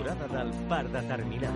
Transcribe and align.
Temporada 0.00 0.26
del 0.28 0.50
Per 0.68 0.84
Determinar. 0.88 1.52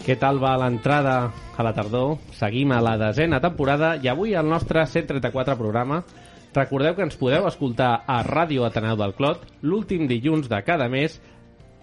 Què 0.00 0.16
tal 0.18 0.40
va 0.42 0.56
l'entrada 0.58 1.30
a 1.30 1.62
la 1.62 1.74
tardor? 1.76 2.16
Seguim 2.34 2.72
a 2.72 2.80
la 2.82 2.96
desena 2.98 3.40
temporada 3.40 3.94
i 4.00 4.08
avui 4.08 4.34
el 4.34 4.48
nostre 4.48 4.86
134 4.86 5.58
programa 5.58 6.02
Recordeu 6.50 6.96
que 6.96 7.04
ens 7.06 7.14
podeu 7.14 7.44
escoltar 7.46 8.00
a 8.10 8.16
Ràdio 8.26 8.64
Ateneu 8.66 8.96
del 8.98 9.12
Clot 9.14 9.44
l'últim 9.62 10.08
dilluns 10.10 10.48
de 10.50 10.58
cada 10.66 10.88
mes 10.90 11.20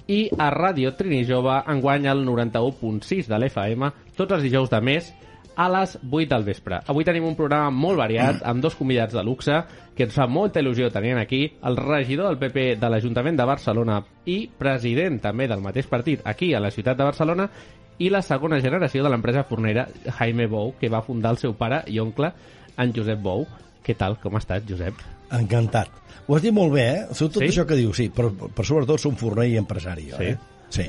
i 0.07 0.27
a 0.37 0.49
Ràdio 0.53 0.93
Trini 0.97 1.23
Jove 1.27 1.61
enguany 1.67 2.07
el 2.07 2.25
91.6 2.27 3.27
de 3.27 3.39
l'FM 3.39 3.89
tots 4.15 4.37
els 4.37 4.45
dijous 4.45 4.71
de 4.71 4.81
mes 4.81 5.09
a 5.57 5.65
les 5.73 5.95
8 5.97 6.29
del 6.29 6.45
vespre. 6.45 6.77
Avui 6.85 7.03
tenim 7.03 7.25
un 7.25 7.35
programa 7.35 7.71
molt 7.73 7.97
variat 7.97 8.43
amb 8.45 8.61
dos 8.61 8.75
convidats 8.77 9.15
de 9.17 9.23
luxe 9.25 9.57
que 9.97 10.05
ens 10.05 10.13
fa 10.13 10.27
molta 10.29 10.61
il·lusió 10.61 10.91
tenir 10.93 11.15
aquí 11.17 11.41
el 11.65 11.79
regidor 11.81 12.29
del 12.29 12.37
PP 12.37 12.77
de 12.77 12.91
l'Ajuntament 12.93 13.39
de 13.39 13.49
Barcelona 13.49 13.97
i 14.29 14.37
president 14.59 15.17
també 15.23 15.49
del 15.49 15.65
mateix 15.65 15.89
partit 15.89 16.21
aquí 16.23 16.53
a 16.53 16.61
la 16.61 16.71
ciutat 16.71 16.97
de 16.97 17.09
Barcelona 17.09 17.49
i 17.97 18.11
la 18.13 18.21
segona 18.21 18.61
generació 18.61 19.01
de 19.03 19.09
l'empresa 19.09 19.47
fornera 19.49 19.87
Jaime 20.19 20.45
Bou, 20.45 20.75
que 20.79 20.93
va 20.93 21.01
fundar 21.01 21.33
el 21.33 21.41
seu 21.41 21.57
pare 21.57 21.81
i 21.89 21.97
oncle, 21.99 22.29
en 22.77 22.93
Josep 22.93 23.23
Bou. 23.23 23.47
Què 23.81 23.97
tal? 23.97 24.19
Com 24.21 24.37
estàs, 24.37 24.61
Josep? 24.69 25.01
Encantat. 25.33 26.06
Ho 26.27 26.35
has 26.35 26.41
dit 26.43 26.51
molt 26.53 26.73
bé, 26.73 26.85
eh? 26.89 27.05
Tot 27.17 27.37
Sí? 27.39 27.45
això 27.47 27.65
que 27.65 27.75
dius, 27.79 27.95
sí, 27.95 28.09
però, 28.09 28.31
però 28.35 28.65
sobretot 28.67 28.99
som 28.99 29.15
forner 29.15 29.47
i 29.47 29.57
empresari, 29.57 30.09
jo, 30.11 30.17
Sí? 30.17 30.23
eh? 30.25 30.37
Sí. 30.69 30.85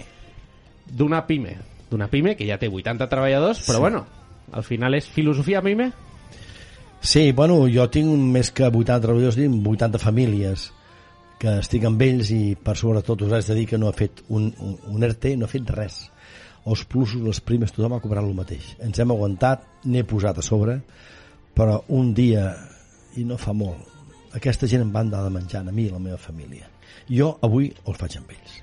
D'una 0.91 1.25
pime. 1.27 1.57
D'una 1.91 2.09
pime 2.09 2.35
que 2.37 2.47
ja 2.47 2.59
té 2.59 2.69
80 2.69 3.09
treballadors, 3.09 3.61
però 3.67 3.77
Sí. 3.77 3.81
bueno, 3.81 4.07
al 4.53 4.65
final 4.65 4.95
és 4.95 5.07
filosofia 5.07 5.63
pime? 5.63 5.93
Sí, 7.01 7.31
bueno, 7.33 7.67
jo 7.73 7.89
tinc 7.89 8.09
més 8.09 8.51
que 8.51 8.65
80 8.67 9.01
treballadors, 9.01 9.37
tinc 9.37 9.67
80 9.67 9.99
famílies 10.03 10.73
que 11.39 11.59
estic 11.61 11.85
amb 11.87 12.03
ells 12.03 12.33
i 12.35 12.57
per 12.61 12.75
sobretot 12.77 13.23
us 13.23 13.33
haig 13.33 13.47
de 13.47 13.55
dir 13.55 13.67
que 13.69 13.79
no 13.79 13.87
ha 13.89 13.93
fet 13.93 14.25
un, 14.29 14.53
un, 14.59 14.77
un 14.89 15.03
ERTE, 15.07 15.37
no 15.37 15.45
ha 15.47 15.49
fet 15.49 15.71
res. 15.71 16.11
Els 16.67 16.83
plusos, 16.85 17.23
les 17.23 17.39
primes, 17.41 17.71
tothom 17.73 17.95
ha 17.95 18.01
cobrat 18.03 18.25
el 18.25 18.35
mateix. 18.35 18.75
Ens 18.83 18.99
hem 18.99 19.13
aguantat, 19.15 19.63
n'he 19.85 20.03
posat 20.05 20.39
a 20.39 20.43
sobre, 20.43 20.81
però 21.55 21.85
un 21.95 22.13
dia, 22.13 22.57
i 23.17 23.23
no 23.25 23.39
fa 23.39 23.53
molt, 23.53 23.87
aquesta 24.35 24.67
gent 24.69 24.83
em 24.85 24.93
van 24.93 25.11
dar 25.11 25.23
de 25.25 25.31
menjar 25.31 25.63
a 25.63 25.73
mi 25.73 25.87
i 25.87 25.89
a 25.91 25.97
la 25.97 26.03
meva 26.03 26.19
família. 26.19 26.69
Jo 27.09 27.39
avui 27.43 27.71
els 27.87 27.99
faig 27.99 28.19
amb 28.19 28.31
ells. 28.31 28.59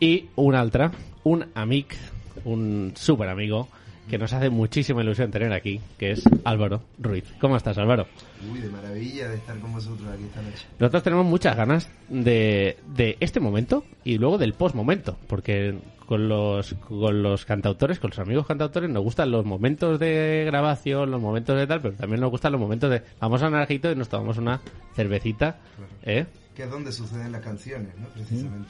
Y 0.00 0.30
un 0.36 0.54
altre, 0.54 0.90
un 1.24 1.44
amic, 1.54 1.96
un 2.44 2.92
super 2.96 3.28
amigo, 3.28 3.68
que 4.10 4.18
nos 4.18 4.32
hace 4.32 4.50
muchísima 4.50 5.02
ilusión 5.02 5.30
tener 5.30 5.52
aquí, 5.52 5.80
que 5.96 6.10
es 6.10 6.24
Álvaro 6.44 6.82
Ruiz. 6.98 7.24
¿Cómo 7.40 7.56
estás, 7.56 7.78
Álvaro? 7.78 8.08
Uy, 8.52 8.58
de 8.58 8.68
maravilla 8.68 9.28
de 9.28 9.36
estar 9.36 9.56
con 9.60 9.72
vosotros 9.72 10.08
aquí 10.12 10.24
esta 10.24 10.42
noche. 10.42 10.66
Nosotros 10.80 11.02
tenemos 11.04 11.24
muchas 11.24 11.56
ganas 11.56 11.88
de, 12.08 12.76
de 12.88 13.16
este 13.20 13.38
momento 13.38 13.84
y 14.02 14.18
luego 14.18 14.36
del 14.36 14.54
post-momento, 14.54 15.16
porque 15.28 15.78
con 16.06 16.28
los, 16.28 16.74
con 16.74 17.22
los 17.22 17.44
cantautores, 17.44 18.00
con 18.00 18.10
los 18.10 18.18
amigos 18.18 18.46
cantautores, 18.48 18.90
nos 18.90 19.04
gustan 19.04 19.30
los 19.30 19.44
momentos 19.44 20.00
de 20.00 20.42
grabación, 20.44 21.12
los 21.12 21.20
momentos 21.20 21.56
de 21.56 21.68
tal, 21.68 21.80
pero 21.80 21.94
también 21.94 22.20
nos 22.20 22.30
gustan 22.30 22.50
los 22.50 22.60
momentos 22.60 22.90
de 22.90 23.02
vamos 23.20 23.40
a 23.42 23.48
Naranjito 23.48 23.92
y 23.92 23.94
nos 23.94 24.08
tomamos 24.08 24.38
una 24.38 24.60
cervecita. 24.96 25.58
¿eh? 26.02 26.26
Que 26.56 26.64
es 26.64 26.70
donde 26.70 26.90
suceden 26.90 27.30
las 27.30 27.42
canciones, 27.42 27.96
¿no? 27.96 28.08
Precisamente. 28.08 28.68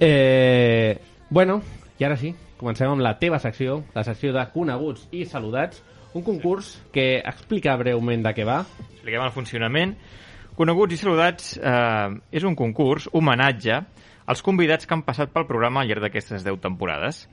Eh, 0.00 0.98
bueno, 1.28 1.62
i 1.98 2.04
ara 2.04 2.16
sí, 2.16 2.34
comencem 2.62 2.92
amb 2.92 3.02
la 3.02 3.16
teva 3.18 3.40
secció, 3.42 3.80
la 3.96 4.04
secció 4.06 4.30
de 4.34 4.44
coneguts 4.54 5.08
i 5.10 5.24
saludats, 5.26 5.82
un 6.14 6.22
concurs 6.22 6.76
que 6.94 7.18
explica 7.18 7.74
breument 7.80 8.22
de 8.22 8.32
què 8.36 8.46
va. 8.46 8.60
Expliquem 8.92 9.24
el 9.24 9.34
funcionament. 9.34 9.96
Coneguts 10.54 10.94
i 10.94 11.00
saludats 11.00 11.54
eh, 11.58 12.08
és 12.30 12.46
un 12.46 12.54
concurs, 12.54 13.08
homenatge, 13.10 13.80
als 14.30 14.44
convidats 14.46 14.86
que 14.86 14.94
han 14.94 15.02
passat 15.02 15.32
pel 15.34 15.48
programa 15.48 15.82
al 15.82 15.90
llarg 15.90 16.06
d'aquestes 16.06 16.44
10 16.46 16.60
temporades. 16.62 17.24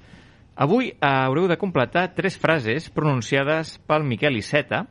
Avui 0.57 0.89
eh, 0.89 0.97
haureu 1.11 1.49
de 1.51 1.59
completar 1.61 2.09
tres 2.17 2.39
frases 2.39 2.89
pronunciades 2.89 3.77
pel 3.85 4.07
Miquel 4.07 4.39
Iceta 4.39 4.87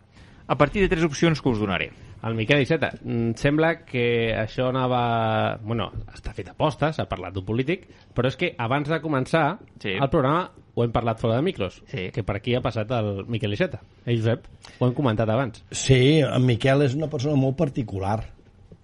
a 0.47 0.57
partir 0.61 0.85
de 0.85 0.93
tres 0.93 1.09
opcions 1.09 1.43
que 1.43 1.51
us 1.51 1.59
donaré. 1.59 1.91
El 2.27 2.35
Miquel 2.35 2.63
Iceta, 2.63 2.91
mm, 3.03 3.33
sembla 3.39 3.85
que 3.87 4.35
això 4.35 4.69
anava... 4.73 5.59
Bueno, 5.63 5.91
està 6.15 6.33
fet 6.35 6.49
a 6.51 6.55
posta, 6.59 6.93
s'ha 6.93 7.07
parlat 7.09 7.35
d'un 7.37 7.45
polític, 7.47 7.85
però 8.15 8.27
és 8.31 8.37
que 8.37 8.55
abans 8.59 8.89
de 8.91 8.99
començar 9.01 9.59
Sí. 9.79 9.91
el 9.95 10.09
programa 10.11 10.51
ho 10.75 10.85
hem 10.85 10.93
parlat 10.95 11.19
fora 11.21 11.37
de 11.37 11.43
micros, 11.43 11.83
Sí. 11.87 12.11
que 12.15 12.23
per 12.25 12.37
aquí 12.37 12.55
ha 12.55 12.61
passat 12.61 12.91
el 12.91 13.25
Miquel 13.27 13.53
Iceta. 13.55 13.81
Eh, 14.05 14.17
Josep? 14.17 14.47
Ho 14.79 14.87
hem 14.89 14.95
comentat 14.95 15.29
abans. 15.31 15.65
Sí, 15.71 16.19
en 16.21 16.47
Miquel 16.47 16.83
és 16.83 16.95
una 16.95 17.09
persona 17.09 17.37
molt 17.37 17.57
particular. 17.57 18.25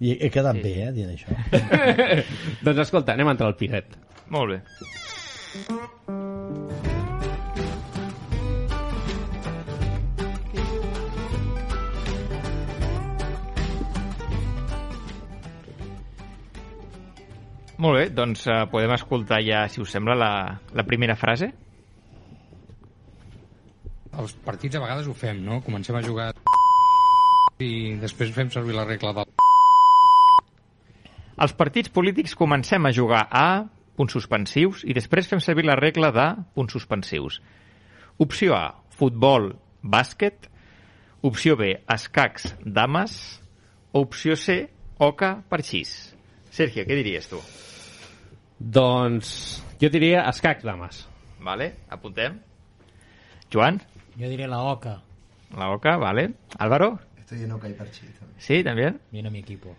I 0.00 0.16
he 0.20 0.30
quedat 0.30 0.56
sí. 0.56 0.62
bé, 0.62 0.88
eh, 0.88 0.92
dient 0.92 1.10
això. 1.14 1.30
doncs 2.66 2.78
escolta, 2.86 3.14
anem 3.14 3.28
a 3.28 3.36
entrar 3.36 3.48
al 3.48 3.56
piret. 3.56 3.96
Molt 4.30 4.50
bé. 4.56 4.62
Molt 17.78 17.98
bé, 17.98 18.08
doncs 18.14 18.46
eh, 18.46 18.60
podem 18.70 18.92
escoltar 18.94 19.40
ja, 19.42 19.64
si 19.68 19.82
us 19.82 19.90
sembla, 19.90 20.14
la, 20.14 20.32
la 20.74 20.84
primera 20.86 21.16
frase. 21.18 21.50
Els 24.14 24.34
partits 24.46 24.78
a 24.78 24.82
vegades 24.82 25.08
ho 25.10 25.14
fem, 25.18 25.40
no? 25.42 25.58
Comencem 25.64 25.98
a 25.98 26.02
jugar 26.04 26.30
i 27.62 27.94
després 28.02 28.32
fem 28.34 28.50
servir 28.50 28.74
la 28.74 28.86
regla 28.86 29.12
del 29.14 29.30
Els 31.44 31.54
partits 31.58 31.90
polítics 31.90 32.34
comencem 32.38 32.86
a 32.86 32.92
jugar 32.94 33.24
a 33.30 33.66
punts 33.98 34.14
suspensius 34.14 34.84
i 34.86 34.94
després 34.94 35.26
fem 35.30 35.42
servir 35.42 35.66
la 35.66 35.78
regla 35.78 36.12
de 36.14 36.28
punts 36.54 36.74
suspensius. 36.74 37.40
Opció 38.22 38.54
A, 38.54 38.74
futbol, 38.94 39.50
bàsquet. 39.82 40.46
Opció 41.26 41.56
B, 41.58 41.72
escacs, 41.90 42.54
dames. 42.62 43.40
Opció 43.92 44.36
C, 44.38 44.68
oca, 44.98 45.40
parxís. 45.50 46.13
Sergio, 46.54 46.84
què 46.86 46.96
diries 47.00 47.26
tu? 47.30 47.40
Doncs 48.58 49.30
jo 49.80 49.90
diria 49.90 50.22
escacs, 50.30 50.62
dames. 50.64 51.02
Vale, 51.44 51.72
apuntem. 51.92 52.38
Joan, 53.52 53.80
Yo 54.16 54.28
diré 54.30 54.46
la 54.46 54.60
OCA. 54.62 55.00
la 55.58 55.70
oca, 55.74 55.96
vale. 55.98 56.28
Álvaro, 56.58 56.98
Estoy 57.34 57.46
en 57.46 57.52
Oca 57.52 57.68
y 57.68 57.72
Parchís 57.72 58.10
también. 58.18 58.38
sí, 58.38 58.62
también. 58.62 59.00
Viene 59.10 59.30
mi 59.30 59.40
equipo. 59.40 59.74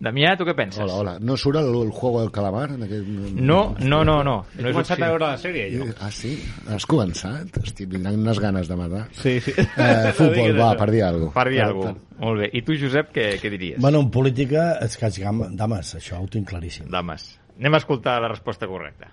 Damià, 0.00 0.34
tu 0.36 0.44
què 0.44 0.54
penses? 0.54 0.82
Hola, 0.82 0.94
hola. 1.00 1.14
¿No 1.20 1.36
surt 1.40 1.56
el, 1.56 1.68
el 1.82 1.90
juego 1.90 2.20
del 2.20 2.30
calamar? 2.30 2.70
En 2.70 2.82
aquest... 2.84 3.06
No, 3.06 3.74
no, 3.80 4.04
no, 4.04 4.22
no. 4.22 4.34
He 4.58 4.62
no 4.62 4.68
és 4.68 4.76
començat 4.76 4.98
opció. 4.98 5.06
a 5.06 5.08
veure 5.08 5.24
la 5.24 5.38
sèrie, 5.40 5.64
jo. 5.72 5.86
Ah, 6.04 6.10
sí? 6.12 6.34
Has 6.68 6.84
començat? 6.86 7.56
Estic 7.64 7.88
tindrant 7.94 8.20
unes 8.20 8.40
ganes 8.44 8.68
de 8.68 8.76
matar. 8.76 9.06
Sí, 9.16 9.38
sí. 9.40 9.54
Eh, 9.56 10.12
futbol, 10.20 10.52
va, 10.60 10.74
per 10.76 10.90
dir 10.92 11.02
alguna 11.08 11.32
Per 11.32 11.46
dir 11.48 11.62
alguna 11.64 11.94
cosa. 11.96 12.20
Molt 12.20 12.44
bé. 12.44 12.50
I 12.52 12.62
tu, 12.66 12.76
Josep, 12.78 13.10
què, 13.16 13.26
què 13.40 13.52
diries? 13.56 13.80
Bueno, 13.80 14.04
en 14.04 14.12
política, 14.12 14.74
és 14.84 15.00
que 15.00 15.10
dames, 15.56 15.94
això 15.96 16.20
ho 16.20 16.28
tinc 16.28 16.52
claríssim. 16.52 16.90
Dames. 16.92 17.30
Anem 17.58 17.74
a 17.74 17.80
escoltar 17.82 18.20
la 18.22 18.28
resposta 18.30 18.68
correcta. 18.70 19.08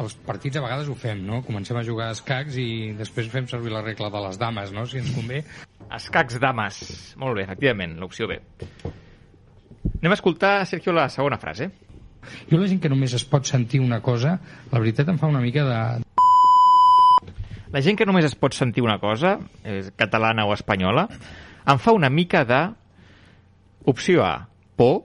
Els 0.00 0.14
partits 0.24 0.56
a 0.56 0.62
vegades 0.64 0.88
ho 0.88 0.94
fem, 0.96 1.20
no? 1.26 1.42
Comencem 1.44 1.76
a 1.76 1.84
jugar 1.84 2.08
a 2.08 2.16
escacs 2.16 2.56
i 2.60 2.94
després 2.96 3.28
fem 3.32 3.44
servir 3.50 3.74
la 3.74 3.82
regla 3.84 4.08
de 4.12 4.22
les 4.24 4.38
dames, 4.40 4.72
no? 4.72 4.86
Si 4.88 5.02
ens 5.02 5.10
convé. 5.12 5.42
Escacs 5.92 6.38
dames. 6.40 6.78
Molt 7.20 7.36
bé, 7.36 7.44
efectivament, 7.44 7.98
l'opció 8.00 8.28
B. 8.30 8.38
Anem 10.00 10.14
a 10.14 10.16
escoltar, 10.16 10.54
Sergio, 10.66 10.94
la 10.96 11.10
segona 11.12 11.36
frase. 11.42 11.68
Jo 12.48 12.56
la 12.56 12.70
gent 12.70 12.80
que 12.80 12.88
només 12.88 13.12
es 13.18 13.26
pot 13.28 13.44
sentir 13.50 13.82
una 13.82 14.00
cosa, 14.00 14.38
la 14.72 14.80
veritat 14.80 15.12
em 15.12 15.20
fa 15.20 15.28
una 15.28 15.42
mica 15.44 15.66
de... 15.68 15.78
La 17.72 17.80
gent 17.84 17.98
que 17.98 18.06
només 18.08 18.24
es 18.28 18.36
pot 18.36 18.56
sentir 18.56 18.84
una 18.84 18.98
cosa, 19.02 19.36
és 19.64 19.92
catalana 19.98 20.46
o 20.48 20.56
espanyola, 20.56 21.08
em 21.68 21.78
fa 21.82 21.92
una 21.96 22.10
mica 22.10 22.46
de... 22.48 22.64
Opció 23.92 24.24
A, 24.24 24.46
por. 24.78 25.02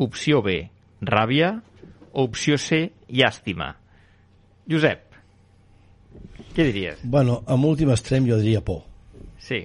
Opció 0.00 0.42
B, 0.42 0.62
ràbia. 1.04 1.58
Opció 2.16 2.56
C, 2.56 2.88
llàstima. 3.12 3.74
Josep, 4.70 5.06
Què 6.56 6.64
diries? 6.64 7.02
Bueno, 7.04 7.42
amb 7.52 7.68
últim 7.68 7.90
extrem 7.92 8.24
jo 8.24 8.38
diria 8.40 8.62
por. 8.64 8.78
Sí. 9.44 9.58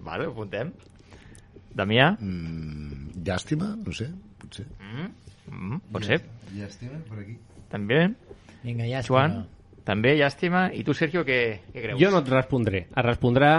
Vale, 0.00 0.24
ho 0.24 0.32
apuntem. 0.32 0.70
Damià? 1.76 2.14
Mm, 2.16 3.10
llàstima, 3.26 3.74
no 3.76 3.92
sé, 3.96 4.08
potser. 4.40 4.64
Mm, 4.80 5.10
mm, 5.50 5.82
pot 5.92 6.06
ser. 6.08 6.22
Llàstima, 6.54 6.96
per 7.10 7.18
aquí. 7.20 7.36
També. 7.72 8.00
Vinga, 8.62 8.88
ja 8.88 9.02
Joan? 9.04 9.42
També, 9.84 10.14
llàstima. 10.16 10.70
I 10.72 10.80
tu, 10.86 10.94
Sergio, 10.96 11.26
què, 11.28 11.38
què 11.74 11.84
creus? 11.84 12.00
Jo 12.00 12.12
no 12.14 12.22
et 12.24 12.32
respondré. 12.32 12.86
Et 12.88 13.04
respondrà 13.04 13.52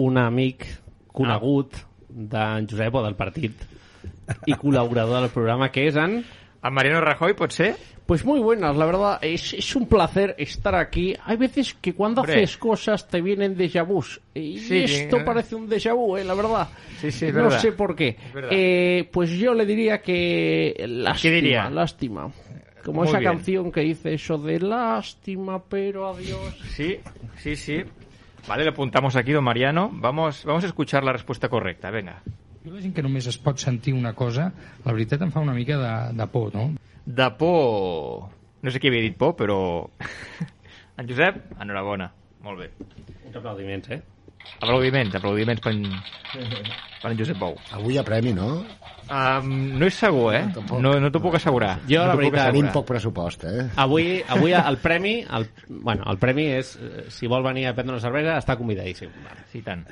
un 0.00 0.16
amic 0.22 0.64
conegut 1.12 1.76
d'en 2.08 2.68
Josep 2.70 2.96
o 2.96 3.04
del 3.04 3.18
partit 3.20 3.68
i 4.46 4.56
col·laborador 4.56 5.26
del 5.26 5.32
programa, 5.34 5.68
que 5.74 5.88
és 5.90 6.00
en... 6.00 6.22
¿A 6.64 6.72
Mariano 6.72 7.04
Rajoy, 7.04 7.36
pot 7.36 7.52
ser? 7.52 7.74
Pues 8.08 8.24
muy 8.24 8.40
buenas, 8.40 8.74
la 8.74 8.86
verdad, 8.86 9.18
es, 9.20 9.52
es 9.52 9.76
un 9.76 9.86
placer 9.86 10.34
estar 10.38 10.74
aquí. 10.74 11.14
Hay 11.26 11.36
veces 11.36 11.74
que 11.74 11.92
cuando 11.92 12.22
Hombre. 12.22 12.36
haces 12.36 12.56
cosas 12.56 13.06
te 13.06 13.20
vienen 13.20 13.54
déjà 13.54 13.84
vus. 13.86 14.18
Y 14.34 14.60
Sí, 14.60 14.78
esto 14.84 15.18
eh. 15.18 15.24
parece 15.26 15.54
un 15.54 15.68
déjà 15.68 15.92
vu, 15.94 16.16
eh, 16.16 16.24
la 16.24 16.32
verdad. 16.32 16.68
Sí, 17.02 17.10
sí, 17.12 17.26
es 17.26 17.34
no 17.34 17.42
verdad. 17.42 17.58
sé 17.60 17.72
por 17.72 17.94
qué. 17.94 18.16
Eh, 18.50 19.06
pues 19.12 19.28
yo 19.32 19.52
le 19.52 19.66
diría 19.66 20.00
que... 20.00 20.86
Lástima, 20.88 21.34
diría? 21.34 21.68
lástima. 21.68 22.32
Como 22.82 23.00
Muy 23.02 23.08
esa 23.10 23.18
bien. 23.18 23.30
canción 23.32 23.70
que 23.70 23.80
dice 23.82 24.14
eso 24.14 24.38
de 24.38 24.58
lástima, 24.58 25.62
pero 25.68 26.08
adiós. 26.08 26.56
Sí, 26.74 26.96
sí, 27.36 27.56
sí. 27.56 27.82
Vale, 28.48 28.64
lo 28.64 28.70
apuntamos 28.70 29.16
aquí, 29.16 29.32
don 29.32 29.44
Mariano. 29.44 29.90
Vamos, 29.92 30.46
vamos 30.46 30.64
a 30.64 30.68
escuchar 30.68 31.04
la 31.04 31.12
respuesta 31.12 31.50
correcta. 31.50 31.90
Venga. 31.90 32.22
Jo 32.68 32.74
la 32.76 32.82
gent 32.84 32.92
que 32.92 33.00
només 33.00 33.24
es 33.30 33.38
pot 33.40 33.56
sentir 33.62 33.94
una 33.96 34.10
cosa, 34.12 34.50
la 34.84 34.92
veritat 34.92 35.22
em 35.24 35.30
fa 35.32 35.40
una 35.40 35.54
mica 35.56 35.78
de, 35.80 35.92
de 36.18 36.24
por, 36.28 36.50
no? 36.52 36.64
De 37.06 37.28
por... 37.40 38.26
No 38.60 38.72
sé 38.74 38.80
qui 38.82 38.90
havia 38.90 39.06
dit 39.06 39.14
por, 39.16 39.30
però... 39.38 39.56
en 41.00 41.06
Josep, 41.08 41.38
enhorabona. 41.64 42.10
Molt 42.44 42.60
bé. 42.60 42.66
Uns 43.24 43.38
aplaudiments, 43.40 43.88
eh? 43.96 44.02
Aplaudiments, 44.58 45.16
aplaudiments 45.16 45.64
per 45.64 45.72
en, 45.72 45.86
per 47.00 47.12
en 47.14 47.22
Josep 47.22 47.40
Bou. 47.40 47.56
Avui 47.78 47.96
hi 47.96 48.02
ha 48.02 48.04
premi, 48.04 48.34
no? 48.36 48.50
Um, 49.08 49.48
no 49.80 49.88
és 49.88 49.96
segur, 50.02 50.26
eh? 50.36 50.42
tampoc. 50.58 50.82
No, 50.84 50.92
no 51.00 51.08
t'ho 51.14 51.22
puc 51.24 51.38
assegurar. 51.38 51.70
Jo, 51.88 52.02
no 52.02 52.10
la 52.12 52.18
veritat, 52.20 52.50
Tenim 52.52 52.68
poc 52.74 52.84
pressupost, 52.90 53.46
eh? 53.48 53.64
Avui, 53.80 54.18
avui 54.36 54.52
el 54.58 54.76
premi, 54.84 55.14
el, 55.24 55.48
bueno, 55.70 56.04
el 56.12 56.20
premi 56.20 56.50
és, 56.58 56.74
eh, 56.76 57.08
si 57.16 57.32
vol 57.32 57.48
venir 57.48 57.64
a 57.70 57.74
prendre 57.78 57.96
una 57.96 58.04
cervesa, 58.04 58.36
està 58.44 58.58
convidadíssim. 58.60 59.16
Sí, 59.54 59.64
tant. 59.64 59.88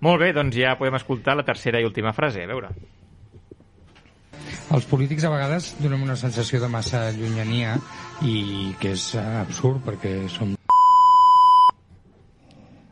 Molt 0.00 0.22
bé, 0.22 0.30
doncs 0.32 0.56
ja 0.56 0.76
podem 0.80 0.96
escoltar 0.96 1.36
la 1.36 1.44
tercera 1.44 1.80
i 1.80 1.84
última 1.84 2.14
frase. 2.16 2.44
A 2.44 2.48
veure. 2.48 2.72
Els 4.70 4.86
polítics 4.86 5.26
a 5.26 5.32
vegades 5.32 5.74
donem 5.82 6.04
una 6.06 6.16
sensació 6.16 6.60
de 6.62 6.68
massa 6.70 7.08
llunyania 7.12 7.74
i 8.22 8.70
que 8.80 8.94
és 8.94 9.10
eh, 9.18 9.24
absurd 9.42 9.82
perquè 9.84 10.14
som 10.30 10.54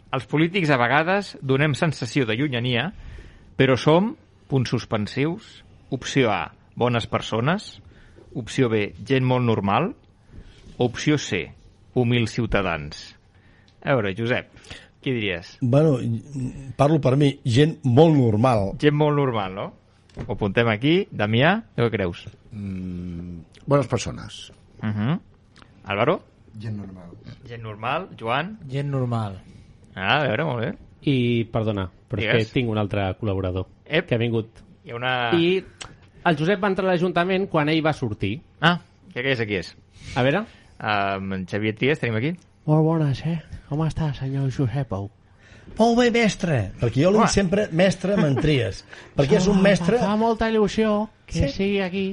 Els 0.08 0.25
polítics 0.26 0.72
a 0.72 0.78
vegades 0.81 1.34
donem 1.44 1.75
sensació 1.76 2.25
de 2.26 2.34
llunyania, 2.34 2.87
però 3.61 3.76
som, 3.76 4.14
punts 4.49 4.72
suspensius, 4.72 5.50
opció 5.93 6.32
A, 6.32 6.54
bones 6.81 7.06
persones, 7.06 7.75
opció 8.34 8.70
B, 8.72 8.88
gent 9.04 9.28
molt 9.28 9.44
normal, 9.44 9.93
opció 10.81 11.19
C, 11.20 11.44
humils 11.93 12.32
ciutadans. 12.38 13.04
A 13.84 13.94
veure, 13.94 14.14
Josep, 14.16 14.49
què 15.03 15.12
diries? 15.15 15.56
Bueno, 15.61 15.99
parlo 16.77 17.00
per 17.00 17.17
mi, 17.17 17.33
gent 17.47 17.79
molt 17.87 18.17
normal. 18.19 18.73
Gent 18.83 18.97
molt 18.99 19.17
normal, 19.17 19.55
no? 19.55 19.67
Ho 20.19 20.33
apuntem 20.35 20.69
aquí. 20.73 20.95
Damià, 21.15 21.55
què 21.77 21.91
creus? 21.93 22.25
Mm, 22.50 23.45
bones 23.67 23.87
persones. 23.87 24.50
Uh 24.83 24.89
-huh. 24.89 25.21
Álvaro? 25.85 26.21
Gent 26.59 26.77
normal. 26.77 27.15
Gent 27.47 27.62
normal. 27.62 28.09
Joan? 28.19 28.59
Gent 28.69 28.91
normal. 28.91 29.39
Ah, 29.95 30.19
a 30.19 30.27
veure, 30.27 30.45
molt 30.45 30.61
bé. 30.61 30.73
I, 31.03 31.45
perdona, 31.45 31.91
però 32.09 32.21
és 32.21 32.27
Digues. 32.27 32.47
que 32.49 32.53
tinc 32.53 32.71
un 32.71 32.79
altre 32.79 33.17
col·laborador 33.21 33.67
Ep. 33.85 34.06
que 34.06 34.15
ha 34.15 34.19
vingut. 34.19 34.49
Hi 34.85 34.91
ha 34.91 34.97
una... 34.97 35.31
I 35.35 35.62
el 36.25 36.37
Josep 36.37 36.61
va 36.62 36.69
entrar 36.69 36.89
a 36.89 36.93
l'Ajuntament 36.93 37.49
quan 37.49 37.69
ell 37.69 37.85
va 37.85 37.93
sortir. 37.93 38.41
Ah, 38.61 38.81
què 39.15 39.25
és? 39.25 39.41
Aquí 39.41 39.55
és. 39.55 39.77
A 40.17 40.23
veure... 40.23 40.45
Um, 40.79 41.33
en 41.33 41.47
Xavier 41.50 41.75
Trias 41.75 41.99
tenim 41.99 42.15
aquí. 42.15 42.37
Molt 42.69 42.85
bones, 42.85 43.23
eh? 43.25 43.38
Com 43.69 43.81
està, 43.87 44.11
senyor 44.17 44.50
Josep 44.53 44.88
Pou? 44.93 45.09
Molt 45.79 45.99
bé, 46.00 46.09
mestre. 46.12 46.59
Perquè 46.81 47.03
jo 47.05 47.11
li 47.15 47.20
dic 47.23 47.32
sempre, 47.32 47.67
mestre, 47.73 48.17
mentries. 48.20 48.82
perquè 49.17 49.37
és 49.38 49.47
un 49.49 49.61
mestre... 49.65 49.99
Fa 50.00 50.17
molta 50.20 50.49
il·lusió 50.50 51.09
que 51.29 51.47
Sí. 51.47 51.49
sigui 51.55 51.81
aquí. 51.85 52.06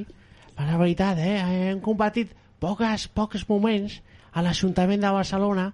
Per 0.56 0.64
la 0.68 0.76
veritat, 0.80 1.18
eh? 1.20 1.38
Hem 1.70 1.80
compartit 1.84 2.32
poques, 2.60 3.08
pocs 3.08 3.44
moments 3.48 3.98
a 4.32 4.42
l'Ajuntament 4.44 5.00
de 5.02 5.10
Barcelona 5.12 5.66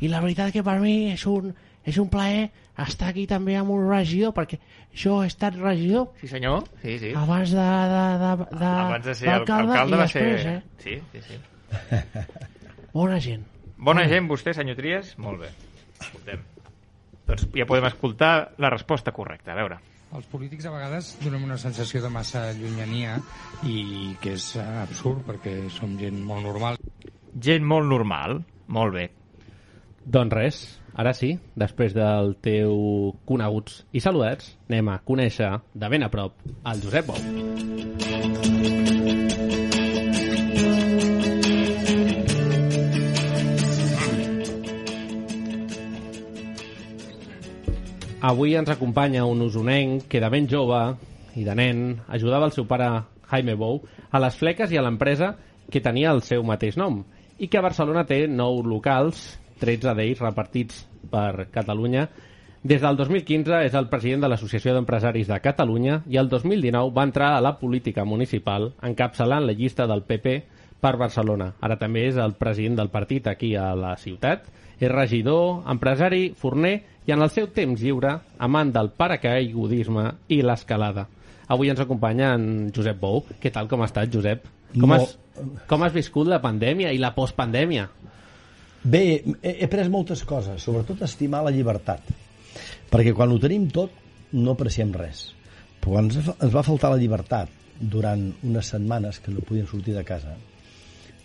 i 0.00 0.08
la 0.08 0.20
veritat 0.24 0.52
que 0.52 0.62
per 0.64 0.78
mi 0.80 1.12
és 1.12 1.24
un, 1.28 1.52
és 1.84 1.98
un 2.00 2.08
plaer 2.12 2.50
estar 2.86 3.08
aquí 3.12 3.26
també 3.28 3.56
amb 3.56 3.70
un 3.74 3.84
regidor, 3.90 4.32
perquè 4.36 4.58
jo 4.96 5.18
he 5.22 5.26
estat 5.28 5.56
regidor 5.60 6.08
Sí, 6.20 6.28
senyor. 6.28 6.64
Sí, 6.82 6.98
sí. 6.98 7.12
abans 7.16 7.50
de, 7.52 7.68
de, 7.92 8.04
de, 8.22 8.32
de, 8.58 8.72
Abans 8.72 9.04
de 9.04 9.14
ser 9.14 9.28
al- 9.28 9.44
d'alcalde 9.44 9.72
alcalde 9.72 9.94
i 9.94 9.98
va 9.98 10.04
després, 10.06 10.42
ser... 10.42 10.56
eh? 10.56 10.62
Sí, 10.78 11.00
sí, 11.12 11.20
sí. 11.28 11.36
Bona 12.92 13.20
gent. 13.20 13.44
Bona 13.82 14.04
gent, 14.06 14.28
vostè, 14.30 14.52
senyor 14.54 14.76
Trias? 14.78 15.16
Molt 15.18 15.40
bé. 15.42 15.48
Escoltem. 15.98 16.42
Doncs 17.26 17.48
ja 17.56 17.64
podem 17.66 17.88
escoltar 17.88 18.34
la 18.62 18.70
resposta 18.70 19.10
correcta. 19.14 19.50
A 19.52 19.58
veure. 19.58 19.78
Els 20.14 20.28
polítics 20.30 20.68
a 20.68 20.74
vegades 20.74 21.08
donem 21.22 21.42
una 21.48 21.56
sensació 21.58 22.02
de 22.04 22.10
massa 22.12 22.44
llunyania 22.54 23.16
i 23.66 24.12
que 24.22 24.36
és 24.36 24.52
eh, 24.60 24.66
absurd 24.84 25.24
perquè 25.26 25.56
som 25.72 25.96
gent 25.98 26.20
molt 26.22 26.46
normal. 26.46 26.78
Gent 27.42 27.66
molt 27.66 27.90
normal. 27.90 28.42
Molt 28.70 28.94
bé. 28.94 29.08
Doncs 30.04 30.36
res, 30.36 30.60
ara 30.94 31.14
sí, 31.16 31.32
després 31.58 31.96
del 31.96 32.36
teu 32.44 33.16
coneguts 33.26 33.82
i 33.90 34.04
saludats, 34.04 34.54
anem 34.70 34.92
a 34.92 35.00
conèixer 35.02 35.56
de 35.74 35.90
ben 35.90 36.06
a 36.06 36.12
prop 36.12 36.38
el 36.46 36.86
Josep 36.86 37.10
Bou. 37.10 38.81
Avui 48.22 48.52
ens 48.54 48.68
acompanya 48.70 49.24
un 49.26 49.40
usonenc 49.42 50.04
que 50.06 50.20
de 50.22 50.28
ben 50.30 50.44
jove 50.46 50.78
i 51.34 51.42
de 51.42 51.56
nen 51.58 51.78
ajudava 52.06 52.46
el 52.46 52.52
seu 52.54 52.68
pare 52.70 52.86
Jaime 53.32 53.56
Bou 53.58 53.80
a 54.14 54.20
les 54.22 54.36
fleques 54.38 54.70
i 54.70 54.78
a 54.78 54.84
l'empresa 54.86 55.32
que 55.74 55.82
tenia 55.82 56.12
el 56.14 56.22
seu 56.22 56.44
mateix 56.46 56.78
nom 56.78 57.00
i 57.42 57.48
que 57.50 57.58
a 57.58 57.64
Barcelona 57.66 58.04
té 58.06 58.28
nou 58.30 58.60
locals, 58.62 59.24
13 59.58 59.96
d'ells 59.98 60.22
repartits 60.22 60.84
per 61.10 61.48
Catalunya. 61.50 62.06
Des 62.62 62.78
del 62.86 63.00
2015 63.00 63.58
és 63.66 63.74
el 63.74 63.90
president 63.90 64.22
de 64.22 64.30
l'Associació 64.30 64.76
d'Empresaris 64.76 65.26
de 65.26 65.42
Catalunya 65.42 66.04
i 66.06 66.22
el 66.22 66.30
2019 66.30 66.94
va 66.94 67.08
entrar 67.10 67.34
a 67.34 67.42
la 67.42 67.56
política 67.58 68.06
municipal 68.06 68.70
encapçalant 68.86 69.50
la 69.50 69.58
llista 69.58 69.90
del 69.90 70.06
PP 70.06 70.36
per 70.78 70.94
Barcelona. 70.94 71.56
Ara 71.58 71.74
també 71.74 72.06
és 72.06 72.22
el 72.22 72.38
president 72.38 72.78
del 72.78 72.94
partit 72.94 73.26
aquí 73.26 73.56
a 73.58 73.72
la 73.74 73.96
ciutat. 73.98 74.46
És 74.80 74.90
regidor, 74.90 75.62
empresari, 75.70 76.32
forner 76.38 76.74
i 77.06 77.12
en 77.14 77.22
el 77.22 77.30
seu 77.34 77.48
temps 77.54 77.80
lliure 77.82 78.14
amant 78.38 78.72
del 78.74 78.92
paracaigudisme 78.96 80.06
i 80.32 80.42
l'escalada. 80.42 81.06
Avui 81.52 81.70
ens 81.72 81.82
acompanya 81.82 82.32
en 82.36 82.70
Josep 82.74 83.00
Bou. 83.00 83.22
Què 83.42 83.50
tal, 83.52 83.68
com 83.68 83.82
ha 83.82 83.88
estat, 83.90 84.12
Josep? 84.12 84.46
Com, 84.72 84.88
Molt- 84.94 85.02
has, 85.02 85.48
com 85.68 85.82
has 85.84 85.92
viscut 85.92 86.30
la 86.30 86.40
pandèmia 86.42 86.92
i 86.94 87.00
la 87.02 87.12
postpandèmia? 87.14 87.88
Bé, 88.82 89.02
he, 89.02 89.34
he 89.42 89.66
après 89.66 89.90
moltes 89.90 90.24
coses, 90.26 90.62
sobretot 90.62 91.02
estimar 91.06 91.42
la 91.44 91.52
llibertat. 91.54 92.08
Perquè 92.90 93.12
quan 93.14 93.30
ho 93.32 93.38
tenim 93.42 93.68
tot, 93.70 93.92
no 94.32 94.54
apreciem 94.56 94.94
res. 94.96 95.28
Però 95.82 95.98
quan 95.98 96.08
ens, 96.10 96.30
va 96.54 96.64
faltar 96.66 96.90
la 96.92 96.98
llibertat 96.98 97.50
durant 97.78 98.28
unes 98.46 98.72
setmanes 98.74 99.20
que 99.22 99.34
no 99.34 99.44
podíem 99.46 99.68
sortir 99.70 99.94
de 99.96 100.04
casa, 100.06 100.34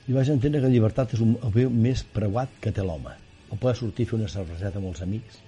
i 0.08 0.16
vaig 0.16 0.30
entendre 0.32 0.62
que 0.62 0.70
la 0.70 0.74
llibertat 0.74 1.14
és 1.18 1.24
un, 1.24 1.36
bé 1.54 1.68
més 1.70 2.04
preuat 2.16 2.54
que 2.64 2.72
té 2.72 2.86
l'home. 2.86 3.14
El 3.52 3.58
poder 3.58 3.76
sortir 3.80 4.06
a 4.08 4.10
fer 4.12 4.20
una 4.20 4.28
cerveseta 4.32 4.80
amb 4.82 4.90
els 4.92 5.02
amics. 5.06 5.40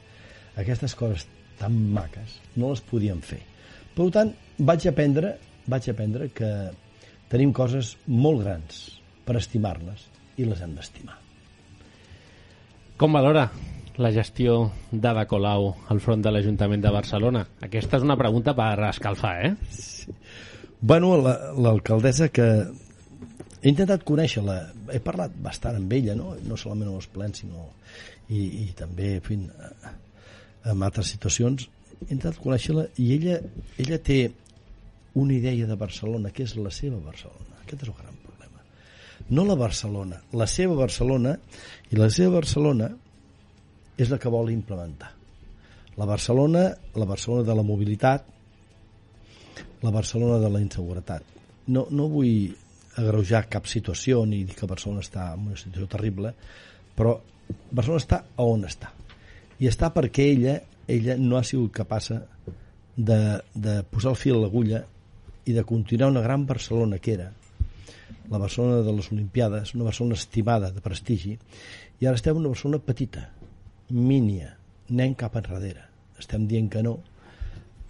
Aquestes 0.60 0.96
coses 0.96 1.26
tan 1.60 1.76
maques 1.94 2.38
no 2.56 2.70
les 2.72 2.82
podíem 2.88 3.20
fer. 3.26 3.42
Per 3.96 4.10
tant, 4.16 4.32
vaig 4.60 4.86
aprendre, 4.88 5.34
vaig 5.68 5.90
aprendre 5.92 6.30
que 6.36 6.50
tenim 7.30 7.52
coses 7.54 7.96
molt 8.08 8.44
grans 8.46 8.80
per 9.28 9.36
estimar-les 9.38 10.06
i 10.40 10.48
les 10.48 10.62
hem 10.64 10.72
d'estimar. 10.78 11.18
Com 13.00 13.14
valora 13.16 13.50
la 14.00 14.12
gestió 14.16 14.70
d'Ada 14.92 15.26
Colau 15.28 15.74
al 15.92 16.00
front 16.04 16.22
de 16.24 16.32
l'Ajuntament 16.32 16.82
de 16.84 16.92
Barcelona? 16.96 17.46
Aquesta 17.68 18.00
és 18.00 18.04
una 18.08 18.16
pregunta 18.20 18.54
per 18.56 18.72
escalfar, 18.90 19.34
eh? 19.46 19.54
Bueno, 20.80 21.18
la- 21.20 21.52
l'alcaldessa 21.60 22.30
que 22.32 22.48
he 23.62 23.72
intentat 23.72 24.06
conèixer-la, 24.08 24.58
he 24.94 25.02
parlat 25.04 25.34
bastant 25.44 25.80
amb 25.80 25.94
ella, 25.94 26.16
no, 26.16 26.34
no 26.48 26.58
solament 26.58 26.90
en 26.90 27.00
els 27.00 27.10
plens, 27.12 27.42
sinó 27.42 27.66
i, 28.30 28.40
i 28.64 28.68
també 28.78 29.16
en, 29.18 29.26
fi, 29.26 29.40
en 30.70 30.86
altres 30.86 31.12
situacions, 31.16 31.68
he 32.00 32.14
intentat 32.14 32.40
conèixer-la 32.44 32.88
i 33.02 33.10
ella, 33.18 33.40
ella 33.82 34.00
té 34.00 34.22
una 35.20 35.36
idea 35.36 35.68
de 35.68 35.76
Barcelona 35.76 36.32
que 36.32 36.46
és 36.46 36.56
la 36.56 36.72
seva 36.72 37.02
Barcelona. 37.04 37.60
Aquest 37.64 37.84
és 37.84 37.92
el 37.92 37.98
gran 37.98 38.16
problema. 38.24 38.64
no 39.30 39.46
la 39.46 39.56
Barcelona, 39.56 40.22
la 40.34 40.48
seva 40.48 40.76
Barcelona, 40.76 41.36
i 41.92 41.98
la 42.00 42.10
seva 42.10 42.40
Barcelona 42.40 42.90
és 43.98 44.10
la 44.10 44.18
que 44.18 44.32
vol 44.32 44.50
implementar. 44.50 45.12
La 45.98 46.06
Barcelona, 46.06 46.70
la 46.96 47.06
Barcelona 47.06 47.44
de 47.44 47.56
la 47.56 47.64
mobilitat, 47.64 48.26
la 49.82 49.92
Barcelona 49.92 50.40
de 50.40 50.50
la 50.50 50.62
inseguretat. 50.64 51.24
No, 51.68 51.86
no 51.92 52.08
vull 52.08 52.56
agreujar 52.98 53.48
cap 53.52 53.68
situació 53.70 54.24
ni 54.26 54.44
dir 54.44 54.56
que 54.58 54.70
Barcelona 54.70 55.04
està 55.06 55.34
en 55.36 55.50
una 55.52 55.60
situació 55.60 55.88
terrible, 55.92 56.34
però 56.96 57.18
Barcelona 57.72 58.04
està 58.04 58.24
on 58.44 58.66
està. 58.68 58.92
I 59.60 59.68
està 59.68 59.92
perquè 59.94 60.30
ella, 60.32 60.60
ella 60.88 61.18
no 61.20 61.38
ha 61.38 61.44
sigut 61.44 61.74
capaç 61.76 62.12
de, 62.96 63.20
de 63.54 63.76
posar 63.92 64.14
el 64.14 64.20
fil 64.20 64.40
a 64.40 64.46
l'agulla 64.46 64.84
i 65.46 65.56
de 65.56 65.64
continuar 65.64 66.12
una 66.12 66.24
gran 66.24 66.46
Barcelona 66.48 67.00
que 67.00 67.14
era 67.14 67.30
la 68.30 68.38
Barcelona 68.38 68.84
de 68.86 68.94
les 68.94 69.12
Olimpiades, 69.12 69.74
una 69.74 69.88
Barcelona 69.88 70.16
estimada 70.16 70.72
de 70.72 70.82
prestigi, 70.86 71.36
i 72.00 72.06
ara 72.06 72.18
estem 72.20 72.38
una 72.38 72.52
Barcelona 72.54 72.82
petita, 72.86 73.26
mínia, 73.90 74.54
anem 74.90 75.16
cap 75.18 75.38
enrere. 75.40 75.88
Estem 76.20 76.46
dient 76.48 76.70
que 76.70 76.84
no, 76.86 77.00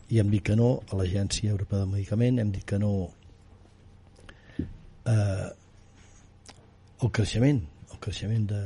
i 0.10 0.22
hem 0.22 0.29
dit 0.32 0.46
que 0.46 0.56
no 0.56 0.77
a 0.88 1.00
l'Agència 1.00 1.51
Europea 1.51 1.84
del 1.84 1.91
Medicament, 1.91 2.39
hem 2.39 2.53
dit 2.56 2.63
que 2.65 2.79
no 2.79 3.10
eh, 5.10 5.50
el 7.04 7.12
creixement, 7.16 7.62
el 7.92 8.01
creixement 8.04 8.48
de, 8.50 8.63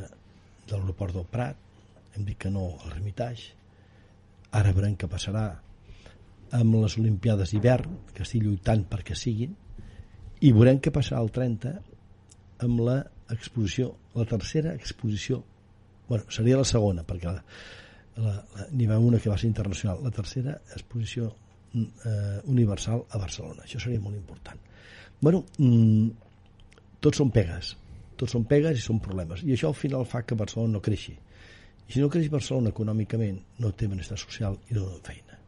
de 0.68 0.78
l'aeroport 0.78 1.16
del 1.18 1.28
Prat, 1.30 1.60
hem 2.14 2.26
dit 2.28 2.38
que 2.40 2.52
no 2.54 2.66
al 2.84 2.96
Hermitage, 2.96 3.54
ara 4.54 4.74
veurem 4.74 4.98
què 5.00 5.10
passarà 5.10 5.48
amb 6.54 6.78
les 6.78 6.98
Olimpiades 7.02 7.54
d'hivern, 7.54 7.96
que 8.14 8.26
estic 8.26 8.44
lluitant 8.46 8.86
perquè 8.90 9.18
siguin, 9.18 9.56
i 10.44 10.52
veurem 10.54 10.82
què 10.84 10.94
passarà 10.94 11.22
el 11.24 11.32
30 11.34 11.74
amb 12.68 12.84
la 12.86 13.00
exposició, 13.34 13.94
la 14.18 14.26
tercera 14.30 14.74
exposició, 14.78 15.42
bueno, 16.10 16.28
seria 16.30 16.60
la 16.60 16.68
segona, 16.68 17.06
perquè 17.08 17.32
la, 17.32 17.42
la, 18.18 18.36
la, 18.36 18.68
n'hi 18.72 18.90
va 18.90 19.00
una 19.00 19.22
que 19.22 19.32
va 19.32 19.40
ser 19.40 19.50
internacional, 19.50 20.04
la 20.06 20.12
tercera 20.14 20.60
exposició 20.76 21.32
eh, 21.74 22.42
universal 22.52 23.06
a 23.10 23.22
Barcelona. 23.22 23.66
Això 23.66 23.82
seria 23.82 24.02
molt 24.04 24.20
important. 24.20 24.60
Bueno, 25.24 25.46
mm, 25.58 26.23
tots 27.04 27.20
són 27.20 27.32
pegues, 27.36 27.74
tots 28.20 28.36
són 28.36 28.48
pegues 28.50 28.80
i 28.80 28.84
són 28.84 29.02
problemes. 29.04 29.44
I 29.44 29.54
això 29.56 29.70
al 29.72 29.78
final 29.78 30.08
fa 30.08 30.24
que 30.24 30.38
Barcelona 30.40 30.78
no 30.78 30.84
creixi. 30.84 31.16
I 31.84 31.92
si 31.92 32.02
no 32.02 32.10
creix 32.10 32.30
Barcelona 32.32 32.72
econòmicament, 32.72 33.42
no 33.60 33.74
té 33.76 33.90
benestar 33.92 34.18
social 34.20 34.56
i 34.72 34.78
no 34.78 34.88
té 34.88 35.12
feina. 35.12 35.40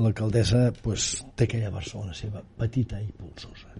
L'alcaldessa 0.00 0.70
pues, 0.82 1.18
té 1.36 1.48
aquella 1.48 1.72
Barcelona 1.74 2.14
seva, 2.16 2.40
petita 2.58 3.00
i 3.02 3.10
pulsosa. 3.12 3.74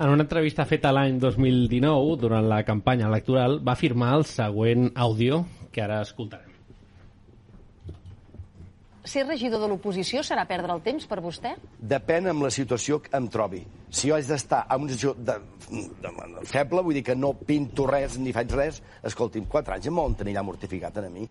En 0.00 0.08
una 0.08 0.24
entrevista 0.24 0.64
feta 0.64 0.94
l'any 0.96 1.20
2019, 1.20 2.16
durant 2.22 2.48
la 2.48 2.62
campanya 2.64 3.10
electoral, 3.10 3.60
va 3.60 3.76
afirmar 3.76 4.14
el 4.16 4.24
següent 4.26 4.88
àudio 4.96 5.44
que 5.70 5.84
ara 5.84 6.00
escoltarem. 6.00 6.49
Ser 9.10 9.24
regidor 9.26 9.58
de 9.64 9.66
l'oposició 9.72 10.20
serà 10.22 10.44
perdre 10.46 10.70
el 10.76 10.82
temps 10.84 11.06
per 11.10 11.16
vostè? 11.24 11.56
Depèn 11.92 12.28
amb 12.30 12.44
la 12.46 12.50
situació 12.54 13.00
que 13.02 13.10
em 13.18 13.26
trobi. 13.32 13.64
Si 13.90 14.06
jo 14.06 14.14
haig 14.14 14.28
d'estar 14.28 14.60
en 14.70 14.84
una 14.84 14.94
situació 14.94 15.16
de, 15.18 15.34
de, 15.66 16.12
de, 16.14 16.44
feble, 16.46 16.84
vull 16.86 16.94
dir 16.94 17.02
que 17.08 17.16
no 17.18 17.32
pinto 17.34 17.88
res 17.90 18.20
ni 18.22 18.30
faig 18.36 18.54
res, 18.54 18.78
escolti'm, 19.10 19.48
quatre 19.50 19.74
anys 19.74 19.88
em 19.90 19.98
volen 19.98 20.14
tenir 20.20 20.36
ja 20.36 20.44
mortificat 20.46 21.00
a 21.00 21.08
mi. 21.10 21.26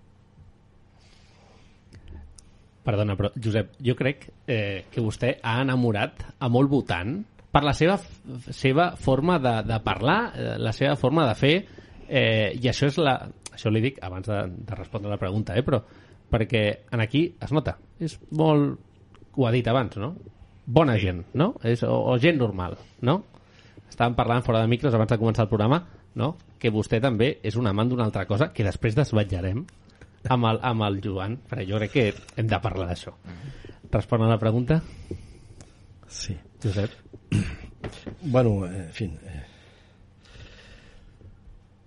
Perdona, 2.83 3.15
però, 3.15 3.31
Josep, 3.39 3.71
jo 3.85 3.95
crec 3.95 4.27
eh, 4.27 4.83
que 4.91 5.05
vostè 5.05 5.37
ha 5.39 5.61
enamorat 5.63 6.25
a 6.35 6.51
molt 6.51 6.73
votant 6.73 7.15
per 7.53 7.63
la 7.63 7.75
seva, 7.77 7.95
seva 8.51 8.89
forma 8.99 9.39
de, 9.39 9.55
de 9.71 9.79
parlar, 9.87 10.19
eh, 10.33 10.51
la 10.59 10.75
seva 10.75 10.99
forma 10.99 11.29
de 11.31 11.39
fer, 11.45 11.55
eh, 12.09 12.51
i 12.59 12.67
això 12.73 12.91
és 12.91 12.99
la... 12.99 13.21
Això 13.59 13.71
li 13.71 13.81
dic 13.83 13.97
abans 14.07 14.27
de, 14.27 14.43
de 14.67 14.75
respondre 14.75 15.11
la 15.11 15.19
pregunta, 15.19 15.55
eh, 15.55 15.63
però 15.67 15.81
perquè 16.31 16.63
en 16.93 17.03
aquí 17.03 17.25
es 17.41 17.53
nota. 17.55 17.77
És 17.99 18.17
molt... 18.35 18.77
Ho 19.39 19.45
ha 19.47 19.51
dit 19.53 19.67
abans, 19.71 19.95
no? 20.01 20.13
Bona 20.65 20.97
sí. 20.97 21.05
gent, 21.07 21.21
no? 21.39 21.53
És, 21.63 21.83
o, 21.87 21.95
o 22.11 22.17
gent 22.19 22.39
normal, 22.41 22.75
no? 23.07 23.21
Estàvem 23.89 24.17
parlant 24.17 24.43
fora 24.45 24.61
de 24.63 24.69
micros 24.71 24.93
abans 24.93 25.11
de 25.11 25.19
començar 25.21 25.45
el 25.45 25.51
programa, 25.51 25.79
no? 26.19 26.33
Que 26.59 26.71
vostè 26.73 26.99
també 27.01 27.37
és 27.45 27.55
un 27.59 27.69
amant 27.69 27.89
d'una 27.89 28.05
altra 28.09 28.25
cosa 28.29 28.49
que 28.53 28.65
després 28.67 28.97
desvetllarem 28.97 29.63
amb 30.29 30.49
el, 30.49 30.59
amb 30.65 30.85
el 30.89 30.99
Joan, 31.05 31.39
perquè 31.47 31.65
jo 31.69 31.79
crec 31.79 31.95
que 31.95 32.05
hem 32.35 32.49
de 32.51 32.59
parlar 32.61 32.89
d'això. 32.89 33.15
Respon 33.89 34.25
a 34.25 34.29
la 34.29 34.39
pregunta? 34.41 34.81
Sí. 36.07 36.37
Josep? 36.63 36.91
Bueno, 38.21 38.65
eh, 38.67 38.89
en 38.89 38.93
fi... 38.93 39.05
Eh, 39.05 39.43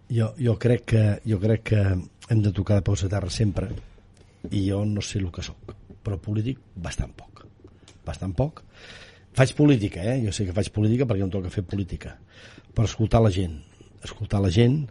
jo, 0.09 0.31
jo, 0.41 0.55
crec 0.59 0.87
que, 0.89 1.03
jo 1.29 1.37
crec 1.39 1.63
que 1.69 1.83
hem 1.85 2.41
de 2.43 2.53
tocar 2.57 2.79
de 2.79 2.85
peus 2.87 3.05
a 3.05 3.11
terra 3.13 3.29
sempre 3.31 3.69
i 4.51 4.65
jo 4.69 4.83
no 4.89 5.03
sé 5.05 5.21
el 5.21 5.31
que 5.33 5.45
sóc, 5.45 5.75
però 6.03 6.19
polític 6.21 6.59
bastant 6.75 7.13
poc. 7.17 7.45
Bastant 8.07 8.35
poc. 8.35 8.65
Faig 9.33 9.55
política, 9.57 10.03
eh? 10.03 10.19
Jo 10.25 10.33
sé 10.35 10.45
que 10.45 10.57
faig 10.57 10.73
política 10.75 11.07
perquè 11.09 11.25
em 11.25 11.33
toca 11.33 11.53
fer 11.53 11.65
política. 11.65 12.17
Per 12.75 12.85
escoltar 12.85 13.23
la 13.23 13.31
gent. 13.33 13.55
Escoltar 14.03 14.43
la 14.43 14.51
gent 14.53 14.83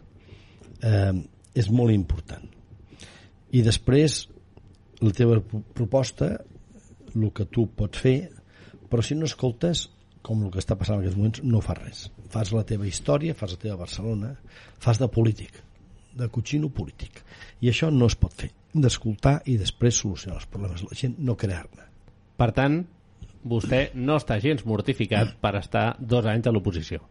eh, 0.82 1.14
és 1.54 1.68
molt 1.70 1.94
important. 1.94 2.48
I 3.52 3.60
després, 3.62 4.22
la 5.04 5.12
teva 5.12 5.38
proposta, 5.76 6.32
el 7.12 7.28
que 7.36 7.44
tu 7.52 7.66
pots 7.76 8.00
fer, 8.00 8.16
però 8.88 9.04
si 9.04 9.14
no 9.18 9.28
escoltes, 9.28 9.90
com 10.24 10.42
el 10.46 10.52
que 10.54 10.62
està 10.62 10.78
passant 10.78 10.96
en 10.96 11.04
aquests 11.04 11.18
moments, 11.18 11.42
no 11.44 11.60
fas 11.64 11.78
res. 11.82 12.02
Fas 12.32 12.54
la 12.54 12.64
teva 12.66 12.88
història, 12.88 13.36
fas 13.36 13.54
la 13.54 13.60
teva 13.60 13.80
Barcelona, 13.82 14.32
fas 14.80 15.02
de 15.02 15.10
polític, 15.12 15.60
de 16.16 16.28
cotxino 16.32 16.70
polític. 16.72 17.22
I 17.60 17.70
això 17.72 17.90
no 17.92 18.08
es 18.08 18.16
pot 18.18 18.34
fer. 18.38 18.52
D'escoltar 18.72 19.40
i 19.52 19.58
després 19.60 20.00
solucionar 20.00 20.38
els 20.40 20.48
problemes 20.48 20.80
de 20.80 20.88
la 20.88 20.98
gent, 20.98 21.18
no 21.20 21.36
crear-ne. 21.36 21.88
Per 22.40 22.50
tant, 22.56 22.78
vostè 23.44 23.82
no 23.98 24.16
està 24.20 24.38
gens 24.40 24.64
mortificat 24.68 25.36
per 25.42 25.56
estar 25.60 25.92
dos 25.98 26.26
anys 26.30 26.48
a 26.48 26.54
l'oposició. 26.54 27.02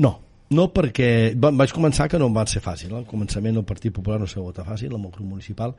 No, 0.00 0.14
no 0.56 0.66
perquè 0.74 1.10
vaig 1.36 1.74
començar 1.76 2.08
que 2.08 2.18
no 2.18 2.30
em 2.30 2.38
va 2.38 2.46
ser 2.48 2.62
fàcil. 2.64 2.94
Al 2.96 3.06
començament 3.10 3.60
el 3.60 3.68
Partit 3.68 3.94
Popular 3.94 4.20
no 4.22 4.30
s'ha 4.30 4.40
votat 4.40 4.68
fàcil, 4.70 4.96
el 4.96 5.12
grup 5.12 5.26
municipal, 5.26 5.76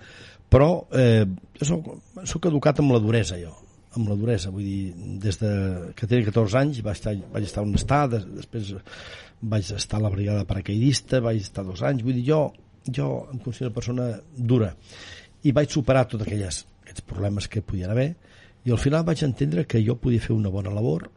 però 0.52 0.72
eh, 0.94 1.26
soc, 1.62 1.92
soc 2.24 2.48
educat 2.52 2.84
amb 2.84 2.94
la 2.96 3.04
duresa 3.04 3.40
jo 3.42 3.56
amb 3.98 4.08
la 4.08 4.16
duresa, 4.16 4.52
vull 4.56 4.64
dir, 4.64 4.94
des 5.20 5.36
de 5.42 5.50
que 5.98 6.08
tenia 6.08 6.30
14 6.30 6.60
anys 6.62 6.80
vaig 6.86 6.96
estar, 6.96 7.12
vaig 7.34 7.48
estar 7.48 7.64
on 7.66 7.74
està, 7.76 8.06
des, 8.12 8.24
després 8.38 8.70
vaig 9.52 9.72
estar 9.76 10.00
a 10.00 10.06
la 10.06 10.12
brigada 10.14 10.46
paracaidista, 10.48 11.20
vaig 11.24 11.42
estar 11.42 11.66
dos 11.68 11.82
anys, 11.84 12.06
vull 12.06 12.16
dir, 12.16 12.24
jo, 12.30 12.46
jo 12.88 13.08
em 13.32 13.40
considero 13.40 13.70
una 13.70 13.78
persona 13.78 14.08
dura 14.36 14.74
i 15.44 15.54
vaig 15.54 15.70
superar 15.74 16.08
tots 16.08 16.26
aquelles, 16.26 16.66
aquests 16.82 17.06
problemes 17.08 17.48
que 17.48 17.64
podien 17.66 17.94
haver 17.94 18.10
i 18.66 18.74
al 18.74 18.82
final 18.82 19.06
vaig 19.06 19.24
entendre 19.26 19.66
que 19.66 19.84
jo 19.86 19.98
podia 20.02 20.22
fer 20.22 20.36
una 20.36 20.54
bona 20.54 20.74
labor 20.74 21.10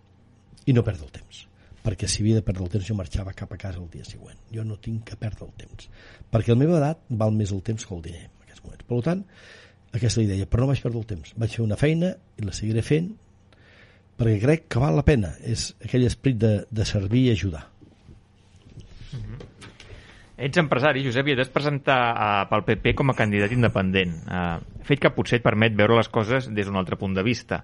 i 0.66 0.72
no 0.76 0.84
perdre 0.84 1.08
el 1.08 1.12
temps 1.18 1.44
perquè 1.84 2.08
si 2.08 2.22
havia 2.22 2.40
de 2.40 2.46
perdre 2.46 2.64
el 2.64 2.72
temps 2.72 2.88
jo 2.88 2.96
marxava 2.96 3.36
cap 3.36 3.52
a 3.52 3.60
casa 3.60 3.80
el 3.80 3.90
dia 3.92 4.06
següent 4.08 4.40
jo 4.52 4.64
no 4.64 4.80
tinc 4.80 5.04
que 5.10 5.20
perdre 5.20 5.44
el 5.48 5.52
temps 5.60 5.90
perquè 6.32 6.52
a 6.52 6.56
la 6.56 6.64
meva 6.64 6.80
edat 6.80 7.04
val 7.10 7.36
més 7.36 7.52
el 7.52 7.62
temps 7.66 7.84
que 7.84 7.94
el 7.96 8.02
diner 8.06 8.24
en 8.24 8.46
aquests 8.46 8.64
moments 8.64 8.88
per 8.88 9.02
tant, 9.04 9.24
aquesta 9.94 10.22
idea, 10.24 10.46
però 10.50 10.64
no 10.64 10.72
vaig 10.72 10.82
perdre 10.82 11.00
el 11.00 11.06
temps. 11.06 11.34
Vaig 11.38 11.54
fer 11.54 11.62
una 11.64 11.78
feina 11.78 12.10
i 12.38 12.46
la 12.46 12.54
seguiré 12.56 12.82
fent 12.82 13.12
perquè 14.18 14.40
crec 14.42 14.66
que 14.70 14.82
val 14.82 14.98
la 14.98 15.06
pena. 15.06 15.34
És 15.42 15.72
aquell 15.84 16.06
esperit 16.08 16.40
de, 16.42 16.54
de 16.70 16.86
servir 16.88 17.28
i 17.28 17.34
ajudar. 17.34 17.68
Ets 20.34 20.58
empresari, 20.58 21.04
Josep, 21.04 21.28
i 21.30 21.34
et 21.36 21.38
vas 21.38 21.50
presentar 21.54 21.98
uh, 22.10 22.38
pel 22.50 22.64
PP 22.66 22.96
com 22.98 23.12
a 23.12 23.14
candidat 23.14 23.52
independent. 23.54 24.16
Uh, 24.26 24.80
fet 24.86 24.98
que 25.02 25.12
potser 25.14 25.38
et 25.38 25.44
permet 25.44 25.76
veure 25.78 25.94
les 26.00 26.10
coses 26.10 26.48
des 26.50 26.66
d'un 26.66 26.80
altre 26.80 26.98
punt 26.98 27.14
de 27.14 27.22
vista. 27.22 27.60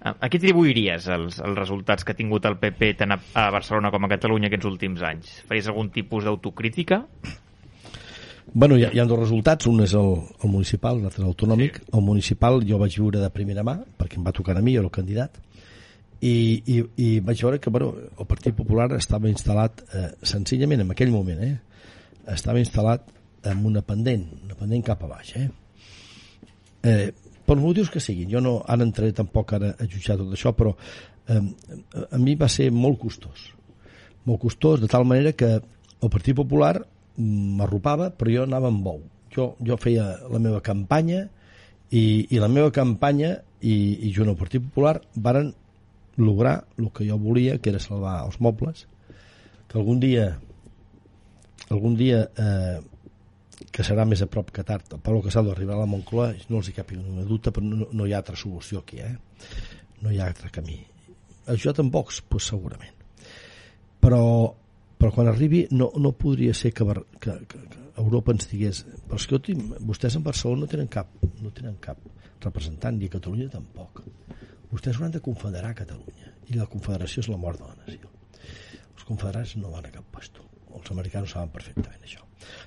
Uh, 0.00 0.16
a 0.16 0.26
què 0.26 0.40
atribuiries 0.40 1.06
els, 1.14 1.38
els 1.38 1.58
resultats 1.58 2.02
que 2.02 2.16
ha 2.16 2.18
tingut 2.18 2.48
el 2.50 2.58
PP 2.58 2.96
tant 3.04 3.14
a, 3.14 3.20
a 3.38 3.46
Barcelona 3.54 3.92
com 3.94 4.08
a 4.08 4.10
Catalunya 4.10 4.50
aquests 4.50 4.66
últims 4.72 5.06
anys? 5.06 5.36
Faries 5.46 5.70
algun 5.70 5.92
tipus 5.94 6.26
d'autocrítica? 6.26 7.04
Bueno, 8.50 8.74
hi 8.74 8.88
ha, 8.88 8.90
hi 8.90 8.98
ha 8.98 9.06
dos 9.06 9.22
resultats, 9.22 9.70
un 9.70 9.84
és 9.84 9.94
el, 9.94 10.16
el 10.42 10.50
municipal, 10.50 10.98
l'altre 10.98 11.22
l'autonòmic. 11.22 11.78
Sí. 11.78 11.92
El 11.94 12.02
municipal 12.02 12.58
jo 12.66 12.82
vaig 12.82 12.98
viure 12.98 13.22
de 13.22 13.30
primera 13.30 13.62
mà, 13.62 13.78
perquè 14.00 14.18
em 14.18 14.26
va 14.26 14.34
tocar 14.34 14.58
a 14.58 14.64
mi, 14.64 14.74
jo 14.74 14.82
era 14.82 14.90
el 14.90 14.96
candidat, 14.98 15.38
i, 16.20 16.34
i, 16.66 16.82
i 16.98 17.10
vaig 17.22 17.46
veure 17.46 17.62
que 17.62 17.70
bueno, 17.70 17.94
el 18.18 18.26
Partit 18.28 18.58
Popular 18.58 18.90
estava 18.98 19.30
instal·lat 19.30 19.84
eh, 19.94 20.08
senzillament 20.26 20.82
en 20.82 20.90
aquell 20.90 21.14
moment, 21.14 21.38
eh, 21.46 21.69
estava 22.28 22.60
instal·lat 22.60 23.08
en 23.50 23.64
una 23.66 23.82
pendent, 23.86 24.26
una 24.44 24.56
pendent 24.58 24.84
cap 24.84 25.02
a 25.04 25.10
baix. 25.10 25.32
Eh? 25.36 25.48
Eh, 26.82 27.12
per 27.46 27.56
motius 27.58 27.90
que 27.90 28.02
siguin, 28.02 28.30
jo 28.30 28.42
no 28.44 28.58
ara 28.68 28.84
entraré 28.86 29.14
tampoc 29.16 29.54
ara 29.56 29.72
a 29.78 29.88
jutjar 29.88 30.18
tot 30.20 30.32
això, 30.36 30.52
però 30.56 30.74
eh, 31.28 31.40
a 31.40 32.20
mi 32.20 32.36
va 32.38 32.48
ser 32.48 32.70
molt 32.70 33.00
costós, 33.00 33.48
molt 34.28 34.42
costós, 34.44 34.80
de 34.80 34.90
tal 34.90 35.06
manera 35.08 35.32
que 35.32 35.56
el 35.56 36.10
Partit 36.12 36.36
Popular 36.36 36.76
m'arropava, 37.20 38.10
però 38.16 38.36
jo 38.36 38.44
anava 38.46 38.70
amb 38.72 38.84
bou. 38.84 39.00
Jo, 39.30 39.54
jo 39.62 39.76
feia 39.78 40.06
la 40.30 40.40
meva 40.42 40.60
campanya 40.64 41.26
i, 41.90 42.26
i 42.30 42.38
la 42.42 42.48
meva 42.50 42.70
campanya 42.74 43.36
i, 43.60 43.74
i 44.06 44.12
junt 44.14 44.30
al 44.32 44.38
Partit 44.38 44.62
Popular 44.64 44.98
varen 45.14 45.52
lograr 46.20 46.64
el 46.78 46.90
que 46.94 47.06
jo 47.08 47.18
volia, 47.18 47.58
que 47.58 47.70
era 47.70 47.82
salvar 47.82 48.20
els 48.26 48.40
mobles 48.40 48.86
que 49.70 49.78
algun 49.78 50.00
dia 50.02 50.32
algun 51.70 51.94
dia 51.96 52.24
eh, 52.34 52.78
que 53.70 53.84
serà 53.86 54.06
més 54.08 54.22
a 54.24 54.28
prop 54.30 54.50
que 54.54 54.64
tard 54.66 54.94
el 54.96 55.02
Pablo 55.04 55.22
Casado 55.22 55.52
arribarà 55.52 55.78
a 55.78 55.84
la 55.84 55.90
Moncloa 55.90 56.32
no 56.50 56.60
els 56.60 56.70
hi 56.70 56.76
cap 56.76 56.90
una 56.96 57.26
dubte 57.28 57.52
però 57.54 57.66
no, 57.66 57.90
no 57.92 58.06
hi 58.06 58.14
ha 58.14 58.20
altra 58.22 58.38
solució 58.38 58.80
aquí 58.80 59.02
eh? 59.04 59.12
no 60.02 60.10
hi 60.10 60.18
ha 60.18 60.26
altre 60.26 60.50
camí 60.50 60.80
ajudat 61.50 61.82
amb 61.82 61.92
Vox? 61.94 62.22
Pues 62.26 62.48
segurament 62.50 62.96
però, 64.00 64.22
però 64.98 65.12
quan 65.14 65.30
arribi 65.30 65.66
no, 65.76 65.92
no 65.96 66.12
podria 66.16 66.54
ser 66.56 66.72
que, 66.74 66.86
que, 67.20 67.36
que, 67.46 67.62
que 67.74 67.84
Europa 68.00 68.34
ens 68.34 68.48
digués 68.50 68.82
però 69.06 69.20
escolti, 69.20 69.54
vostès 69.86 70.16
en 70.18 70.26
Barcelona 70.26 70.64
no 70.64 70.72
tenen 70.74 70.90
cap 70.90 71.12
no 71.40 71.54
tenen 71.54 71.78
cap 71.84 72.02
representant 72.40 72.98
i 72.98 73.10
a 73.10 73.16
Catalunya 73.16 73.50
tampoc 73.52 74.02
vostès 74.72 74.96
hauran 74.96 75.14
de 75.14 75.22
confederar 75.22 75.76
Catalunya 75.78 76.34
i 76.50 76.58
la 76.58 76.66
confederació 76.70 77.22
és 77.22 77.30
la 77.30 77.38
mort 77.38 77.62
de 77.62 77.68
la 77.68 77.78
nació 77.84 78.10
els 78.96 79.06
confederats 79.06 79.58
no 79.60 79.70
van 79.70 79.86
a 79.86 79.98
cap 80.00 80.08
puesto 80.10 80.49
els 80.76 80.92
americans 80.94 81.34
saben 81.36 81.52
perfectament 81.54 82.04
això. 82.06 82.24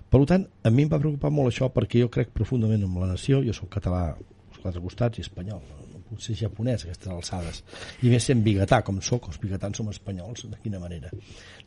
Per 0.09 0.21
tant, 0.29 0.45
a 0.63 0.69
mi 0.69 0.85
em 0.85 0.91
va 0.91 1.01
preocupar 1.01 1.31
molt 1.33 1.51
això 1.51 1.69
perquè 1.73 2.03
jo 2.03 2.11
crec 2.13 2.33
profundament 2.35 2.83
en 2.85 2.99
la 3.01 3.09
nació 3.15 3.41
jo 3.45 3.55
sóc 3.55 3.71
català 3.73 4.03
als 4.13 4.59
quatre 4.61 4.81
costats 4.83 5.19
i 5.19 5.25
espanyol 5.25 5.63
no, 5.69 5.83
puc 6.13 6.21
ser 6.21 6.35
japonès 6.37 6.83
a 6.83 6.89
aquestes 6.89 7.09
alçades. 7.11 7.61
I 8.05 8.11
més 8.13 8.27
sent 8.29 8.43
biguetà 8.45 8.81
com 8.85 8.99
sóc 9.01 9.29
els 9.31 9.39
biguetans 9.41 9.79
som 9.79 9.89
espanyols 9.89 10.45
de 10.51 10.59
quina 10.61 10.81
manera? 10.81 11.09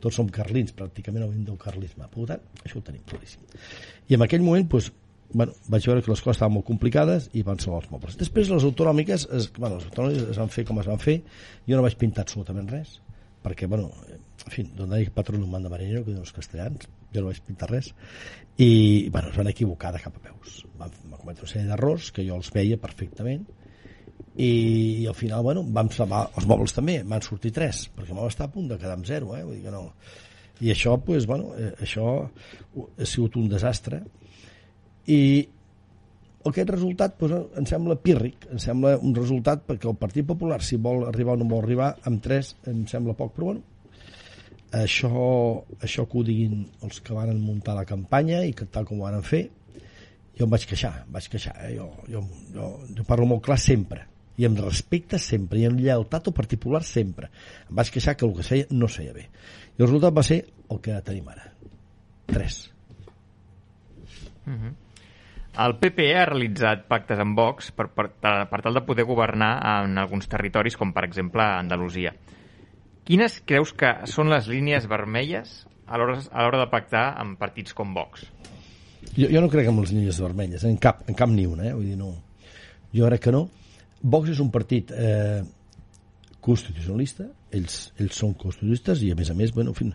Tots 0.02 0.20
som 0.20 0.30
carlins, 0.30 0.74
pràcticament 0.76 1.26
el 1.26 1.34
del 1.48 1.58
carlisme. 1.58 2.06
Per 2.12 2.28
tant, 2.30 2.46
això 2.62 2.78
ho 2.78 2.86
tenim 2.86 3.02
claríssim. 3.10 3.42
I 4.08 4.18
en 4.18 4.26
aquell 4.26 4.44
moment 4.46 4.68
doncs, 4.70 4.92
bueno, 5.34 5.56
vaig 5.66 5.88
veure 5.88 6.04
que 6.04 6.12
les 6.12 6.22
coses 6.22 6.38
estaven 6.38 6.54
molt 6.54 6.68
complicades 6.68 7.30
i 7.34 7.42
van 7.46 7.58
salvar 7.58 7.82
els 7.82 7.90
mobles. 7.90 8.18
Després 8.20 8.52
les 8.52 8.66
autonòmiques, 8.68 9.26
es, 9.34 9.50
bueno, 9.58 9.80
les 9.80 9.88
autonòmiques 9.90 10.30
es 10.30 10.38
van 10.38 10.52
fer 10.54 10.64
com 10.68 10.78
es 10.82 10.90
van 10.92 11.02
fer, 11.02 11.18
jo 11.66 11.76
no 11.76 11.82
vaig 11.86 11.98
pintar 11.98 12.22
absolutament 12.22 12.70
res, 12.70 13.00
perquè, 13.46 13.68
bueno, 13.70 13.92
en 14.10 14.50
fi, 14.50 14.64
donde 14.74 14.96
hay 14.96 15.10
patrón 15.14 15.44
un 15.44 15.50
manda 15.50 15.70
marinero, 15.70 16.02
que 16.02 16.10
diuen 16.10 16.24
els 16.26 16.34
castellans, 16.34 16.88
jo 17.14 17.22
no 17.22 17.30
vaig 17.30 17.38
pintar 17.46 17.70
res, 17.70 17.92
i, 18.58 19.06
bueno, 19.14 19.30
es 19.30 19.38
van 19.38 19.52
equivocar 19.52 19.92
de 19.94 20.02
cap 20.02 20.18
a 20.18 20.24
peus. 20.24 20.64
Van, 20.80 20.90
van 21.06 21.20
cometre 21.20 21.46
una 21.46 21.52
sèrie 21.52 21.70
d'errors 21.70 22.10
que 22.16 22.26
jo 22.26 22.40
els 22.40 22.50
veia 22.54 22.80
perfectament, 22.82 23.46
i, 24.36 24.50
i 25.02 25.06
al 25.06 25.16
final, 25.16 25.44
bueno, 25.46 25.62
vam 25.78 25.88
salvar 25.94 26.26
els 26.36 26.46
mobles 26.50 26.74
també, 26.76 26.98
van 27.06 27.22
sortir 27.24 27.54
tres, 27.54 27.86
perquè 27.94 28.16
vam 28.16 28.26
estar 28.28 28.50
a 28.50 28.52
punt 28.52 28.66
de 28.72 28.80
quedar 28.80 28.98
amb 28.98 29.06
zero, 29.08 29.36
eh? 29.36 29.44
Vull 29.46 29.60
dir 29.60 29.66
que 29.68 29.74
no... 29.74 29.86
I 30.64 30.70
això, 30.72 30.94
pues, 31.04 31.26
bueno, 31.28 31.52
eh, 31.60 31.74
això 31.84 32.06
ha 32.24 33.06
sigut 33.08 33.36
un 33.36 33.48
desastre, 33.52 34.00
i 35.06 35.20
aquest 36.52 36.70
resultat 36.72 37.16
doncs, 37.20 37.56
em 37.58 37.66
sembla 37.68 37.96
pírric, 38.00 38.46
em 38.52 38.60
sembla 38.62 38.96
un 38.98 39.14
resultat 39.16 39.64
perquè 39.66 39.88
el 39.90 39.98
Partit 40.00 40.26
Popular, 40.28 40.60
si 40.62 40.78
vol 40.82 41.06
arribar 41.08 41.36
o 41.36 41.40
no 41.40 41.48
vol 41.50 41.64
arribar, 41.64 41.94
amb 42.08 42.22
tres 42.22 42.54
em 42.70 42.84
sembla 42.90 43.16
poc, 43.18 43.32
però 43.36 43.50
bueno, 43.50 43.62
això, 44.76 45.20
això 45.80 46.06
que 46.06 46.18
ho 46.18 46.24
diguin 46.26 46.66
els 46.86 47.00
que 47.00 47.16
van 47.16 47.32
muntar 47.40 47.76
la 47.78 47.86
campanya 47.88 48.42
i 48.44 48.52
que 48.56 48.68
tal 48.70 48.86
com 48.88 49.00
ho 49.00 49.08
van 49.08 49.24
fer, 49.26 49.46
jo 50.36 50.44
em 50.44 50.52
vaig 50.52 50.66
queixar, 50.68 50.92
em 51.06 51.16
vaig 51.16 51.30
queixar, 51.32 51.56
eh? 51.64 51.72
jo, 51.78 51.88
jo, 52.12 52.22
jo, 52.54 52.70
jo 52.98 53.08
parlo 53.08 53.28
molt 53.30 53.44
clar 53.46 53.58
sempre, 53.62 54.04
i 54.36 54.44
amb 54.44 54.60
respecte 54.60 55.18
sempre, 55.22 55.60
i 55.60 55.66
amb 55.68 55.80
lleialtat 55.80 56.28
al 56.28 56.36
Partit 56.36 56.60
Popular 56.60 56.82
sempre. 56.84 57.30
Em 57.70 57.76
vaig 57.78 57.90
queixar 57.94 58.16
que 58.16 58.26
el 58.28 58.34
que 58.36 58.44
feia 58.44 58.66
no 58.70 58.88
feia 58.92 59.14
bé. 59.16 59.30
I 59.78 59.82
el 59.82 59.86
resultat 59.88 60.16
va 60.18 60.24
ser 60.26 60.42
el 60.44 60.82
que 60.84 60.98
tenim 61.06 61.30
ara. 61.32 61.52
Tres. 62.28 62.66
Mhm. 64.44 64.85
El 65.56 65.78
PP 65.80 66.10
ha 66.12 66.26
realitzat 66.28 66.82
pactes 66.84 67.20
amb 67.22 67.38
Vox 67.38 67.70
per, 67.72 67.86
per, 67.88 68.10
per 68.20 68.58
tal 68.60 68.76
de 68.76 68.82
poder 68.84 69.06
governar 69.08 69.54
en 69.70 69.96
alguns 70.02 70.28
territoris, 70.28 70.76
com 70.76 70.92
per 70.92 71.06
exemple 71.06 71.46
Andalusia. 71.46 72.12
Quines 73.08 73.38
creus 73.48 73.72
que 73.72 73.92
són 74.10 74.28
les 74.28 74.50
línies 74.52 74.88
vermelles 74.90 75.62
a 75.86 75.96
l'hora 75.96 76.60
de 76.60 76.68
pactar 76.68 77.06
amb 77.22 77.38
partits 77.40 77.72
com 77.78 77.94
Vox? 77.96 78.26
Jo, 79.14 79.30
jo 79.30 79.40
no 79.40 79.48
crec 79.48 79.70
en 79.70 79.80
les 79.80 79.94
línies 79.96 80.20
vermelles, 80.20 80.68
en 80.68 80.76
cap, 80.82 81.06
en 81.08 81.16
cap 81.16 81.32
ni 81.32 81.46
una, 81.48 81.70
eh? 81.70 81.72
vull 81.72 81.88
dir, 81.88 81.96
no. 81.96 82.12
Jo 82.92 83.08
crec 83.08 83.28
que 83.28 83.36
no. 83.38 83.46
Vox 84.02 84.34
és 84.34 84.44
un 84.44 84.52
partit 84.52 84.92
eh, 84.92 85.40
constitucionalista, 86.44 87.30
ells, 87.56 87.80
ells 87.96 88.20
són 88.20 88.36
constitucionalistes 88.36 89.08
i 89.08 89.14
a 89.14 89.16
més 89.16 89.32
a 89.32 89.38
més, 89.38 89.56
bueno, 89.56 89.72
en 89.72 89.78
fi, 89.78 89.88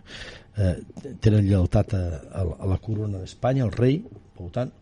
eh, 0.58 0.74
tenen 1.22 1.46
lleialtat 1.46 1.94
a, 1.94 2.06
a, 2.42 2.46
a 2.58 2.74
la 2.74 2.82
corona 2.82 3.22
d'Espanya, 3.22 3.68
al 3.68 3.76
rei, 3.76 4.00
per 4.34 4.50
tant, 4.56 4.72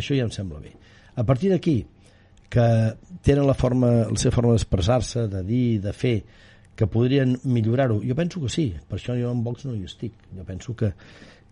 això 0.00 0.16
ja 0.18 0.26
em 0.26 0.34
sembla 0.34 0.60
bé. 0.60 0.74
A 1.16 1.24
partir 1.26 1.50
d'aquí, 1.52 1.78
que 2.50 2.66
tenen 3.22 3.46
la, 3.46 3.54
forma, 3.54 3.90
la 4.10 4.18
seva 4.18 4.34
forma 4.34 4.56
d'expressar-se, 4.56 5.28
de 5.30 5.42
dir, 5.46 5.80
de 5.84 5.92
fer, 5.94 6.16
que 6.74 6.88
podrien 6.90 7.36
millorar-ho, 7.44 8.00
jo 8.02 8.16
penso 8.16 8.40
que 8.42 8.50
sí, 8.50 8.70
per 8.88 8.98
això 8.98 9.14
jo 9.18 9.30
en 9.30 9.42
Vox 9.44 9.66
no 9.68 9.76
hi 9.76 9.84
estic. 9.86 10.14
Jo 10.34 10.46
penso 10.48 10.74
que, 10.74 10.92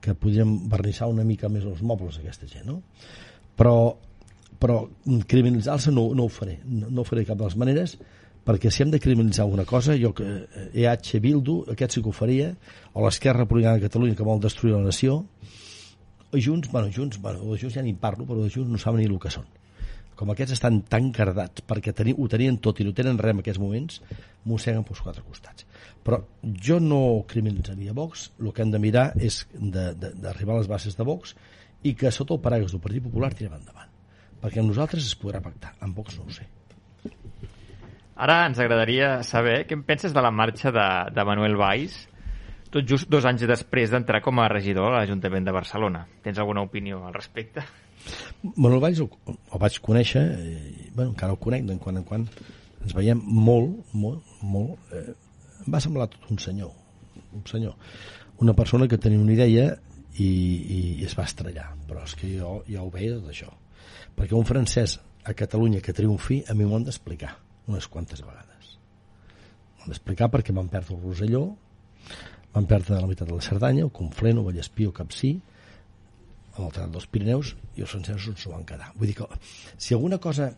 que 0.01 0.15
podríem 0.17 0.55
barnissar 0.73 1.11
una 1.13 1.27
mica 1.29 1.51
més 1.53 1.67
els 1.69 1.83
mobles 1.87 2.19
aquesta 2.19 2.49
gent, 2.49 2.67
no? 2.71 2.81
Però, 3.59 3.75
però 4.59 4.81
criminalitzar-se 5.29 5.93
no, 5.93 6.09
no 6.17 6.27
ho 6.27 6.33
faré, 6.33 6.59
no, 6.65 6.89
no 6.89 7.03
ho 7.03 7.07
faré 7.07 7.23
de 7.23 7.31
cap 7.31 7.39
de 7.39 7.47
les 7.47 7.59
maneres, 7.61 7.99
perquè 8.49 8.73
si 8.73 8.83
hem 8.83 8.95
de 8.95 9.03
criminalitzar 9.03 9.45
alguna 9.45 9.67
cosa, 9.69 9.97
jo 10.01 10.15
que 10.17 10.27
eh, 10.27 10.69
EH 10.87 11.21
Bildu, 11.21 11.61
aquest 11.75 11.99
sí 11.99 12.03
que 12.03 12.09
ho 12.09 12.17
faria, 12.17 12.53
o 12.95 13.05
l'Esquerra 13.05 13.45
Republicana 13.45 13.77
de 13.77 13.85
Catalunya 13.85 14.17
que 14.17 14.27
vol 14.27 14.41
destruir 14.41 14.79
la 14.79 14.87
nació, 14.87 15.21
Junts, 16.33 16.71
bueno, 16.71 16.91
Junts, 16.95 17.21
bueno, 17.21 17.41
de 17.41 17.59
Junts 17.59 17.77
ja 17.79 17.83
ni 17.83 17.95
parlo, 17.95 18.27
però 18.29 18.43
de 18.43 18.51
Junts 18.53 18.69
no 18.71 18.79
saben 18.79 19.01
ni 19.01 19.09
el 19.09 19.19
que 19.21 19.33
són. 19.33 19.47
Com 20.19 20.33
aquests 20.33 20.57
estan 20.57 20.81
tan 20.91 21.13
cardats 21.15 21.63
perquè 21.63 21.95
teni, 21.95 22.13
ho 22.13 22.27
tenien 22.29 22.59
tot 22.59 22.81
i 22.83 22.87
no 22.87 22.93
tenen 22.93 23.21
res 23.23 23.37
en 23.37 23.41
aquests 23.45 23.61
moments, 23.63 24.01
mosseguen 24.51 24.83
pels 24.85 25.01
quatre 25.05 25.23
costats. 25.23 25.65
Però 26.03 26.19
jo 26.43 26.81
no 26.83 27.23
criminalitzaria 27.31 27.95
Vox, 27.95 28.33
el 28.43 28.51
que 28.53 28.65
hem 28.65 28.75
de 28.75 28.83
mirar 28.83 29.13
és 29.15 29.45
d'arribar 29.55 30.57
a 30.57 30.59
les 30.59 30.71
bases 30.71 30.99
de 30.99 31.07
Vox 31.07 31.37
i 31.87 31.95
que 31.95 32.11
sota 32.11 32.35
el 32.35 32.43
paràgraf 32.43 32.75
del 32.75 32.83
Partit 32.83 33.07
Popular 33.07 33.31
tirem 33.31 33.55
endavant. 33.61 33.95
Perquè 34.43 34.61
amb 34.61 34.73
nosaltres 34.73 35.07
es 35.07 35.15
podrà 35.19 35.41
pactar, 35.45 35.77
amb 35.81 35.95
Vox 35.97 36.19
no 36.19 36.27
ho 36.27 36.35
sé. 36.35 36.49
Ara 38.19 38.41
ens 38.49 38.59
agradaria 38.59 39.21
saber 39.23 39.61
què 39.71 39.79
en 39.79 39.87
penses 39.87 40.11
de 40.11 40.23
la 40.23 40.35
marxa 40.35 40.75
de, 40.75 40.89
de 41.15 41.25
Manuel 41.25 41.55
Valls, 41.55 42.08
tot 42.71 42.89
just 42.89 43.09
dos 43.11 43.27
anys 43.29 43.47
després 43.49 43.91
d'entrar 43.93 44.21
com 44.25 44.41
a 44.41 44.49
regidor 44.51 44.93
a 44.93 45.01
l'Ajuntament 45.01 45.47
de 45.47 45.55
Barcelona. 45.55 46.05
Tens 46.25 46.39
alguna 46.39 46.65
opinió 46.67 47.05
al 47.07 47.15
respecte? 47.17 47.65
Manuel 48.57 48.83
Valls 48.83 49.01
el, 49.03 49.11
el 49.33 49.63
vaig 49.63 49.79
conèixer, 49.85 50.23
i, 50.39 50.91
bueno, 50.95 51.13
encara 51.13 51.35
el 51.35 51.41
conec, 51.43 51.67
de 51.69 51.79
quan 51.83 52.01
en 52.01 52.07
quan 52.09 52.29
ens 52.83 52.95
veiem 52.95 53.21
molt, 53.25 53.93
molt, 53.93 54.37
molt. 54.43 54.93
Eh, 54.95 55.17
em 55.65 55.75
va 55.75 55.83
semblar 55.83 56.09
tot 56.13 56.31
un 56.33 56.41
senyor, 56.43 56.73
un 57.35 57.45
senyor, 57.49 57.75
una 58.45 58.55
persona 58.55 58.89
que 58.89 59.01
tenia 59.01 59.21
una 59.21 59.35
idea 59.35 59.73
i, 60.19 60.29
i, 60.29 60.81
i 61.01 61.07
es 61.07 61.17
va 61.19 61.27
estrellar, 61.29 61.71
però 61.89 62.05
és 62.07 62.15
que 62.19 62.31
jo 62.37 62.59
ja 62.69 62.85
ho 62.85 62.91
veia 62.95 63.19
tot 63.19 63.33
això. 63.33 63.51
Perquè 64.19 64.37
un 64.39 64.47
francès 64.47 64.99
a 65.29 65.35
Catalunya 65.37 65.83
que 65.85 65.95
triomfi, 65.95 66.43
a 66.49 66.55
mi 66.55 66.67
m'ho 66.67 66.79
han 66.79 66.87
d'explicar 66.87 67.35
unes 67.69 67.89
quantes 67.91 68.23
vegades. 68.25 68.77
M'ho 69.77 69.87
han 69.87 69.95
d'explicar 69.95 70.31
perquè 70.33 70.55
van 70.57 70.71
perdre 70.73 70.97
el 70.97 71.03
Roselló, 71.03 71.45
van 72.55 72.67
perdre 72.67 73.01
la 73.01 73.07
meitat 73.07 73.29
de 73.29 73.37
la 73.37 73.45
Cerdanya, 73.45 73.85
el 73.85 73.93
Conflent, 73.95 74.41
el 74.41 74.47
Vallespí, 74.47 74.87
el 74.89 74.95
Capcí, 74.97 75.35
amb 76.57 76.65
el 76.69 76.91
dels 76.95 77.07
Pirineus 77.07 77.55
i 77.77 77.85
els 77.85 77.93
francesos 77.93 78.41
s'ho 78.41 78.53
van 78.55 78.65
quedar. 78.67 78.91
Vull 78.97 79.11
dir 79.11 79.17
que 79.21 79.29
si 79.77 79.95
alguna 79.95 80.19
cosa 80.19 80.51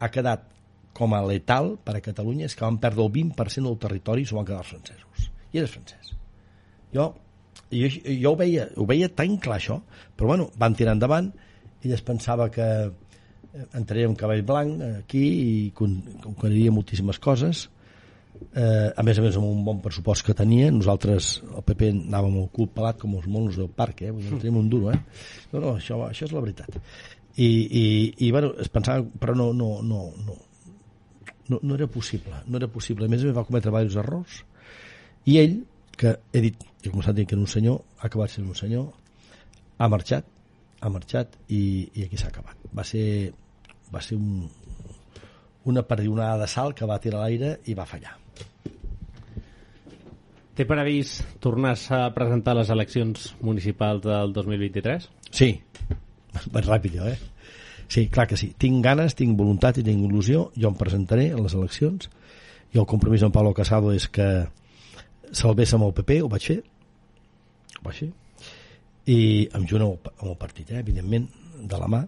ha 0.00 0.10
quedat 0.10 0.48
com 0.94 1.14
a 1.14 1.22
letal 1.26 1.74
per 1.82 1.96
a 1.98 2.02
Catalunya 2.02 2.48
és 2.48 2.54
que 2.54 2.64
van 2.64 2.78
perdre 2.82 3.04
el 3.04 3.12
20% 3.12 3.68
del 3.68 3.78
territori 3.82 4.24
i 4.24 4.28
s'ho 4.28 4.38
van 4.38 4.48
quedar 4.48 4.62
els 4.62 4.72
francesos. 4.72 5.30
I 5.52 5.60
eres 5.62 5.74
francès. 5.74 6.14
Jo, 6.94 7.08
jo, 7.70 7.88
jo 8.06 8.32
ho, 8.32 8.36
veia, 8.38 8.68
ho 8.78 8.86
veia 8.86 9.10
tan 9.10 9.36
clar 9.42 9.58
això, 9.58 9.80
però 10.16 10.32
bueno, 10.34 10.50
van 10.58 10.76
tirar 10.78 10.94
endavant 10.94 11.32
i 11.84 11.92
es 11.92 12.02
pensava 12.02 12.48
que 12.50 12.66
eh, 12.86 12.90
entraria 13.76 14.08
un 14.08 14.16
cavall 14.18 14.42
blanc 14.46 14.82
aquí 15.04 15.24
i 15.24 15.54
con- 15.76 16.00
conqueriria 16.22 16.72
moltíssimes 16.74 17.18
coses 17.22 17.68
eh, 18.54 18.90
a 18.96 19.02
més 19.06 19.18
a 19.18 19.24
més 19.24 19.36
amb 19.38 19.48
un 19.48 19.64
bon 19.66 19.80
pressupost 19.82 20.24
que 20.26 20.34
tenia 20.36 20.70
nosaltres, 20.72 21.36
el 21.50 21.64
PP 21.66 21.90
anàvem 21.92 22.38
al 22.40 22.48
cul 22.54 22.70
pelat 22.74 23.00
com 23.02 23.16
els 23.18 23.26
monos 23.30 23.58
del 23.60 23.70
parc, 23.70 24.04
eh? 24.06 24.12
No 24.14 24.40
tenim 24.40 24.60
un 24.62 24.70
duro 24.70 24.92
eh? 24.92 24.98
no, 25.52 25.60
no, 25.60 25.74
això, 25.78 26.00
això 26.08 26.28
és 26.28 26.34
la 26.34 26.42
veritat. 26.44 26.78
I, 27.34 27.46
i, 27.46 27.84
i 28.26 28.30
bueno, 28.30 28.52
es 28.62 28.70
pensava 28.70 29.02
però 29.20 29.34
no, 29.38 29.50
no, 29.56 29.70
no, 29.82 30.04
no, 30.26 30.36
no, 31.50 31.58
no 31.60 31.74
era 31.74 31.88
possible 31.90 32.44
no 32.46 32.60
era 32.60 32.68
possible, 32.70 33.06
a 33.06 33.10
més 33.10 33.24
a 33.24 33.30
més 33.30 33.36
va 33.36 33.46
cometre 33.46 33.72
diversos 33.72 33.98
errors. 34.04 34.42
I 35.26 35.40
ell, 35.40 35.58
que 35.98 36.18
he 36.32 36.44
dit 36.44 36.68
he 36.84 36.92
començat 36.92 37.16
dient 37.16 37.30
que 37.30 37.34
era 37.38 37.42
un 37.42 37.50
senyor, 37.50 37.80
ha 37.98 38.08
acabat 38.10 38.34
sent 38.34 38.46
un 38.50 38.58
senyor 38.58 38.90
ha 39.78 39.88
marxat 39.90 40.26
ha 40.84 40.90
marxat 40.92 41.38
i, 41.48 41.88
i 41.96 42.04
aquí 42.04 42.18
s'ha 42.20 42.28
acabat. 42.28 42.68
Va 42.76 42.84
ser, 42.84 43.32
va 43.94 44.02
ser 44.04 44.18
un, 44.20 44.44
una 45.72 45.86
perdionada 45.88 46.44
de 46.44 46.50
sal 46.50 46.76
que 46.76 46.86
va 46.86 47.00
tirar 47.00 47.24
l'aire 47.24 47.56
i 47.64 47.78
va 47.78 47.88
fallar 47.88 48.18
Té 50.54 50.64
previst 50.70 51.24
tornar 51.42 51.72
a 51.90 52.04
presentar 52.14 52.54
les 52.54 52.68
eleccions 52.70 53.32
municipals 53.42 54.04
del 54.06 54.32
2023? 54.36 55.08
Sí, 55.34 55.48
vaig 56.54 56.68
ràpid 56.68 56.94
jo, 57.00 57.08
eh? 57.10 57.16
Sí, 57.90 58.06
clar 58.08 58.28
que 58.30 58.36
sí. 58.38 58.52
Tinc 58.58 58.78
ganes, 58.84 59.16
tinc 59.18 59.34
voluntat 59.38 59.76
i 59.78 59.84
tinc 59.86 60.04
il·lusió. 60.06 60.46
Jo 60.56 60.70
em 60.70 60.76
presentaré 60.78 61.26
a 61.34 61.40
les 61.42 61.54
eleccions 61.58 62.06
i 62.74 62.78
el 62.80 62.86
compromís 62.90 63.22
amb 63.26 63.34
Pablo 63.34 63.52
Casado 63.54 63.90
és 63.94 64.06
que 64.08 64.28
salvés 65.34 65.74
amb 65.74 65.88
el 65.88 65.92
PP, 65.96 66.20
ho 66.22 66.30
vaig 66.30 66.46
fer, 66.52 66.60
així 67.84 68.08
i 69.10 69.16
em 69.52 69.66
junt 69.68 69.82
amb 69.84 69.92
el, 70.06 70.12
amb 70.22 70.30
el 70.30 70.36
partit, 70.40 70.70
eh, 70.72 70.78
evidentment, 70.80 71.26
de 71.60 71.78
la 71.80 71.86
mà 71.90 72.00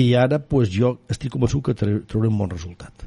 i 0.00 0.06
ara 0.16 0.38
pues, 0.40 0.70
jo 0.72 0.94
estic 1.12 1.34
convençut 1.34 1.66
que 1.66 1.74
tra- 1.76 1.98
trauré 2.08 2.30
un 2.30 2.38
bon 2.40 2.48
resultat 2.50 3.04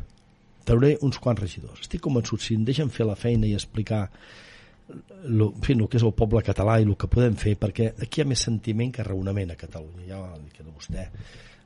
trauré 0.66 0.96
uns 1.06 1.20
quants 1.22 1.40
regidors 1.42 1.82
estic 1.86 2.02
convençut, 2.02 2.42
si 2.42 2.56
em 2.58 2.66
deixen 2.68 2.90
fer 2.90 3.06
la 3.08 3.16
feina 3.16 3.48
i 3.48 3.54
explicar 3.54 4.10
lo, 5.26 5.48
en 5.56 5.62
fi, 5.66 5.74
el 5.74 5.88
que 5.90 5.98
és 5.98 6.04
el 6.06 6.14
poble 6.14 6.42
català 6.46 6.78
i 6.82 6.86
el 6.86 6.96
que 7.00 7.08
podem 7.10 7.34
fer, 7.42 7.56
perquè 7.58 7.92
aquí 8.06 8.22
hi 8.22 8.24
ha 8.26 8.30
més 8.30 8.44
sentiment 8.46 8.92
que 8.94 9.04
raonament 9.06 9.52
a 9.54 9.58
Catalunya, 9.58 10.06
ja 10.12 10.20
ho 10.22 10.38
dic 10.44 10.60
a 10.62 10.68
vostè 10.70 11.06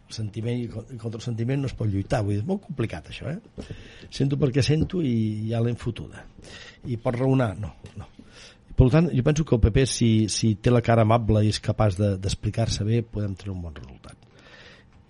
el 0.09 0.15
sentiment 0.15 0.57
i 0.61 0.67
con- 0.71 0.85
i 0.95 0.97
contra 0.97 1.19
el 1.19 1.25
sentiment 1.25 1.59
no 1.61 1.67
es 1.69 1.75
pot 1.77 1.89
lluitar, 1.91 2.23
vull 2.23 2.33
dir, 2.33 2.39
és 2.41 2.47
molt 2.47 2.63
complicat 2.65 3.11
això, 3.11 3.29
eh? 3.29 3.65
Sento 4.09 4.39
perquè 4.41 4.63
sento 4.65 5.03
i 5.05 5.49
ja 5.51 5.59
l'hem 5.61 5.75
fotuda. 5.77 6.23
I 6.89 6.97
pot 6.97 7.13
raonar? 7.19 7.51
No, 7.59 7.75
no. 7.99 8.07
Per 8.79 8.87
tant, 8.89 9.11
jo 9.13 9.21
penso 9.27 9.43
que 9.45 9.53
el 9.53 9.61
PP, 9.61 9.83
si, 9.85 10.09
si 10.33 10.55
té 10.55 10.71
la 10.71 10.81
cara 10.81 11.03
amable 11.05 11.43
i 11.45 11.49
és 11.51 11.59
capaç 11.61 11.97
de- 11.99 12.15
d'explicar-se 12.17 12.83
bé, 12.87 13.03
podem 13.03 13.35
tenir 13.35 13.51
un 13.53 13.61
bon 13.61 13.75
resultat. 13.75 14.15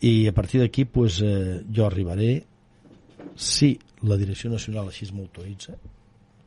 I 0.01 0.27
a 0.27 0.33
partir 0.33 0.59
d'aquí, 0.59 0.83
pues, 0.85 1.21
eh, 1.21 1.61
jo 1.71 1.85
arribaré, 1.85 2.43
si 3.35 3.73
la 4.07 4.17
direcció 4.19 4.49
nacional 4.51 4.87
així 4.89 5.07
m'autoritza, 5.13 5.75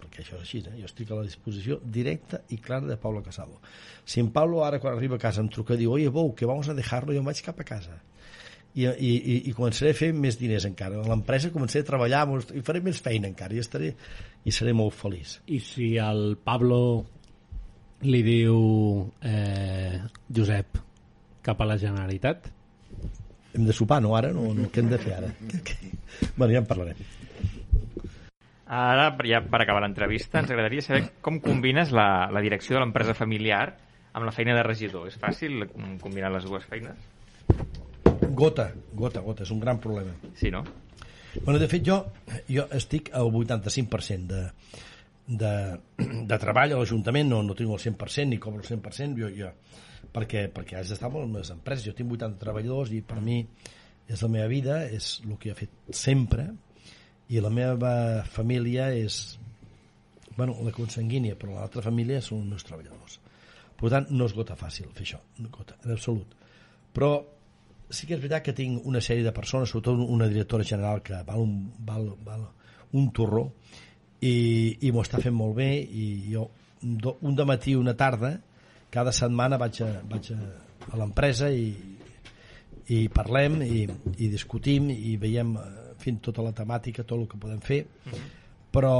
perquè 0.01 0.23
això 0.23 0.37
és 0.39 0.43
així, 0.47 0.63
eh? 0.67 0.77
jo 0.81 0.89
estic 0.89 1.11
a 1.11 1.19
la 1.21 1.27
disposició 1.27 1.81
directa 1.85 2.43
i 2.51 2.59
clara 2.59 2.87
de 2.87 2.97
Pablo 3.01 3.23
Casado. 3.23 3.61
Si 4.05 4.21
en 4.21 4.31
Pablo 4.35 4.65
ara 4.65 4.81
quan 4.81 4.97
arriba 4.97 5.17
a 5.17 5.23
casa 5.23 5.41
em 5.41 5.49
truca 5.49 5.75
i 5.75 5.83
diu 5.85 5.93
oye 5.93 6.09
Bou, 6.11 6.35
que 6.35 6.47
vamos 6.49 6.69
a 6.69 6.75
dejarlo, 6.75 7.13
jo 7.13 7.21
em 7.23 7.29
vaig 7.29 7.43
cap 7.45 7.61
a 7.61 7.65
casa 7.65 8.01
i, 8.75 8.87
i, 8.87 8.89
i, 8.89 9.35
i 9.51 9.53
començaré 9.53 9.91
a 9.93 9.97
fer 9.97 10.13
més 10.17 10.39
diners 10.41 10.65
encara 10.65 11.03
a 11.03 11.09
l'empresa 11.09 11.51
començaré 11.53 11.83
a 11.85 11.89
treballar 11.91 12.23
mos- 12.31 12.53
i 12.57 12.63
faré 12.65 12.81
més 12.81 13.03
feina 13.05 13.29
encara 13.29 13.53
i, 13.53 13.61
estaré, 13.61 13.91
i 14.49 14.55
seré 14.55 14.73
molt 14.73 14.97
feliç 14.97 15.35
I 15.53 15.59
si 15.61 15.91
el 16.01 16.39
Pablo 16.41 16.79
li 18.09 18.23
diu 18.25 18.57
eh, 19.21 20.01
Josep 20.33 20.81
cap 21.45 21.61
a 21.61 21.69
la 21.69 21.77
Generalitat? 21.77 22.49
Hem 23.53 23.67
de 23.69 23.77
sopar, 23.77 24.01
no 24.03 24.17
ara? 24.17 24.33
No, 24.35 24.51
no, 24.57 24.69
què 24.73 24.83
hem 24.83 24.91
de 24.93 25.01
fer 25.03 25.17
ara? 25.19 25.33
bueno, 26.37 26.53
ja 26.53 26.62
en 26.62 26.69
parlarem 26.69 27.01
Ara, 28.73 29.11
ja 29.29 29.43
per 29.45 29.61
acabar 29.61 29.83
l'entrevista, 29.85 30.41
ens 30.41 30.51
agradaria 30.51 30.85
saber 30.85 31.03
com 31.21 31.43
combines 31.45 31.91
la, 31.93 32.31
la 32.33 32.41
direcció 32.41 32.79
de 32.79 32.81
l'empresa 32.81 33.12
familiar 33.12 33.67
amb 34.12 34.25
la 34.25 34.33
feina 34.33 34.55
de 34.57 34.62
regidor. 34.65 35.11
És 35.11 35.19
fàcil 35.21 35.67
combinar 36.01 36.33
les 36.33 36.47
dues 36.49 36.65
feines? 36.71 36.97
gota, 38.33 38.73
gota, 38.95 39.21
gota, 39.21 39.43
és 39.43 39.51
un 39.51 39.61
gran 39.61 39.79
problema 39.81 40.12
Sí, 40.35 40.51
no? 40.51 40.65
Bueno, 41.45 41.59
de 41.59 41.69
fet, 41.69 41.85
jo, 41.87 41.99
jo 42.49 42.67
estic 42.77 43.09
al 43.17 43.31
85% 43.33 44.27
de, 44.29 44.43
de, 45.27 45.53
de 46.29 46.38
treball 46.38 46.75
a 46.75 46.81
l'Ajuntament, 46.81 47.31
no, 47.31 47.41
no 47.47 47.57
tinc 47.57 47.73
el 47.73 47.81
100% 47.81 48.29
ni 48.29 48.38
cobro 48.38 48.61
el 48.61 48.69
100%, 48.69 49.17
jo, 49.17 49.31
jo, 49.33 49.53
perquè, 50.12 50.46
perquè 50.53 50.79
haig 50.79 50.90
d'estar 50.90 51.11
amb 51.11 51.37
les 51.38 51.53
empreses. 51.55 51.87
Jo 51.87 51.96
tinc 51.96 52.12
80 52.18 52.40
treballadors 52.40 52.92
i 52.92 53.01
per 53.07 53.20
mi 53.25 53.42
és 54.09 54.22
la 54.22 54.29
meva 54.29 54.48
vida, 54.51 54.83
és 54.87 55.20
el 55.25 55.38
que 55.40 55.53
he 55.53 55.57
fet 55.57 55.94
sempre, 55.96 56.51
i 57.33 57.40
la 57.40 57.51
meva 57.53 57.92
família 58.29 58.90
és 58.92 59.38
bueno, 60.37 60.57
la 60.64 60.72
consanguínia, 60.72 61.37
però 61.37 61.57
l'altra 61.57 61.85
família 61.85 62.20
són 62.25 62.42
els 62.42 62.55
meus 62.55 62.66
treballadors. 62.66 63.18
Per 63.79 63.90
tant, 63.92 64.09
no 64.14 64.27
es 64.29 64.35
gota 64.37 64.57
fàcil 64.57 64.90
fer 64.96 65.07
això, 65.07 65.20
no 65.42 65.51
gota, 65.53 65.77
en 65.85 65.92
absolut. 65.94 66.37
Però 66.92 67.12
sí 67.92 68.07
que 68.07 68.16
és 68.16 68.22
veritat 68.22 68.44
que 68.46 68.57
tinc 68.57 68.87
una 68.88 69.03
sèrie 69.05 69.25
de 69.27 69.35
persones, 69.37 69.72
sobretot 69.72 70.01
una 70.01 70.29
directora 70.31 70.64
general 70.64 71.03
que 71.05 71.18
val 71.27 71.42
un, 71.42 71.57
val, 71.85 72.12
val 72.25 72.46
un 72.96 73.11
torró 73.16 73.44
i, 74.20 74.79
i 74.81 74.92
m'ho 74.92 75.05
està 75.05 75.20
fent 75.20 75.35
molt 75.37 75.57
bé 75.59 75.70
i 75.83 76.07
jo 76.33 76.48
un 76.83 77.37
de 77.38 77.44
matí 77.46 77.77
una 77.79 77.94
tarda 77.94 78.33
cada 78.92 79.12
setmana 79.16 79.59
vaig 79.61 79.83
a, 79.85 79.90
vaig 80.09 80.33
a, 80.35 80.40
a 80.92 80.98
l'empresa 81.00 81.48
i, 81.50 81.70
i 82.92 83.07
parlem 83.12 83.62
i, 83.64 83.87
i 84.18 84.28
discutim 84.28 84.90
i 84.92 85.16
veiem 85.20 85.55
en 85.57 86.00
fi, 86.02 86.16
tota 86.20 86.44
la 86.44 86.52
temàtica, 86.57 87.07
tot 87.07 87.20
el 87.20 87.28
que 87.31 87.40
podem 87.40 87.61
fer. 87.64 87.85
Però 88.72 88.94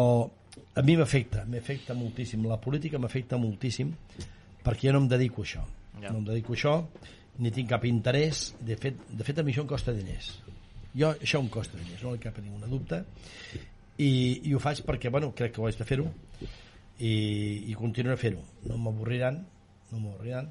a 0.77 0.85
mi 0.85 0.97
m'afecta 0.97 1.45
m'afecta 1.49 1.97
moltíssim, 1.99 2.45
la 2.49 2.61
política 2.61 3.01
m'afecta 3.01 3.41
moltíssim 3.41 3.93
perquè 4.63 4.89
jo 4.89 4.97
no 4.97 5.05
em 5.05 5.09
dedico 5.11 5.43
a 5.43 5.49
això. 5.49 5.65
Ja. 6.01 6.11
no 6.11 6.23
em 6.23 6.25
dedico 6.25 6.55
a 6.55 6.57
això 6.57 6.75
ni 7.43 7.51
tinc 7.51 7.69
cap 7.71 7.85
interès. 7.89 8.53
De 8.61 8.77
fet, 8.81 9.01
de 9.09 9.25
fet 9.25 9.39
a 9.39 9.45
mi 9.45 9.53
això 9.53 9.65
em 9.65 9.71
costa 9.71 9.95
diners. 9.97 10.33
Jo, 10.93 11.13
això 11.13 11.41
em 11.41 11.49
costa 11.53 11.79
diners, 11.79 12.03
no 12.05 12.15
hi 12.15 12.21
cap 12.23 12.39
ninguna 12.41 12.69
dubte. 12.71 13.03
I, 13.99 14.13
i 14.49 14.55
ho 14.55 14.61
faig 14.61 14.83
perquè 14.87 15.11
bueno, 15.13 15.33
crec 15.37 15.55
que 15.55 15.63
ho 15.63 15.69
haig 15.69 15.77
de 15.79 15.87
fer-ho 15.89 16.07
i, 16.99 17.13
i 17.69 17.75
continuaré 17.79 18.17
a 18.17 18.23
fer-ho. 18.23 18.45
No 18.69 18.79
m'avorriran 18.81 19.41
no 19.93 20.01
m'avorriran 20.01 20.51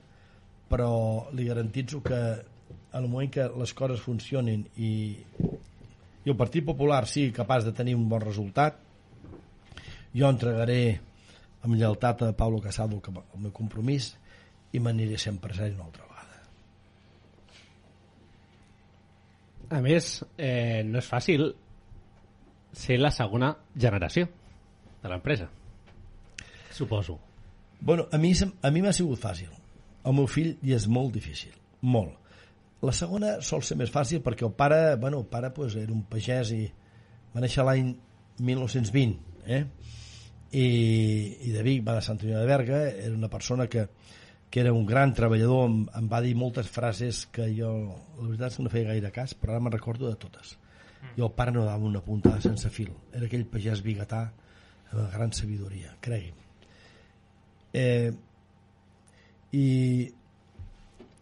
però 0.71 0.91
li 1.35 1.47
garantitzo 1.49 2.01
que 2.05 2.21
en 2.21 3.03
el 3.03 3.09
moment 3.09 3.31
que 3.33 3.47
les 3.59 3.73
coses 3.75 4.03
funcionin 4.03 4.63
i, 4.77 4.91
i 6.23 6.29
el 6.31 6.37
Partit 6.39 6.65
Popular 6.67 7.03
sigui 7.07 7.33
capaç 7.35 7.67
de 7.67 7.75
tenir 7.75 7.97
un 7.97 8.07
bon 8.11 8.23
resultat 8.23 8.79
jo 10.15 10.29
entregaré 10.29 10.99
amb 11.61 11.75
lleialtat 11.75 12.23
a 12.27 12.31
Pablo 12.37 12.61
Casado 12.61 13.01
que 13.01 13.11
el 13.11 13.41
meu 13.41 13.51
compromís 13.55 14.13
i 14.71 14.79
m'aniré 14.79 15.19
a 15.19 15.23
ser 15.25 15.35
empresari 15.35 15.75
una 15.75 15.87
altra 15.89 16.03
vegada 16.03 16.11
A 19.71 19.79
més, 19.79 20.17
eh, 20.35 20.83
no 20.83 20.99
és 20.99 21.07
fàcil 21.07 21.45
ser 22.75 22.97
la 22.99 23.11
segona 23.15 23.53
generació 23.79 24.27
de 25.01 25.11
l'empresa. 25.11 25.47
Suposo. 26.75 27.30
Bueno, 27.81 28.07
a 28.11 28.17
mi, 28.17 28.33
a 28.37 28.71
mi 28.71 28.81
m'ha 28.81 28.93
sigut 28.93 29.19
fàcil. 29.19 29.49
El 30.05 30.13
meu 30.17 30.27
fill 30.29 30.53
i 30.65 30.75
és 30.77 30.85
molt 30.89 31.13
difícil, 31.13 31.53
molt. 31.81 32.13
La 32.85 32.93
segona 32.93 33.35
sol 33.45 33.61
ser 33.65 33.77
més 33.77 33.91
fàcil 33.93 34.21
perquè 34.25 34.45
el 34.45 34.53
pare, 34.57 34.95
bueno, 35.01 35.19
el 35.21 35.27
pare 35.29 35.49
pues, 35.53 35.75
era 35.77 35.93
un 35.93 36.03
pagès 36.09 36.53
i 36.53 36.63
va 37.33 37.41
néixer 37.41 37.65
l'any 37.65 37.91
1920, 38.41 39.17
eh? 39.45 39.63
I, 40.51 40.65
i 41.47 41.53
de 41.53 41.61
Vic 41.65 41.83
va 41.87 41.95
de 41.97 42.01
Sant 42.05 42.17
Antoni 42.17 42.33
de 42.35 42.45
Berga, 42.49 42.81
era 42.89 43.13
una 43.15 43.29
persona 43.33 43.67
que, 43.71 43.85
que 44.49 44.59
era 44.61 44.73
un 44.73 44.85
gran 44.85 45.13
treballador, 45.17 45.69
em, 45.69 45.77
em 46.01 46.09
va 46.11 46.21
dir 46.25 46.33
moltes 46.35 46.69
frases 46.69 47.23
que 47.33 47.47
jo, 47.55 47.71
la 48.19 48.27
veritat 48.27 48.59
no 48.59 48.73
feia 48.73 48.91
gaire 48.91 49.13
cas, 49.15 49.33
però 49.37 49.55
ara 49.55 49.63
me'n 49.63 49.77
recordo 49.77 50.09
de 50.09 50.19
totes. 50.21 50.57
I 51.17 51.23
el 51.23 51.33
pare 51.37 51.53
no 51.55 51.65
dava 51.65 51.87
una 51.87 52.03
puntada 52.05 52.41
sense 52.43 52.69
fil. 52.69 52.91
Era 53.13 53.25
aquell 53.29 53.47
pagès 53.49 53.81
biguetà 53.85 54.25
amb 54.91 55.07
gran 55.13 55.33
sabidoria, 55.33 55.95
cregui'm. 56.03 56.40
Eh, 57.73 58.11
i, 59.55 59.67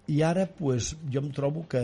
i 0.10 0.22
ara 0.26 0.46
pues, 0.46 0.96
jo 1.10 1.22
em 1.22 1.30
trobo 1.34 1.66
que 1.70 1.84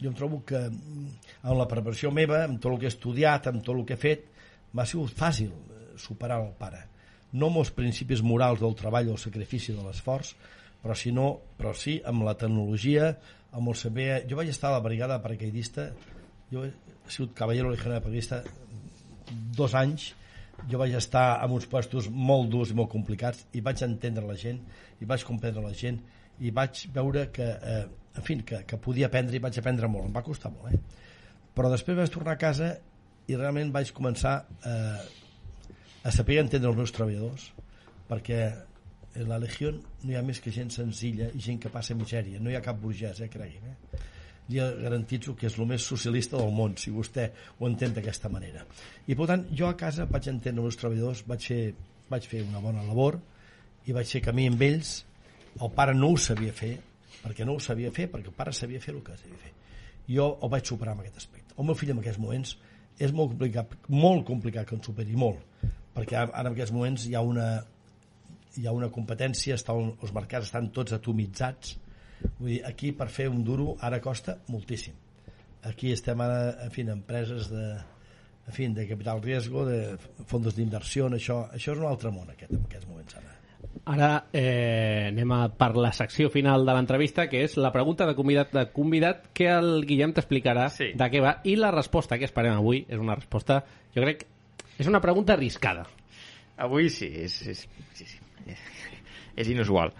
jo 0.00 0.10
em 0.10 0.16
trobo 0.16 0.40
que 0.46 0.58
mm, 0.58 1.12
amb 1.44 1.58
la 1.58 1.68
preparació 1.70 2.10
meva, 2.14 2.42
amb 2.44 2.58
tot 2.60 2.74
el 2.74 2.80
que 2.80 2.88
he 2.88 2.92
estudiat, 2.92 3.48
amb 3.48 3.62
tot 3.64 3.76
el 3.78 3.84
que 3.88 3.96
he 3.96 4.00
fet, 4.00 4.26
m'ha 4.74 4.86
sigut 4.88 5.14
fàcil 5.16 5.52
eh, 5.52 5.84
superar 6.00 6.40
el 6.42 6.50
pare. 6.58 6.82
No 7.34 7.50
amb 7.50 7.62
els 7.62 7.70
principis 7.74 8.22
morals 8.22 8.60
del 8.62 8.74
treball, 8.78 9.08
del 9.10 9.20
sacrifici, 9.22 9.74
de 9.74 9.84
l'esforç, 9.84 10.34
però, 10.82 10.96
si 10.98 11.14
no, 11.14 11.28
però 11.58 11.72
sí 11.78 12.00
amb 12.06 12.26
la 12.26 12.36
tecnologia, 12.38 13.14
amb 13.54 13.70
el 13.70 13.78
saber... 13.78 14.24
Jo 14.28 14.38
vaig 14.38 14.50
estar 14.52 14.70
a 14.70 14.76
la 14.76 14.84
brigada 14.84 15.20
paracaidista, 15.22 15.88
jo 16.50 16.66
he 16.66 16.72
sigut 17.08 17.34
cavallero 17.38 17.70
legionari 17.72 18.02
paracaidista 18.04 18.42
dos 19.56 19.74
anys, 19.78 20.12
jo 20.70 20.80
vaig 20.80 20.94
estar 20.98 21.42
en 21.44 21.54
uns 21.56 21.66
puestos 21.70 22.08
molt 22.10 22.50
durs 22.52 22.72
i 22.72 22.76
molt 22.78 22.90
complicats 22.92 23.46
i 23.52 23.62
vaig 23.64 23.82
entendre 23.86 24.24
la 24.26 24.36
gent 24.38 24.60
i 25.00 25.08
vaig 25.08 25.24
comprendre 25.26 25.62
la 25.64 25.74
gent 25.76 26.00
i 26.40 26.50
vaig 26.54 26.86
veure 26.94 27.28
que, 27.34 27.46
eh, 27.46 27.84
en 28.18 28.26
fi, 28.26 28.38
que, 28.46 28.62
que 28.66 28.78
podia 28.82 29.10
aprendre 29.10 29.36
i 29.36 29.42
vaig 29.42 29.58
aprendre 29.58 29.90
molt, 29.90 30.08
em 30.08 30.14
va 30.14 30.24
costar 30.26 30.52
molt 30.54 30.72
eh? 30.72 30.80
però 31.54 31.70
després 31.70 31.98
vaig 31.98 32.12
tornar 32.12 32.34
a 32.34 32.40
casa 32.40 32.72
i 33.28 33.36
realment 33.36 33.72
vaig 33.74 33.92
començar 33.96 34.36
eh, 34.66 35.04
a 36.04 36.12
saber 36.12 36.40
entendre 36.42 36.70
els 36.70 36.80
meus 36.80 36.94
treballadors 36.94 37.50
perquè 38.08 38.40
en 39.14 39.28
la 39.30 39.38
Legió 39.38 39.70
no 39.72 40.10
hi 40.10 40.18
ha 40.18 40.24
més 40.26 40.40
que 40.42 40.52
gent 40.52 40.72
senzilla 40.74 41.30
i 41.34 41.40
gent 41.40 41.60
que 41.62 41.70
passa 41.72 41.94
misèria, 41.94 42.40
no 42.42 42.50
hi 42.50 42.58
ha 42.58 42.64
cap 42.64 42.80
burgès, 42.80 43.22
eh, 43.22 43.30
cregui'm 43.30 43.70
eh? 43.70 44.02
Li 44.48 44.60
garantitzo 44.60 45.34
que 45.38 45.48
és 45.48 45.56
el 45.58 45.68
més 45.68 45.86
socialista 45.88 46.36
del 46.36 46.52
món, 46.52 46.76
si 46.76 46.92
vostè 46.92 47.30
ho 47.58 47.68
entén 47.68 47.94
d'aquesta 47.96 48.28
manera. 48.32 48.64
I 49.08 49.16
per 49.16 49.28
tant, 49.30 49.46
jo 49.56 49.68
a 49.68 49.76
casa 49.80 50.06
vaig 50.10 50.28
entendre 50.32 50.64
els 50.68 50.76
treballadors, 50.80 51.24
vaig 51.28 51.46
fer, 51.48 51.62
vaig 52.10 52.28
fer 52.28 52.42
una 52.44 52.60
bona 52.60 52.84
labor 52.84 53.18
i 53.86 53.96
vaig 53.96 54.10
fer 54.16 54.22
camí 54.24 54.48
amb 54.50 54.62
ells. 54.62 54.98
El 55.60 55.72
pare 55.72 55.94
no 55.96 56.12
ho 56.12 56.20
sabia 56.20 56.52
fer, 56.52 56.74
perquè 57.22 57.46
no 57.48 57.56
ho 57.56 57.62
sabia 57.62 57.92
fer, 57.94 58.10
perquè 58.12 58.32
el 58.32 58.36
pare 58.36 58.52
sabia 58.52 58.82
fer 58.82 58.94
el 58.94 59.02
que 59.06 59.16
sabia 59.16 59.40
fer. 59.40 59.52
Jo 60.10 60.34
el 60.42 60.52
vaig 60.52 60.66
superar 60.68 60.96
en 60.96 61.04
aquest 61.04 61.22
aspecte. 61.22 61.54
El 61.56 61.68
meu 61.68 61.78
fill 61.78 61.94
en 61.94 62.02
aquests 62.02 62.20
moments 62.20 62.56
és 63.00 63.14
molt 63.14 63.32
complicat, 63.32 63.72
molt 63.88 64.26
complicat 64.28 64.68
que 64.68 64.76
em 64.76 64.82
superi, 64.84 65.16
molt, 65.16 65.40
perquè 65.94 66.18
ara 66.20 66.42
en 66.42 66.52
aquests 66.52 66.74
moments 66.74 67.06
hi 67.08 67.16
ha 67.16 67.22
una, 67.24 67.48
hi 68.58 68.66
ha 68.66 68.74
una 68.76 68.90
competència, 68.92 69.56
estan, 69.56 69.94
els 70.02 70.12
mercats 70.14 70.50
estan 70.50 70.68
tots 70.74 70.94
atomitzats, 70.94 71.78
Vull 72.38 72.54
dir, 72.56 72.60
aquí 72.66 72.92
per 72.96 73.08
fer 73.12 73.28
un 73.30 73.42
duro 73.44 73.74
ara 73.80 74.00
costa 74.02 74.38
moltíssim. 74.48 74.94
Aquí 75.64 75.92
estem 75.92 76.20
ara, 76.20 76.64
en 76.64 76.72
fi, 76.72 76.82
en 76.84 76.92
empreses 76.98 77.48
de, 77.52 77.68
en 78.46 78.52
fi, 78.52 78.68
de 78.68 78.88
capital 78.88 79.22
riesgo, 79.22 79.64
de 79.64 79.96
fondos 80.28 80.56
d'inversió, 80.56 81.08
això, 81.08 81.44
això 81.52 81.72
és 81.72 81.80
un 81.80 81.88
altre 81.88 82.12
món 82.12 82.28
aquest, 82.32 82.52
en 82.52 82.66
aquests 82.66 82.90
moments 82.90 83.16
ara. 83.20 83.30
Ara 83.94 84.10
eh, 84.32 85.08
anem 85.10 85.32
a 85.34 85.40
per 85.56 85.70
la 85.76 85.90
secció 85.96 86.30
final 86.32 86.64
de 86.64 86.74
l'entrevista, 86.76 87.26
que 87.28 87.42
és 87.44 87.56
la 87.60 87.72
pregunta 87.72 88.06
de 88.08 88.14
convidat 88.16 88.52
de 88.56 88.64
convidat 88.72 89.26
que 89.36 89.48
el 89.52 89.84
Guillem 89.88 90.14
t'explicarà 90.16 90.68
sí. 90.72 90.92
de 90.96 91.08
què 91.12 91.20
va. 91.24 91.38
I 91.48 91.56
la 91.60 91.72
resposta 91.74 92.18
que 92.20 92.28
esperem 92.28 92.56
avui 92.56 92.84
és 92.88 93.00
una 93.00 93.16
resposta, 93.16 93.62
jo 93.96 94.04
crec, 94.04 94.26
és 94.78 94.88
una 94.90 95.00
pregunta 95.04 95.36
arriscada. 95.36 95.86
Avui 96.64 96.88
sí, 96.92 97.08
és, 97.24 97.40
és, 97.50 97.64
sí, 97.96 98.08
sí, 98.08 98.20
és 99.40 99.50
inusual. 99.52 99.92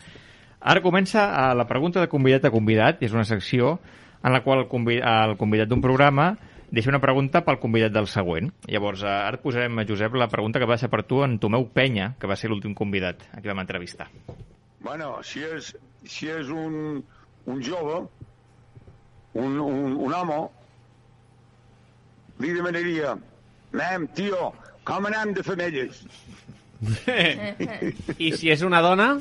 Ara 0.65 0.81
comença 0.81 1.27
a 1.37 1.53
la 1.53 1.67
pregunta 1.69 2.01
de 2.01 2.09
convidat 2.09 2.47
a 2.49 2.51
convidat, 2.51 3.03
és 3.05 3.13
una 3.13 3.27
secció 3.29 3.77
en 4.25 4.33
la 4.33 4.41
qual 4.41 4.63
el 4.63 4.69
convidat, 4.71 5.29
el 5.29 5.37
convidat 5.37 5.69
d'un 5.69 5.83
programa 5.85 6.31
deixa 6.75 6.89
una 6.89 7.03
pregunta 7.03 7.45
pel 7.45 7.61
convidat 7.61 7.93
del 7.93 8.09
següent. 8.09 8.49
Llavors, 8.73 9.05
eh, 9.05 9.11
ara 9.13 9.37
et 9.37 9.45
posarem, 9.45 9.77
a 9.79 9.85
Josep, 9.85 10.17
la 10.17 10.31
pregunta 10.33 10.59
que 10.59 10.69
va 10.71 10.79
ser 10.81 10.89
per 10.89 11.03
tu 11.05 11.21
en 11.23 11.37
Tomeu 11.39 11.69
Penya, 11.69 12.15
que 12.19 12.27
va 12.27 12.37
ser 12.41 12.49
l'últim 12.51 12.73
convidat 12.75 13.29
a 13.33 13.43
qui 13.43 13.53
vam 13.53 13.61
entrevistar. 13.61 14.09
Bueno, 14.81 15.19
si 15.23 15.45
és, 15.45 15.75
si 16.09 16.33
és 16.33 16.49
un, 16.49 17.05
un 17.47 17.63
jove, 17.63 18.01
un, 19.35 19.61
un, 19.61 19.95
un 20.09 20.17
home, 20.17 20.41
li 22.41 22.57
demanaria, 22.57 23.15
nen, 23.77 24.09
tio, 24.17 24.51
com 24.85 25.13
anem 25.13 25.37
de 25.37 25.45
femelles? 25.45 26.03
I 28.19 28.33
si 28.33 28.51
és 28.53 28.65
una 28.65 28.81
dona? 28.85 29.13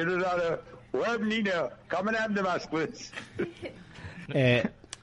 És 0.00 0.06
dona, 0.06 0.52
web, 0.92 1.24
nina, 1.28 1.66
com 1.90 2.08
anem 2.08 2.34
de 2.34 2.42
mascles? 2.46 3.10
Eh, 4.32 4.62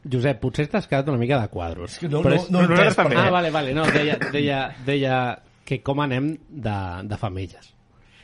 Josep, 0.10 0.40
potser 0.42 0.64
t'has 0.72 0.88
quedat 0.88 1.10
una 1.12 1.20
mica 1.20 1.38
de 1.42 1.50
quadros. 1.52 1.98
que 2.00 2.08
no- 2.10 2.22
Però 2.24 2.38
no- 2.50 2.62
no 2.66 2.74
he 2.74 2.78
entès 2.80 2.96
per 2.96 3.06
Ah, 3.18 3.30
vale, 3.30 3.52
vale, 3.52 3.74
no, 3.76 3.84
deia, 3.92 4.16
deia, 4.32 4.76
deia 4.86 5.18
que 5.66 5.82
com 5.84 6.00
anem 6.02 6.32
de, 6.50 6.78
de 7.04 7.18
femelles. 7.18 7.74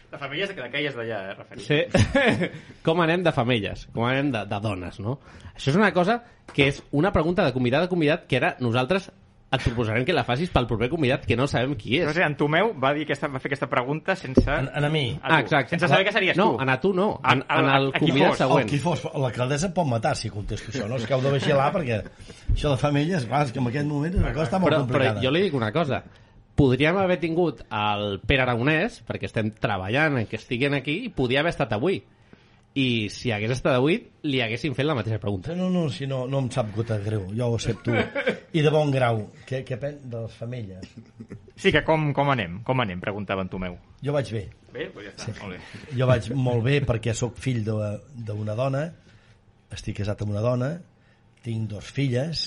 De 0.10 0.18
famílies 0.18 0.56
de 0.56 0.64
aquelles 0.64 0.96
d'allà, 0.96 1.20
eh, 1.32 1.34
referit. 1.36 1.66
Sí. 1.68 2.50
com 2.86 3.02
anem 3.04 3.22
de 3.28 3.32
femelles, 3.36 3.86
com 3.94 4.06
anem 4.08 4.32
de, 4.32 4.46
de 4.48 4.60
dones, 4.64 5.00
no? 5.04 5.20
Això 5.54 5.70
és 5.74 5.76
una 5.76 5.92
cosa 5.94 6.24
que 6.54 6.70
és 6.72 6.82
una 6.92 7.12
pregunta 7.12 7.44
de 7.46 7.52
convidat 7.54 7.84
a 7.84 7.90
convidat 7.92 8.26
que 8.26 8.38
ara 8.40 8.56
nosaltres 8.64 9.12
et 9.56 9.64
proposarem 9.64 10.06
que 10.06 10.14
la 10.14 10.24
facis 10.28 10.50
pel 10.54 10.68
proper 10.68 10.90
convidat 10.92 11.26
que 11.26 11.36
no 11.40 11.48
sabem 11.48 11.76
qui 11.80 11.98
és. 12.00 12.06
No 12.08 12.14
sé, 12.14 12.24
en 12.24 12.36
Tomeu 12.38 12.74
va, 12.82 12.94
dir 12.94 13.04
aquesta, 13.08 13.28
va 13.32 13.40
fer 13.40 13.50
aquesta 13.52 13.68
pregunta 13.72 14.16
sense... 14.16 14.44
En, 14.50 14.70
en 14.74 14.86
a 14.88 14.90
mi. 14.90 15.06
A 15.22 15.28
tu, 15.30 15.34
Ah, 15.36 15.40
exacte. 15.42 15.70
Sense 15.76 15.88
saber 15.88 16.06
que 16.06 16.14
series 16.14 16.38
no, 16.38 16.52
tu. 16.56 16.62
en 16.64 16.70
a 16.70 16.80
tu 16.82 16.94
no, 16.94 17.08
en, 17.24 17.42
A- 17.48 17.56
a- 17.56 17.60
en 17.60 17.70
el 17.76 17.88
a 17.90 18.00
qui 18.00 18.06
convidat 18.10 18.30
fos. 18.36 18.38
següent. 18.44 18.64
El 18.66 18.70
qui 18.70 18.80
fos, 18.84 19.06
l'alcaldessa 19.16 19.74
pot 19.74 19.88
matar 19.88 20.16
si 20.16 20.30
contesto 20.30 20.72
això, 20.72 20.88
no? 20.88 20.96
És 21.00 21.06
que 21.08 21.14
heu 21.18 21.22
de 21.26 21.32
vigilar 21.38 21.72
perquè 21.74 22.02
això 22.54 22.72
de 22.76 22.78
famílies, 22.78 23.26
clar, 23.26 23.46
és 23.48 23.52
que 23.56 23.60
en 23.64 23.68
aquest 23.72 23.88
moment 23.88 24.16
la 24.22 24.34
cosa 24.34 24.46
està 24.50 24.60
molt 24.60 24.72
però, 24.74 24.84
però 24.86 24.92
complicada. 24.94 25.22
jo 25.26 25.32
li 25.32 25.42
dic 25.48 25.54
una 25.58 25.72
cosa 25.76 26.04
podríem 26.56 26.96
haver 26.98 27.18
tingut 27.20 27.66
el 27.68 28.20
Pere 28.26 28.46
Aragonès 28.46 29.02
perquè 29.04 29.28
estem 29.28 29.50
treballant 29.60 30.22
en 30.22 30.28
que 30.30 30.38
estiguen 30.40 30.74
aquí 30.78 31.02
i 31.04 31.10
podia 31.12 31.42
haver 31.42 31.52
estat 31.52 31.74
avui 31.76 31.98
i 32.76 33.08
si 33.14 33.30
hagués 33.32 33.54
estat 33.56 33.78
avui 33.78 33.96
li 34.28 34.42
haguessin 34.44 34.74
fet 34.76 34.84
la 34.86 34.96
mateixa 34.98 35.16
pregunta 35.24 35.54
No, 35.56 35.70
no, 35.72 35.86
si 35.90 36.04
no, 36.12 36.26
no 36.28 36.42
em 36.44 36.50
sap 36.52 36.74
gota 36.76 36.98
greu, 37.00 37.30
jo 37.32 37.48
ho 37.48 37.56
accepto. 37.56 37.94
I 38.56 38.62
de 38.66 38.72
bon 38.74 38.92
grau, 38.92 39.22
què, 39.48 39.62
què 39.68 39.78
pen 39.80 40.02
de 40.12 40.26
les 40.26 40.34
femelles? 40.36 40.90
Sí, 41.56 41.72
que 41.72 41.82
com, 41.88 42.10
com 42.16 42.30
anem? 42.34 42.58
Com 42.68 42.82
anem? 42.84 43.00
Preguntava 43.00 43.46
en 43.46 43.50
Tomeu. 43.54 43.78
Jo 44.04 44.12
vaig 44.16 44.32
bé. 44.36 44.44
Bé, 44.76 44.90
doncs 44.92 45.06
ja 45.08 45.14
està, 45.14 45.30
sí. 45.32 45.40
molt 45.42 45.56
bé. 45.56 45.96
Jo 46.02 46.08
vaig 46.12 46.28
molt 46.36 46.64
bé 46.68 46.76
perquè 46.84 47.14
sóc 47.16 47.38
fill 47.40 47.62
de- 47.64 48.00
d'una 48.28 48.56
dona, 48.60 48.84
estic 49.72 49.98
casat 50.02 50.22
amb 50.26 50.36
una 50.36 50.44
dona, 50.44 50.74
tinc 51.48 51.70
dos 51.72 51.88
filles 51.96 52.44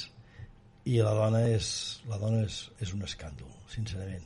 i 0.89 1.01
la 1.05 1.15
dona 1.17 1.47
és, 1.55 1.71
la 2.09 2.19
dona 2.21 2.43
és, 2.45 2.61
és 2.85 2.93
un 2.97 3.01
escàndol, 3.09 3.49
sincerament. 3.73 4.25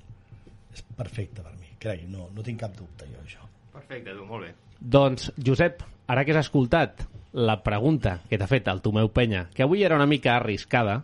És 0.74 0.82
perfecta 0.98 1.42
per 1.46 1.54
mi, 1.60 1.70
crec, 1.78 2.02
no, 2.10 2.26
no 2.34 2.42
tinc 2.42 2.58
cap 2.66 2.74
dubte 2.78 3.06
jo, 3.10 3.22
això. 3.22 3.46
Perfecte, 3.72 4.14
tu, 4.18 4.26
molt 4.26 4.46
bé. 4.48 4.52
doncs 4.82 5.30
Josep, 5.38 5.82
ara 6.06 6.24
que 6.24 6.32
has 6.34 6.46
escoltat 6.46 7.04
la 7.32 7.62
pregunta 7.64 8.20
que 8.28 8.38
t'ha 8.38 8.48
fet 8.50 8.68
el 8.68 8.82
Tomeu 8.84 9.12
Penya 9.12 9.48
que 9.54 9.64
avui 9.64 9.84
era 9.84 9.96
una 9.96 10.06
mica 10.06 10.36
arriscada 10.36 11.02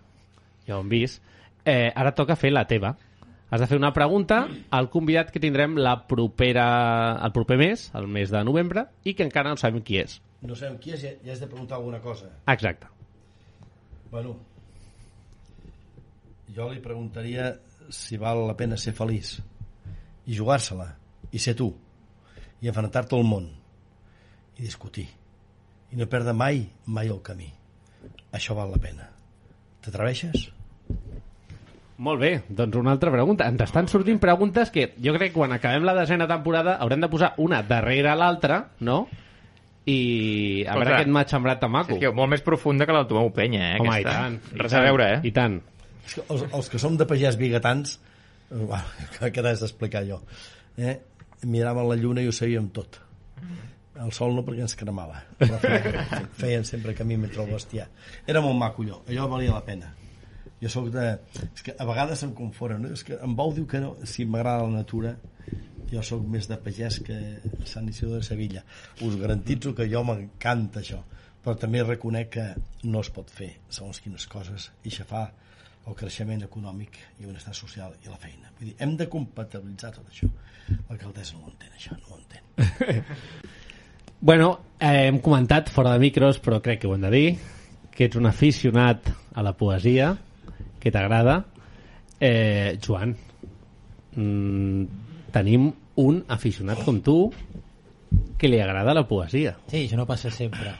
ja 0.66 0.76
ho 0.76 0.82
hem 0.82 0.88
vist 0.92 1.22
eh, 1.64 1.92
ara 1.94 2.14
toca 2.14 2.37
fer 2.37 2.52
la 2.52 2.66
teva 2.68 2.96
has 3.50 3.61
de 3.61 3.66
fer 3.66 3.78
una 3.78 3.92
pregunta 3.96 4.42
al 4.70 4.90
convidat 4.92 5.30
que 5.32 5.40
tindrem 5.40 5.78
la 5.80 5.94
propera, 6.06 7.18
el 7.24 7.32
proper 7.32 7.56
mes, 7.56 7.90
el 7.96 8.06
mes 8.06 8.30
de 8.30 8.42
novembre, 8.44 8.84
i 9.08 9.14
que 9.16 9.24
encara 9.24 9.54
no 9.54 9.56
sabem 9.56 9.80
qui 9.80 9.96
és. 10.02 10.18
No 10.44 10.56
sabem 10.58 10.76
qui 10.82 10.92
és 10.92 11.04
i 11.06 11.14
ja 11.24 11.32
has 11.32 11.40
de 11.40 11.48
preguntar 11.48 11.78
alguna 11.78 12.00
cosa. 12.04 12.28
Exacte. 12.46 12.90
Bueno, 14.12 14.37
jo 16.54 16.68
li 16.72 16.80
preguntaria 16.84 17.54
si 17.88 18.20
val 18.20 18.44
la 18.46 18.56
pena 18.56 18.76
ser 18.76 18.92
feliç 18.96 19.38
i 20.28 20.37
jugar-se-la 20.37 20.90
i 21.32 21.40
ser 21.40 21.54
tu 21.56 21.70
i 22.61 22.68
enfrontar-te 22.68 23.16
al 23.16 23.24
món 23.24 23.48
i 24.59 24.66
discutir 24.66 25.07
i 25.88 25.97
no 25.97 26.09
perdre 26.11 26.35
mai, 26.37 26.66
mai 26.87 27.09
el 27.09 27.23
camí 27.25 27.49
això 28.35 28.57
val 28.59 28.75
la 28.75 28.81
pena 28.83 29.09
t'atreveixes? 29.85 30.49
Molt 31.99 32.21
bé, 32.23 32.31
doncs 32.47 32.77
una 32.79 32.92
altra 32.94 33.11
pregunta. 33.11 33.49
Ens 33.51 33.64
estan 33.64 33.88
sortint 33.90 34.21
preguntes 34.23 34.71
que 34.71 34.92
jo 35.03 35.14
crec 35.16 35.33
que 35.33 35.40
quan 35.40 35.55
acabem 35.57 35.83
la 35.87 35.97
desena 35.97 36.29
temporada 36.31 36.77
haurem 36.79 37.01
de 37.03 37.09
posar 37.11 37.33
una 37.42 37.59
darrere 37.66 38.12
l'altra, 38.14 38.61
no? 38.87 39.01
I 39.88 40.62
a 40.68 40.77
veure 40.79 41.01
què 41.01 41.09
m'ha 41.11 41.25
semblat 41.27 41.59
tan 41.64 41.73
maco. 41.75 41.97
Sergio, 41.97 42.12
molt 42.14 42.31
més 42.31 42.44
profunda 42.47 42.87
que 42.87 42.94
la 42.94 43.03
del 43.03 43.11
Tomeu 43.11 43.33
Penya, 43.35 43.73
eh? 43.73 43.81
Home, 43.81 43.97
aquesta. 43.97 44.12
i 44.12 44.14
tant. 44.14 44.38
i 44.38 44.61
Res 44.61 44.77
tant, 44.77 44.79
a 44.79 44.85
veure, 44.87 45.09
eh? 45.16 45.18
I 45.27 45.33
tant. 45.35 45.59
És 46.05 46.14
que 46.14 46.27
els, 46.29 46.44
els 46.61 46.71
que 46.71 46.83
som 46.85 47.01
de 47.01 47.09
pagès 47.09 47.40
bigatans 47.40 47.99
uau, 48.51 48.81
que 49.35 49.44
res 49.44 49.61
d'explicar 49.62 50.05
jo 50.09 50.23
eh? 50.79 50.97
miràvem 51.44 51.90
la 51.90 51.99
lluna 52.01 52.25
i 52.25 52.31
ho 52.31 52.35
sabíem 52.35 52.71
tot 52.75 53.01
el 54.04 54.12
sol 54.16 54.34
no 54.37 54.44
perquè 54.46 54.64
ens 54.66 54.76
cremava 54.78 55.22
però 55.38 55.58
feien, 55.62 56.28
feien 56.40 56.68
sempre 56.68 56.94
camí 56.98 57.18
mentre 57.20 57.42
el 57.44 57.52
bestiar 57.52 57.88
era 58.26 58.42
molt 58.44 58.58
maco 58.58 58.84
allò, 58.84 59.02
allò 59.08 59.28
valia 59.34 59.56
la 59.56 59.64
pena 59.64 59.94
jo 60.58 60.70
sóc 60.72 60.88
de... 60.90 61.06
És 61.54 61.62
que 61.62 61.74
a 61.78 61.87
vegades 61.87 62.24
em 62.26 62.32
confonen, 62.34 62.82
no? 62.82 62.94
és 62.94 63.04
que 63.06 63.18
en 63.22 63.37
Bou 63.38 63.52
diu 63.54 63.66
que 63.70 63.78
no, 63.82 63.94
si 64.02 64.26
m'agrada 64.26 64.66
la 64.66 64.80
natura 64.80 65.14
jo 65.88 66.02
sóc 66.04 66.24
més 66.26 66.48
de 66.50 66.58
pagès 66.61 66.98
que 67.06 67.18
Sant 67.68 67.87
Isidre 67.88 68.18
de 68.18 68.26
Sevilla 68.26 68.64
us 69.06 69.16
garantitzo 69.20 69.74
que 69.74 69.87
jo 69.90 70.02
m'encanta 70.04 70.82
això 70.82 71.02
però 71.44 71.54
també 71.56 71.84
reconec 71.84 72.32
que 72.34 72.46
no 72.90 73.00
es 73.04 73.11
pot 73.14 73.30
fer 73.32 73.52
segons 73.70 74.02
quines 74.04 74.26
coses 74.28 74.70
i 74.84 74.92
fa 74.98 75.28
el 75.88 75.96
creixement 75.96 76.44
econòmic 76.44 76.98
i 76.98 77.22
el 77.22 77.30
benestar 77.30 77.54
social 77.56 77.94
i 78.04 78.11
la 78.11 78.18
feina. 78.20 78.50
Vull 78.58 78.68
dir, 78.68 78.74
hem 78.84 78.92
de 79.00 79.06
compatibilitzar 79.08 79.94
tot 79.96 80.11
això. 80.11 80.28
L'alcaldessa 80.90 81.38
no 81.38 81.46
ho 81.46 81.52
entén, 81.54 81.72
això, 81.78 81.96
no 82.02 82.12
ho 82.12 82.18
entén. 82.20 83.00
Bueno, 84.20 84.61
eh, 84.81 85.07
hem 85.09 85.20
comentat 85.22 85.70
fora 85.70 85.92
de 85.94 85.98
micros, 86.02 86.40
però 86.42 86.61
crec 86.62 86.81
que 86.83 86.88
ho 86.88 86.94
hem 86.96 87.04
de 87.07 87.11
dir, 87.11 87.28
que 87.94 88.07
ets 88.09 88.16
un 88.18 88.26
aficionat 88.26 89.11
a 89.35 89.42
la 89.46 89.52
poesia, 89.57 90.16
que 90.81 90.90
t'agrada. 90.94 91.44
Eh, 92.20 92.78
Joan, 92.85 93.14
mm, 94.16 94.85
tenim 95.35 95.70
un 96.02 96.24
aficionat 96.28 96.83
com 96.85 97.00
tu 97.02 97.18
que 98.38 98.48
li 98.50 98.61
agrada 98.62 98.94
la 98.94 99.07
poesia. 99.07 99.57
Sí, 99.70 99.85
això 99.87 99.96
no 99.98 100.07
passa 100.07 100.31
sempre. 100.31 100.74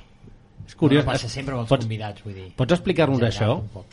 És 0.67 0.75
curiós. 0.77 1.05
No, 1.05 1.11
no 1.11 1.15
passa 1.15 1.29
sempre 1.29 1.55
amb 1.55 1.63
els 1.63 1.71
Pots- 1.71 1.87
convidats, 1.87 2.23
vull 2.25 2.35
dir. 2.35 2.49
Pots 2.57 2.73
explicar-nos 2.77 3.23
això? 3.23 3.55
un 3.61 3.69
poc. 3.73 3.87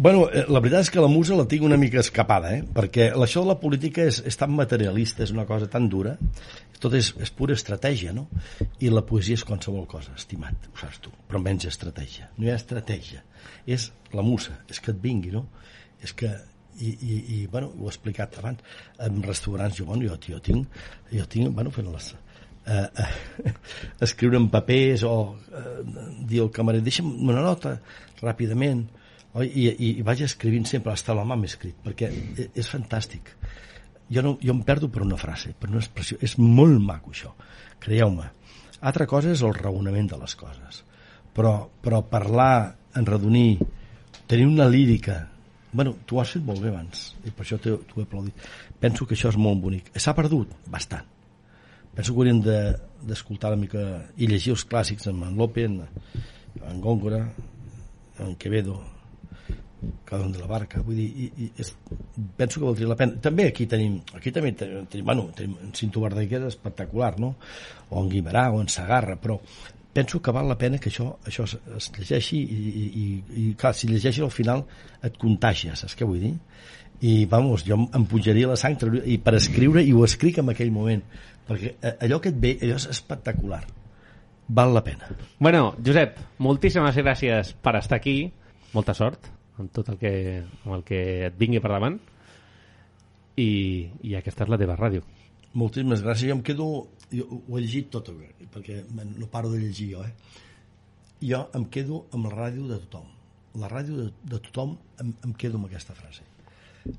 Bueno, 0.00 0.30
eh, 0.32 0.46
la 0.48 0.62
veritat 0.64 0.86
és 0.86 0.88
que 0.94 1.02
la 1.04 1.10
musa 1.12 1.36
la 1.36 1.44
tinc 1.44 1.60
una 1.66 1.76
mica 1.76 1.98
escapada, 2.00 2.54
eh? 2.56 2.62
perquè 2.64 3.10
això 3.12 3.42
de 3.44 3.50
la 3.50 3.58
política 3.60 4.06
és, 4.08 4.22
és 4.24 4.38
tan 4.40 4.54
materialista, 4.56 5.26
és 5.26 5.32
una 5.34 5.42
cosa 5.44 5.66
tan 5.68 5.90
dura, 5.92 6.14
tot 6.80 6.94
és, 6.96 7.10
és 7.20 7.28
pura 7.36 7.52
estratègia, 7.52 8.14
no? 8.16 8.22
I 8.80 8.88
la 8.88 9.02
poesia 9.04 9.36
és 9.36 9.44
qualsevol 9.44 9.82
cosa, 9.90 10.14
estimat, 10.16 10.70
ho 10.70 10.80
saps 10.80 11.02
tu, 11.04 11.12
però 11.28 11.42
menys 11.44 11.66
estratègia. 11.68 12.30
No 12.38 12.46
hi 12.46 12.52
ha 12.54 12.54
estratègia, 12.56 13.20
és 13.68 13.90
la 14.16 14.24
musa, 14.24 14.54
és 14.72 14.80
que 14.80 14.94
et 14.94 15.02
vingui, 15.02 15.34
no? 15.34 15.42
És 16.00 16.16
que 16.16 16.30
i, 16.80 16.94
i, 16.94 17.18
i 17.36 17.42
bueno, 17.52 17.68
ho 17.76 17.90
he 17.90 17.92
explicat 17.92 18.38
abans 18.40 18.64
en 19.04 19.20
restaurants, 19.26 19.76
jo, 19.82 19.84
bueno, 19.90 20.08
jo, 20.08 20.16
jo 20.30 20.40
tinc 20.40 20.80
jo 21.12 21.26
tinc, 21.28 21.52
bueno, 21.58 21.74
fent 21.76 21.92
les 21.92 22.14
eh, 22.14 22.88
eh, 23.04 23.52
escriure 24.08 24.40
en 24.40 24.48
papers 24.48 25.04
o 25.04 25.12
eh, 25.52 25.76
dir 26.24 26.40
al 26.46 26.50
camarer 26.56 26.80
deixa'm 26.88 27.12
una 27.28 27.44
nota 27.44 27.74
ràpidament 28.22 28.86
oi? 29.34 29.46
I, 29.54 29.68
i, 29.70 29.90
i 30.00 30.02
vaig 30.06 30.22
escrivint 30.26 30.66
sempre 30.66 30.92
hasta 30.92 31.14
mà 31.14 31.36
m'he 31.36 31.46
escrit 31.50 31.76
perquè 31.84 32.10
e- 32.10 32.50
és 32.54 32.68
fantàstic. 32.70 33.34
Jo, 34.10 34.22
no, 34.26 34.38
jo 34.42 34.52
em 34.52 34.62
perdo 34.66 34.88
per 34.90 35.02
una 35.02 35.16
frase 35.16 35.52
per 35.54 35.68
una 35.70 35.78
expressió, 35.78 36.18
és 36.20 36.36
molt 36.38 36.80
maco 36.82 37.10
això 37.14 37.30
creieu-me. 37.78 38.26
Altra 38.80 39.06
cosa 39.06 39.30
és 39.30 39.42
el 39.42 39.54
raonament 39.54 40.08
de 40.10 40.16
les 40.18 40.34
coses. 40.34 40.82
Però, 41.34 41.68
però 41.82 42.00
parlar, 42.10 42.74
enredonir 42.96 43.58
tenir 44.26 44.46
una 44.46 44.66
lírica 44.68 45.28
bueno, 45.72 45.94
tu 46.04 46.16
ho 46.16 46.20
has 46.20 46.32
fet 46.34 46.42
molt 46.42 46.58
bé 46.58 46.68
abans 46.72 47.12
i 47.24 47.30
per 47.30 47.44
això 47.44 47.56
t'ho 47.62 47.76
he 47.96 48.02
aplaudit. 48.02 48.34
Penso 48.80 49.06
que 49.06 49.14
això 49.14 49.28
és 49.30 49.36
molt 49.38 49.60
bonic. 49.62 49.92
S'ha 49.94 50.14
perdut 50.18 50.50
bastant. 50.66 51.06
Penso 51.94 52.12
que 52.12 52.18
hauríem 52.18 52.40
de- 52.42 52.76
d'escoltar 53.06 53.52
una 53.52 53.60
mica 53.62 53.84
i 54.18 54.26
llegir 54.26 54.50
els 54.56 54.64
clàssics 54.66 55.06
en, 55.06 55.22
en 55.22 55.36
Lope 55.38 55.64
en, 55.64 55.78
en 56.66 56.80
Góngora 56.80 57.22
en 58.18 58.34
Quevedo 58.36 58.80
cada 60.04 60.24
un 60.26 60.32
de 60.32 60.38
la 60.38 60.46
barca 60.46 60.82
vull 60.84 60.98
dir, 60.98 61.08
i, 61.08 61.26
i 61.44 61.50
és, 61.62 61.72
penso 62.36 62.60
que 62.60 62.66
valdria 62.66 62.90
la 62.90 62.98
pena 63.00 63.20
també 63.22 63.48
aquí 63.48 63.66
tenim 63.70 64.00
aquí 64.16 64.32
també 64.34 64.52
tenim, 64.58 65.04
bueno, 65.04 65.28
tenim 65.36 65.56
en 65.64 65.72
Cinto 65.76 66.02
Verdaguer 66.04 66.42
és 66.42 66.54
espectacular 66.54 67.14
no? 67.22 67.34
o 67.88 68.02
en 68.02 68.10
Guimarà 68.12 68.50
o 68.52 68.60
en 68.60 68.68
Sagarra 68.68 69.16
però 69.20 69.38
penso 69.92 70.20
que 70.22 70.34
val 70.34 70.48
la 70.48 70.58
pena 70.58 70.78
que 70.78 70.90
això, 70.92 71.08
això 71.26 71.46
es, 71.48 71.56
es 71.76 71.88
llegeixi 71.96 72.42
i, 72.42 72.60
i, 72.76 73.06
i, 73.42 73.46
clar, 73.58 73.72
si 73.74 73.88
llegeixes 73.90 74.22
al 74.26 74.34
final 74.34 74.66
et 75.02 75.16
contagia, 75.18 75.74
saps 75.78 75.96
què 75.98 76.06
vull 76.06 76.22
dir? 76.22 76.36
i 77.00 77.24
vamos, 77.24 77.64
jo 77.64 77.78
em 77.80 78.04
pujaria 78.04 78.50
la 78.50 78.58
sang 78.60 78.76
i 79.08 79.16
per 79.24 79.34
escriure, 79.38 79.82
i 79.82 79.94
ho 79.96 80.04
escric 80.04 80.42
en 80.42 80.52
aquell 80.52 80.72
moment 80.74 81.02
perquè 81.48 81.74
eh, 81.80 81.96
allò 82.04 82.20
que 82.20 82.34
et 82.34 82.38
ve 82.38 82.56
allò 82.60 82.76
és 82.76 82.90
espectacular 82.92 83.64
val 84.50 84.74
la 84.76 84.84
pena 84.84 85.08
Bueno, 85.38 85.74
Josep, 85.80 86.18
moltíssimes 86.38 86.98
gràcies 87.00 87.54
per 87.62 87.78
estar 87.78 87.96
aquí. 87.96 88.32
Molta 88.74 88.92
sort 88.94 89.30
amb 89.60 89.72
tot 89.76 89.88
el 89.92 89.98
que, 90.00 90.10
amb 90.64 90.74
el 90.78 90.82
que 90.88 91.00
et 91.28 91.36
vingui 91.38 91.60
per 91.60 91.70
davant. 91.74 91.98
I, 93.40 93.88
I 94.04 94.16
aquesta 94.18 94.44
és 94.44 94.50
la 94.52 94.58
teva 94.60 94.74
ràdio. 94.76 95.04
moltíssimes 95.54 96.02
gràcies, 96.04 96.28
jo 96.30 96.34
em 96.36 96.42
quedo 96.46 96.66
jo 97.10 97.24
ho 97.48 97.56
he 97.58 97.60
llegit 97.62 97.88
tot 97.90 98.06
perquè 98.54 98.84
me- 98.94 99.04
no 99.18 99.26
paro 99.26 99.48
de 99.50 99.58
llegir 99.58 99.88
jo 99.96 100.02
eh? 100.04 100.12
jo 101.26 101.40
em 101.58 101.64
quedo 101.66 102.04
amb 102.14 102.28
la 102.28 102.34
ràdio 102.36 102.68
de 102.68 102.76
tothom 102.84 103.08
la 103.58 103.66
ràdio 103.72 103.96
de, 103.96 104.04
de 104.30 104.38
tothom 104.44 104.76
em, 105.02 105.10
em 105.26 105.32
quedo 105.34 105.58
amb 105.58 105.66
aquesta 105.66 105.94
frase 105.98 106.22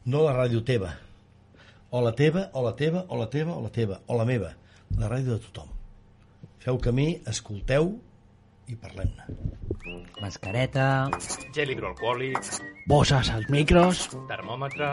no 0.05 0.23
la 0.25 0.33
ràdio 0.35 0.63
teva 0.67 0.89
o 1.91 2.01
la 2.03 2.11
teva, 2.15 2.49
o 2.53 2.61
la 2.65 2.73
teva, 2.75 3.05
o 3.07 3.17
la 3.19 3.29
teva, 3.29 3.53
o 3.55 3.61
la 3.63 3.69
teva 3.71 4.01
o 4.07 4.17
la 4.19 4.25
meva, 4.25 4.51
la 4.97 5.07
ràdio 5.07 5.37
de 5.37 5.39
tothom 5.47 5.69
feu 6.59 6.77
camí, 6.83 7.21
escolteu 7.25 7.93
i 8.71 8.75
parlem-ne 8.79 9.27
Mascareta, 10.21 11.09
Gel 11.55 11.71
hidroalcohòlic, 11.73 12.37
bosses 12.87 13.31
als 13.33 13.47
micros, 13.49 14.03
termòmetre... 14.29 14.89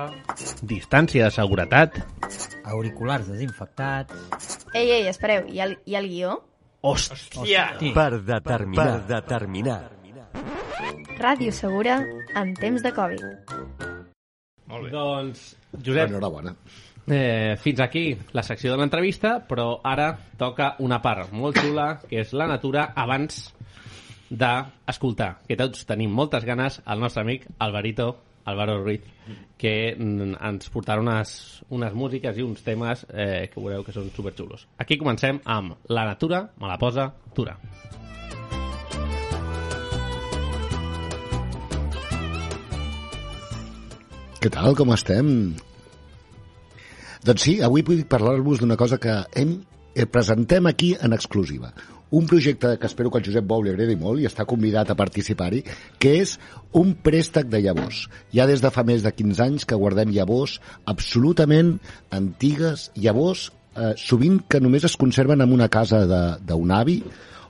Distància 0.65 1.27
de 1.29 1.35
seguretat. 1.35 1.99
auriculars 2.65 3.29
desinfectats... 3.29 4.15
Ei, 4.75 4.89
ei, 4.97 5.07
espereu, 5.11 5.45
hi 5.53 5.61
ha, 5.61 5.67
el- 5.69 5.77
hi 5.85 5.95
ha 5.95 6.01
el 6.01 6.09
guió? 6.09 6.33
Hòstia! 6.83 7.67
Per 7.95 8.09
determinar. 8.25 8.87
Per 8.89 9.07
determinar. 9.13 9.79
Ràdio 11.19 11.53
segura 11.53 11.99
en 12.39 12.55
temps 12.57 12.83
de 12.83 12.93
Covid. 12.95 13.25
Molt 14.69 14.85
bé. 14.87 14.91
Doncs, 14.95 15.45
Josep, 15.85 16.09
Enhorabona. 16.09 16.55
Eh, 17.11 17.57
fins 17.61 17.81
aquí 17.81 18.17
la 18.33 18.43
secció 18.43 18.73
de 18.73 18.79
l'entrevista, 18.81 19.39
però 19.49 19.81
ara 19.85 20.13
toca 20.39 20.75
una 20.85 21.01
part 21.03 21.33
molt 21.33 21.59
xula, 21.59 21.89
que 22.09 22.23
és 22.23 22.33
la 22.37 22.49
natura, 22.51 22.93
abans 22.97 23.49
d'escoltar, 24.29 25.39
que 25.49 25.57
tots 25.57 25.87
tenim 25.89 26.13
moltes 26.13 26.45
ganes, 26.45 26.81
el 26.87 27.01
nostre 27.01 27.25
amic 27.25 27.47
Alvarito, 27.59 28.11
Álvaro 28.49 28.79
Ruiz, 28.83 29.05
que 29.61 29.95
mm, 29.95 30.39
ens 30.49 30.71
portarà 30.73 31.03
unes, 31.05 31.63
unes 31.69 31.93
músiques 31.93 32.39
i 32.39 32.45
uns 32.45 32.65
temes 32.65 33.05
eh, 33.13 33.49
que 33.53 33.61
veureu 33.61 33.85
que 33.85 33.93
són 33.93 34.09
superxulos. 34.15 34.67
Aquí 34.81 34.97
comencem 34.97 35.43
amb 35.45 35.77
La 35.93 36.07
natura 36.09 36.47
me 36.57 36.71
la 36.71 36.79
posa 36.81 37.11
Tura. 37.37 37.59
Què 44.39 44.51
tal, 44.55 44.77
com 44.79 44.95
estem? 44.95 45.59
Doncs 47.27 47.45
sí, 47.45 47.59
avui 47.65 47.83
vull 47.87 48.05
parlar-vos 48.09 48.61
d'una 48.63 48.77
cosa 48.79 48.99
que 49.03 49.15
hem, 49.35 49.59
eh, 49.95 50.07
presentem 50.07 50.67
aquí 50.67 50.95
en 51.01 51.13
exclusiva. 51.13 51.73
Un 52.11 52.27
projecte 52.27 52.79
que 52.79 52.87
espero 52.87 53.11
que 53.11 53.19
al 53.19 53.25
Josep 53.25 53.45
Bou 53.45 53.63
li 53.63 53.71
agradi 53.71 53.97
molt 53.97 54.21
i 54.21 54.27
està 54.27 54.47
convidat 54.49 54.91
a 54.91 54.97
participar-hi, 54.97 55.63
que 56.01 56.15
és 56.23 56.39
un 56.73 56.95
préstec 56.95 57.51
de 57.53 57.61
llavors. 57.61 58.07
Ja 58.33 58.47
des 58.47 58.63
de 58.65 58.71
fa 58.71 58.85
més 58.85 59.03
de 59.05 59.13
15 59.13 59.43
anys 59.45 59.67
que 59.69 59.77
guardem 59.77 60.15
llavors 60.15 60.59
absolutament 60.87 61.79
antigues, 62.11 62.91
llavors 62.97 63.51
eh, 63.77 63.93
sovint 63.97 64.41
que 64.49 64.61
només 64.61 64.85
es 64.89 64.97
conserven 64.97 65.45
en 65.45 65.53
una 65.53 65.69
casa 65.69 66.05
d'un 66.39 66.71
avi 66.73 67.03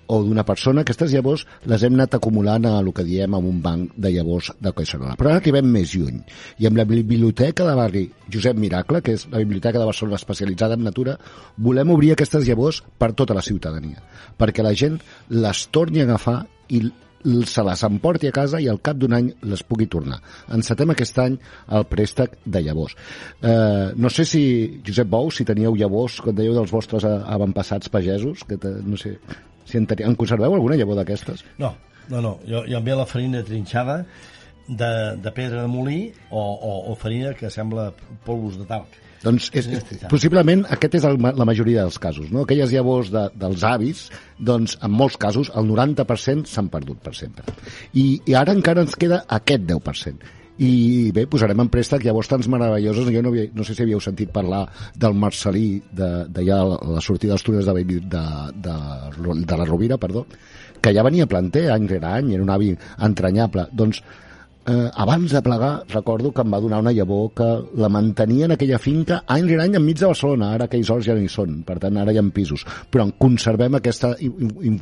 o 0.09 0.19
d'una 0.25 0.45
persona, 0.49 0.83
aquestes 0.83 1.13
llavors 1.13 1.45
les 1.69 1.85
hem 1.85 1.97
anat 1.99 2.17
acumulant 2.19 2.67
a 2.69 2.75
el 2.81 2.91
que 2.97 3.05
diem 3.07 3.37
en 3.39 3.49
un 3.49 3.63
banc 3.65 3.97
de 3.97 4.13
llavors 4.15 4.51
de 4.61 4.73
Collserola. 4.73 5.17
Però 5.21 5.33
ara 5.33 5.43
arribem 5.43 5.69
més 5.73 5.93
lluny. 5.95 6.23
I 6.59 6.69
amb 6.69 6.81
la 6.81 6.87
biblioteca 6.89 7.67
de 7.69 7.75
barri 7.79 8.05
Josep 8.33 8.57
Miracle, 8.59 9.03
que 9.05 9.17
és 9.19 9.27
la 9.33 9.43
biblioteca 9.45 9.79
de 9.79 9.89
Barcelona 9.89 10.21
especialitzada 10.21 10.79
en 10.79 10.87
natura, 10.89 11.19
volem 11.57 11.93
obrir 11.93 12.15
aquestes 12.15 12.49
llavors 12.49 12.83
per 12.99 13.13
tota 13.13 13.37
la 13.37 13.45
ciutadania, 13.45 14.01
perquè 14.41 14.65
la 14.65 14.75
gent 14.75 14.99
les 15.29 15.67
torni 15.75 16.03
a 16.03 16.09
agafar 16.09 16.41
i 16.69 16.83
se 17.25 17.65
les 17.67 17.83
emporti 17.85 18.29
a 18.29 18.33
casa 18.35 18.61
i 18.61 18.69
al 18.71 18.81
cap 18.85 18.99
d'un 19.01 19.15
any 19.17 19.33
les 19.51 19.63
pugui 19.67 19.89
tornar. 19.91 20.21
Encetem 20.55 20.93
aquest 20.95 21.19
any 21.19 21.37
el 21.79 21.85
préstec 21.91 22.39
de 22.45 22.63
llavors. 22.63 22.95
Eh, 23.43 23.91
no 23.97 24.11
sé 24.11 24.25
si, 24.25 24.43
Josep 24.87 25.11
Bou, 25.11 25.31
si 25.31 25.47
teníeu 25.49 25.77
llavors, 25.77 26.21
com 26.23 26.35
dèieu, 26.35 26.55
dels 26.55 26.73
vostres 26.73 27.05
avantpassats 27.09 27.91
pagesos, 27.93 28.45
que 28.49 28.57
te, 28.61 28.71
no 28.85 28.97
sé, 28.97 29.17
si 29.67 29.79
en, 29.79 29.87
tenia, 29.87 30.07
en 30.07 30.17
conserveu 30.19 30.55
alguna 30.55 30.79
llavor 30.79 31.01
d'aquestes? 31.01 31.45
No, 31.59 31.75
no, 32.09 32.23
no. 32.23 32.39
Jo, 32.47 32.65
jo 32.69 32.79
em 32.79 32.87
ve 32.87 32.97
la 32.97 33.07
farina 33.09 33.43
trinxada 33.45 34.05
de, 34.69 34.93
de 35.19 35.35
pedra 35.35 35.63
de 35.65 35.69
molí 35.73 36.01
o, 36.31 36.41
o, 36.41 36.73
o 36.93 36.97
farina 36.97 37.35
que 37.35 37.51
sembla 37.51 37.91
polvos 38.25 38.59
de 38.61 38.69
talc. 38.69 38.97
Doncs 39.23 39.49
és, 39.57 39.67
és, 39.67 40.03
possiblement 40.11 40.65
aquest 40.71 40.99
és 41.01 41.07
el, 41.09 41.19
la 41.19 41.47
majoria 41.49 41.83
dels 41.83 41.99
casos. 42.03 42.31
No? 42.31 42.45
Aquelles 42.47 42.71
llavors 42.75 43.11
de, 43.15 43.25
dels 43.39 43.65
avis, 43.67 44.05
doncs 44.39 44.77
en 44.83 44.93
molts 44.95 45.19
casos 45.21 45.51
el 45.59 45.67
90% 45.71 46.47
s'han 46.47 46.69
perdut 46.73 47.01
per 47.03 47.15
sempre. 47.19 47.47
I, 47.95 48.21
I 48.31 48.37
ara 48.39 48.55
encara 48.55 48.85
ens 48.87 48.95
queda 48.99 49.25
aquest 49.39 49.67
10%. 49.67 50.35
I 50.59 51.13
bé, 51.15 51.23
posarem 51.31 51.61
en 51.63 51.69
préstec 51.71 52.03
llavors 52.03 52.27
tants 52.31 52.49
meravelloses. 52.51 53.07
Jo 53.15 53.23
no, 53.23 53.31
havia, 53.31 53.47
no 53.55 53.67
sé 53.67 53.77
si 53.79 53.85
havíeu 53.85 54.01
sentit 54.03 54.33
parlar 54.35 54.65
del 54.99 55.15
Marcelí, 55.15 55.83
de- 55.95 56.25
d'allà 56.35 56.57
a 56.65 56.79
la 56.97 57.03
sortida 57.05 57.37
dels 57.37 57.47
túnels 57.47 57.69
de, 57.69 57.85
de, 57.85 58.23
de, 58.67 58.79
de 59.47 59.59
la 59.61 59.67
Rovira, 59.69 60.01
perdó, 60.03 60.25
que 60.83 60.95
ja 60.95 61.07
venia 61.07 61.29
planter 61.31 61.69
any 61.75 61.87
rere 61.91 62.11
any, 62.11 62.33
era 62.35 62.43
un 62.43 62.51
avi 62.51 62.73
entranyable. 63.07 63.69
Doncs 63.71 64.03
eh, 64.69 64.91
abans 64.95 65.33
de 65.33 65.41
plegar, 65.43 65.85
recordo 65.89 66.31
que 66.33 66.43
em 66.45 66.53
va 66.53 66.61
donar 66.61 66.81
una 66.83 66.93
llavor 66.93 67.31
que 67.35 67.47
la 67.81 67.89
mantenia 67.89 68.45
en 68.45 68.53
aquella 68.53 68.79
finca 68.79 69.23
any 69.27 69.47
rere 69.49 69.63
any 69.65 69.77
enmig 69.79 69.99
de 69.99 70.07
Barcelona. 70.07 70.53
Ara 70.53 70.67
aquells 70.69 70.91
horts 70.91 71.07
ja 71.09 71.15
no 71.17 71.25
hi 71.25 71.29
són, 71.33 71.63
per 71.65 71.79
tant, 71.83 71.97
ara 71.97 72.13
hi 72.13 72.19
ha 72.21 72.27
pisos. 72.35 72.67
Però 72.91 73.07
en 73.07 73.15
conservem 73.19 73.75
aquesta 73.79 74.15
i- 74.21 74.27
i- 74.29 74.69
i- 74.69 74.79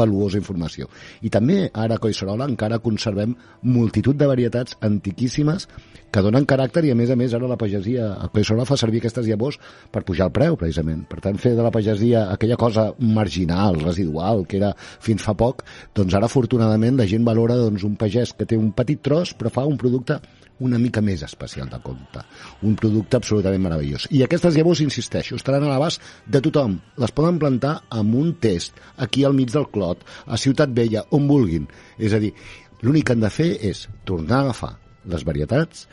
valuosa 0.00 0.38
informació. 0.38 0.88
I 1.22 1.30
també 1.30 1.70
ara 1.74 1.96
a 1.96 1.98
Collserola 1.98 2.48
encara 2.48 2.78
conservem 2.78 3.34
multitud 3.62 4.16
de 4.16 4.26
varietats 4.26 4.76
antiquíssimes 4.80 5.68
que 6.12 6.22
donen 6.24 6.46
caràcter 6.48 6.84
i 6.88 6.92
a 6.92 6.96
més 6.98 7.10
a 7.12 7.16
més 7.18 7.34
ara 7.36 7.50
la 7.50 7.58
pagesia 7.60 8.08
a 8.16 8.28
Collserola 8.32 8.66
fa 8.68 8.78
servir 8.80 9.02
aquestes 9.02 9.26
llavors 9.28 9.58
per 9.92 10.04
pujar 10.08 10.28
el 10.28 10.34
preu 10.36 10.56
precisament. 10.60 11.04
Per 11.10 11.20
tant 11.24 11.38
fer 11.40 11.54
de 11.56 11.64
la 11.64 11.72
pagesia 11.74 12.26
aquella 12.32 12.56
cosa 12.60 12.88
marginal, 12.98 13.80
residual 13.84 14.46
que 14.48 14.58
era 14.60 14.72
fins 14.78 15.24
fa 15.24 15.36
poc, 15.38 15.64
doncs 15.96 16.16
ara 16.16 16.30
afortunadament 16.30 16.98
la 16.98 17.08
gent 17.10 17.26
valora 17.28 17.58
doncs, 17.60 17.84
un 17.84 17.96
pagès 18.00 18.32
que 18.36 18.48
té 18.48 18.56
un 18.56 18.72
petit 18.76 19.02
tros 19.04 19.34
però 19.38 19.52
fa 19.52 19.66
un 19.68 19.76
producte 19.80 20.20
una 20.64 20.78
mica 20.82 20.98
més 21.04 21.22
especial 21.22 21.68
de 21.70 21.78
compte. 21.84 22.24
Un 22.66 22.74
producte 22.74 23.20
absolutament 23.20 23.62
meravellós. 23.62 24.08
I 24.10 24.24
aquestes 24.24 24.56
llavors, 24.56 24.82
insisteixo, 24.82 25.36
estaran 25.38 25.62
a 25.62 25.70
l'abast 25.70 26.02
de 26.26 26.40
tothom. 26.42 26.74
Les 26.98 27.14
poden 27.14 27.38
plantar 27.38 27.76
amb 27.94 28.18
un 28.18 28.34
test, 28.42 28.82
aquí 28.96 29.22
al 29.22 29.38
mig 29.38 29.54
del 29.54 29.68
Clot, 29.70 30.02
a 30.26 30.40
Ciutat 30.40 30.74
Vella, 30.74 31.06
on 31.14 31.30
vulguin. 31.30 31.70
És 31.94 32.10
a 32.10 32.18
dir, 32.18 32.34
l'únic 32.82 33.06
que 33.06 33.14
han 33.14 33.22
de 33.22 33.30
fer 33.30 33.52
és 33.70 33.86
tornar 34.02 34.40
a 34.40 34.48
agafar 34.48 34.74
les 35.12 35.24
varietats, 35.26 35.86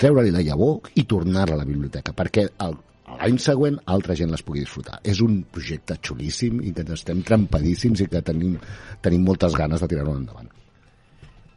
treure-li 0.00 0.32
la 0.34 0.42
llavor 0.42 0.90
i 0.98 1.04
tornar-la 1.08 1.58
a 1.58 1.62
la 1.62 1.68
biblioteca, 1.68 2.14
perquè 2.16 2.46
el, 2.64 2.76
l'any 3.20 3.38
següent 3.42 3.78
altra 3.94 4.16
gent 4.18 4.32
les 4.32 4.42
pugui 4.42 4.64
disfrutar. 4.64 5.00
És 5.04 5.20
un 5.24 5.42
projecte 5.52 5.98
xulíssim 6.00 6.62
i 6.64 6.72
que 6.74 6.86
estem 6.96 7.22
trampadíssims 7.26 8.04
i 8.04 8.10
que 8.10 8.22
tenim, 8.24 8.58
tenim 9.04 9.26
moltes 9.28 9.56
ganes 9.58 9.84
de 9.84 9.90
tirar-ho 9.92 10.16
endavant. 10.16 10.50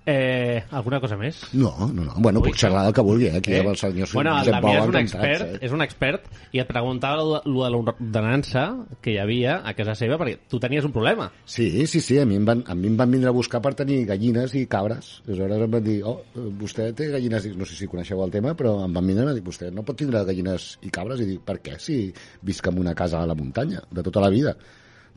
Eh, 0.10 0.64
alguna 0.72 1.02
cosa 1.04 1.18
més? 1.20 1.42
No, 1.52 1.74
no, 1.92 2.06
no. 2.06 2.14
Bueno, 2.24 2.40
puc 2.40 2.56
xerrar 2.56 2.86
del 2.86 2.94
que 2.96 3.04
vulgui, 3.04 3.26
eh? 3.28 3.42
Aquí 3.42 3.52
eh? 3.52 3.60
el 3.60 3.76
senyor 3.76 4.08
bueno, 4.16 4.38
Josep 4.40 4.64
Bou 4.64 4.78
és 4.78 4.88
un 4.88 4.96
expert, 5.02 5.44
eh? 5.44 5.58
és 5.68 5.76
un 5.76 5.84
expert 5.84 6.30
i 6.56 6.62
et 6.64 6.70
preguntava 6.70 7.26
lo, 7.28 7.42
de 7.44 7.72
l'ordenança 7.74 8.64
que 9.04 9.12
hi 9.12 9.18
havia 9.20 9.58
a 9.68 9.74
casa 9.76 9.98
seva 10.00 10.16
perquè 10.22 10.38
tu 10.48 10.62
tenies 10.64 10.88
un 10.88 10.96
problema. 10.96 11.28
Sí, 11.44 11.68
sí, 11.92 12.00
sí, 12.00 12.22
a 12.22 12.24
mi, 12.24 12.40
em 12.40 12.48
van, 12.48 12.64
a 12.72 12.78
mi 12.80 12.88
em 12.88 12.96
van 12.96 13.12
vindre 13.18 13.34
a 13.34 13.36
buscar 13.36 13.60
per 13.60 13.74
tenir 13.84 14.00
gallines 14.08 14.56
i 14.56 14.64
cabres. 14.72 15.12
Aleshores 15.28 15.68
em 15.68 15.76
van 15.76 15.86
dir, 15.92 16.00
oh, 16.08 16.22
vostè 16.64 16.88
té 16.96 17.12
gallines, 17.12 17.52
no 17.60 17.68
sé 17.68 17.76
si 17.76 17.92
coneixeu 17.92 18.24
el 18.24 18.32
tema, 18.32 18.56
però 18.56 18.78
em 18.88 18.96
van 18.96 19.12
vindre 19.12 19.28
a 19.28 19.36
dir, 19.36 19.44
vostè 19.44 19.76
no 19.76 19.84
pot 19.84 20.00
tindre 20.00 20.24
gallines 20.32 20.78
i 20.88 20.96
cabres? 21.02 21.20
I 21.20 21.34
dic, 21.36 21.44
per 21.52 21.60
què? 21.60 21.76
Si 21.84 22.06
visc 22.48 22.72
en 22.72 22.80
una 22.80 22.96
casa 22.96 23.20
a 23.20 23.28
la 23.28 23.36
muntanya, 23.36 23.84
de 23.92 24.08
tota 24.08 24.24
la 24.24 24.32
vida. 24.32 24.56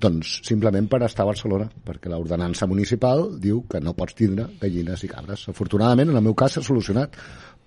Doncs 0.01 0.39
simplement 0.49 0.87
per 0.89 1.03
estar 1.05 1.27
a 1.27 1.29
Barcelona, 1.29 1.67
perquè 1.85 2.09
l'ordenança 2.09 2.69
municipal 2.71 3.27
diu 3.41 3.65
que 3.69 3.83
no 3.85 3.93
pots 3.97 4.17
tindre 4.17 4.47
gallines 4.63 5.05
i 5.05 5.11
cabres. 5.11 5.45
Afortunadament, 5.53 6.09
en 6.09 6.21
el 6.21 6.25
meu 6.25 6.37
cas 6.39 6.57
s'ha 6.57 6.65
solucionat, 6.65 7.19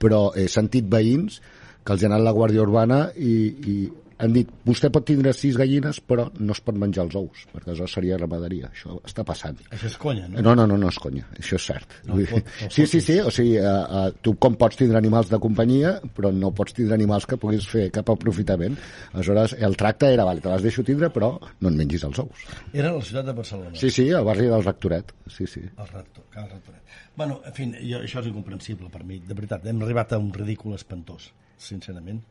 però 0.01 0.31
he 0.33 0.47
sentit 0.49 0.87
veïns 0.89 1.37
que 1.83 1.93
els 1.93 2.03
ha 2.03 2.09
anat 2.09 2.23
la 2.25 2.33
Guàrdia 2.33 2.63
Urbana 2.63 3.03
i, 3.13 3.35
i 3.73 3.75
han 4.17 4.33
dit, 4.35 4.49
vostè 4.65 4.89
pot 4.93 5.05
tindre 5.07 5.33
sis 5.33 5.57
gallines, 5.57 5.99
però 6.05 6.27
no 6.39 6.53
es 6.55 6.61
pot 6.63 6.77
menjar 6.79 7.05
els 7.07 7.15
ous, 7.19 7.45
perquè 7.53 7.73
això 7.73 7.87
seria 7.89 8.17
ramaderia. 8.19 8.69
Això 8.73 8.97
està 9.05 9.25
passant. 9.27 9.57
Això 9.71 9.87
és 9.89 9.97
conya, 10.01 10.27
no? 10.29 10.41
No, 10.45 10.55
no, 10.59 10.67
no, 10.69 10.77
no 10.77 10.89
és 10.91 10.99
conya, 11.01 11.25
això 11.39 11.57
és 11.59 11.65
cert. 11.71 11.97
No 12.09 12.17
pot- 12.29 12.51
no 12.61 12.69
sí, 12.73 12.85
sí, 12.89 13.01
sí, 13.01 13.19
o 13.19 13.31
sigui, 13.33 13.57
uh, 13.59 13.65
uh, 14.03 14.11
tu 14.21 14.35
com 14.41 14.55
pots 14.59 14.77
tindre 14.79 14.97
animals 15.01 15.29
de 15.31 15.39
companyia, 15.43 15.95
però 16.15 16.31
no 16.35 16.51
pots 16.55 16.75
tindre 16.77 16.95
animals 16.97 17.25
que 17.29 17.37
puguis 17.41 17.67
fer 17.69 17.89
cap 17.95 18.09
aprofitament. 18.13 18.77
Aleshores, 19.13 19.57
el 19.59 19.77
tracte 19.79 20.11
era, 20.13 20.25
vale, 20.27 20.41
te 20.43 20.49
les 20.53 20.63
deixo 20.69 20.83
tindre, 20.83 21.09
però 21.13 21.33
no 21.39 21.69
en 21.71 21.77
mengis 21.79 22.03
els 22.07 22.19
ous. 22.23 22.45
Era 22.73 22.91
a 22.91 22.97
la 22.97 23.01
ciutat 23.01 23.25
de 23.31 23.33
Barcelona. 23.39 23.75
Sí, 23.79 23.89
sí, 23.89 24.09
al 24.11 24.25
barri 24.27 24.47
del 24.51 24.63
Rectoret, 24.63 25.13
sí, 25.27 25.47
sí. 25.47 25.61
El 25.63 25.87
rector, 25.87 26.25
cal 26.33 26.49
rectoret. 26.49 26.81
Bueno, 27.15 27.41
en 27.45 27.53
fi, 27.53 27.67
jo, 27.85 27.99
això 28.01 28.21
és 28.23 28.27
incomprensible 28.31 28.89
per 28.89 29.03
mi, 29.05 29.19
de 29.21 29.35
veritat. 29.37 29.65
Hem 29.69 29.81
arribat 29.85 30.13
a 30.15 30.17
un 30.21 30.31
ridícul 30.33 30.73
espantós, 30.73 31.27
sincerament, 31.61 32.23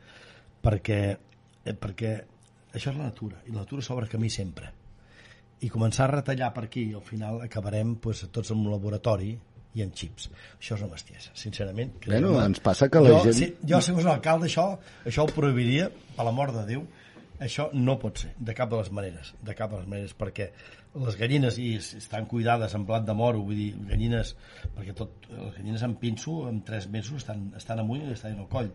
perquè, 0.63 0.99
eh, 1.65 1.75
perquè 1.75 2.13
això 2.73 2.91
és 2.93 2.97
la 2.97 3.05
natura, 3.11 3.43
i 3.47 3.53
la 3.53 3.61
natura 3.63 3.83
s'obre 3.83 4.09
camí 4.09 4.31
sempre. 4.31 4.71
I 5.63 5.69
començar 5.71 6.09
a 6.09 6.13
retallar 6.17 6.53
per 6.55 6.65
aquí, 6.65 6.89
al 6.95 7.03
final 7.07 7.41
acabarem 7.45 7.95
pues, 8.03 8.25
tots 8.35 8.51
en 8.51 8.59
un 8.65 8.71
laboratori 8.73 9.37
i 9.75 9.83
en 9.85 9.93
xips. 9.95 10.27
Això 10.59 10.75
és 10.75 10.83
una 10.83 10.91
bestiesa, 10.93 11.31
sincerament. 11.39 11.93
Bueno, 12.05 12.29
Creu-me. 12.33 12.45
ens 12.51 12.61
passa 12.61 12.89
que 12.91 13.01
la 13.01 13.09
jo, 13.15 13.21
gent- 13.25 13.35
Si, 13.39 13.47
jo, 13.69 13.81
si 13.81 13.93
fos 13.93 14.05
l'alcalde, 14.05 14.47
això, 14.51 14.67
això 15.07 15.23
ho 15.25 15.33
prohibiria, 15.33 15.87
per 16.17 16.25
la 16.27 16.33
mort 16.35 16.53
de 16.57 16.67
Déu, 16.67 16.83
això 17.41 17.71
no 17.73 17.99
pot 17.99 18.19
ser, 18.19 18.35
de 18.39 18.55
cap 18.55 18.69
de 18.71 18.77
les 18.83 18.91
maneres, 18.93 19.35
de 19.43 19.55
cap 19.55 19.71
de 19.71 19.79
les 19.79 19.87
maneres, 19.89 20.13
perquè 20.19 20.51
les 20.95 21.17
gallines 21.17 21.57
i 21.59 21.77
es- 21.79 21.95
estan 21.97 22.27
cuidades 22.29 22.75
en 22.77 22.83
blat 22.85 23.07
de 23.07 23.15
moro, 23.17 23.41
vull 23.47 23.57
dir, 23.57 23.71
gallines, 23.89 24.35
perquè 24.77 24.93
tot, 24.95 25.11
les 25.31 25.55
gallines 25.57 25.83
en 25.87 25.95
pinso, 25.97 26.49
en 26.51 26.59
tres 26.67 26.89
mesos 26.93 27.17
estan, 27.23 27.47
estan 27.57 27.79
amunt 27.81 28.03
i 28.05 28.13
estan 28.13 28.39
al 28.39 28.49
coll. 28.49 28.69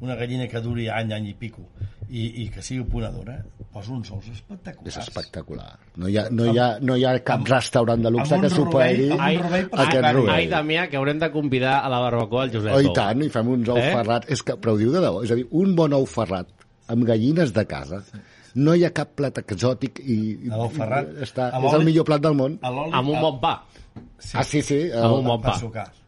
Una 0.00 0.14
gallina 0.16 0.46
que 0.48 0.60
duri 0.64 0.86
any, 0.88 1.12
any 1.12 1.26
i 1.28 1.34
pico, 1.34 1.66
i, 2.08 2.44
i 2.44 2.48
que 2.54 2.62
sigui 2.62 2.84
ponedora, 2.88 3.36
posa 3.72 3.92
uns 3.92 4.10
ous 4.14 4.28
espectaculars. 4.32 4.96
És 4.96 5.02
espectacular. 5.02 5.74
No 5.96 6.08
hi 6.08 6.16
ha, 6.16 6.28
no 6.30 6.46
hi 6.48 6.56
ha, 6.58 6.68
no 6.80 6.96
hi 6.96 7.04
ha 7.04 7.12
cap 7.22 7.44
restaurant 7.50 8.00
de 8.02 8.10
luxe 8.14 8.34
amb 8.38 8.46
que 8.46 8.50
superi 8.54 9.10
amb 9.12 9.20
aquest 9.52 10.08
rovell. 10.14 10.32
Ai, 10.38 10.46
Damià, 10.48 10.88
que 10.88 10.96
haurem 10.96 11.18
de 11.20 11.30
convidar 11.34 11.80
a 11.84 11.88
la 11.92 11.98
barbacoa 12.00 12.44
el 12.48 12.54
Josep 12.56 12.72
Oh, 12.78 12.80
i 12.80 12.94
tant, 12.96 13.20
i 13.22 13.28
fem 13.28 13.48
uns 13.58 13.68
ous 13.68 13.82
Eh? 13.84 13.92
ferrats. 13.92 14.30
És 14.32 14.42
que, 14.42 14.56
però 14.56 14.72
ho 14.72 14.80
diu 14.80 14.90
de 14.94 15.00
debò, 15.04 15.20
és 15.26 15.30
a 15.32 15.34
dir, 15.36 15.46
un 15.52 15.74
bon 15.76 15.92
ou 15.92 16.06
ferrat 16.06 16.48
amb 16.88 17.04
gallines 17.04 17.52
de 17.52 17.66
casa, 17.68 18.00
no 18.58 18.74
hi 18.74 18.84
ha 18.86 18.90
cap 18.96 19.14
plat 19.18 19.38
exòtic 19.42 20.00
i, 20.02 20.16
i 20.48 20.50
està, 21.24 21.50
és 21.58 21.76
el 21.78 21.84
millor 21.86 22.06
plat 22.08 22.22
del 22.24 22.36
món. 22.38 22.58
Amb 22.62 23.12
un 23.14 23.20
bon 23.22 23.38
pa. 23.42 23.54
Sí. 24.18 24.34
Ah, 24.38 24.44
sí, 24.46 24.62
sí. 24.62 24.80
Amb 24.94 25.20
un 25.20 25.30
bon 25.30 25.42
pa. 25.42 25.56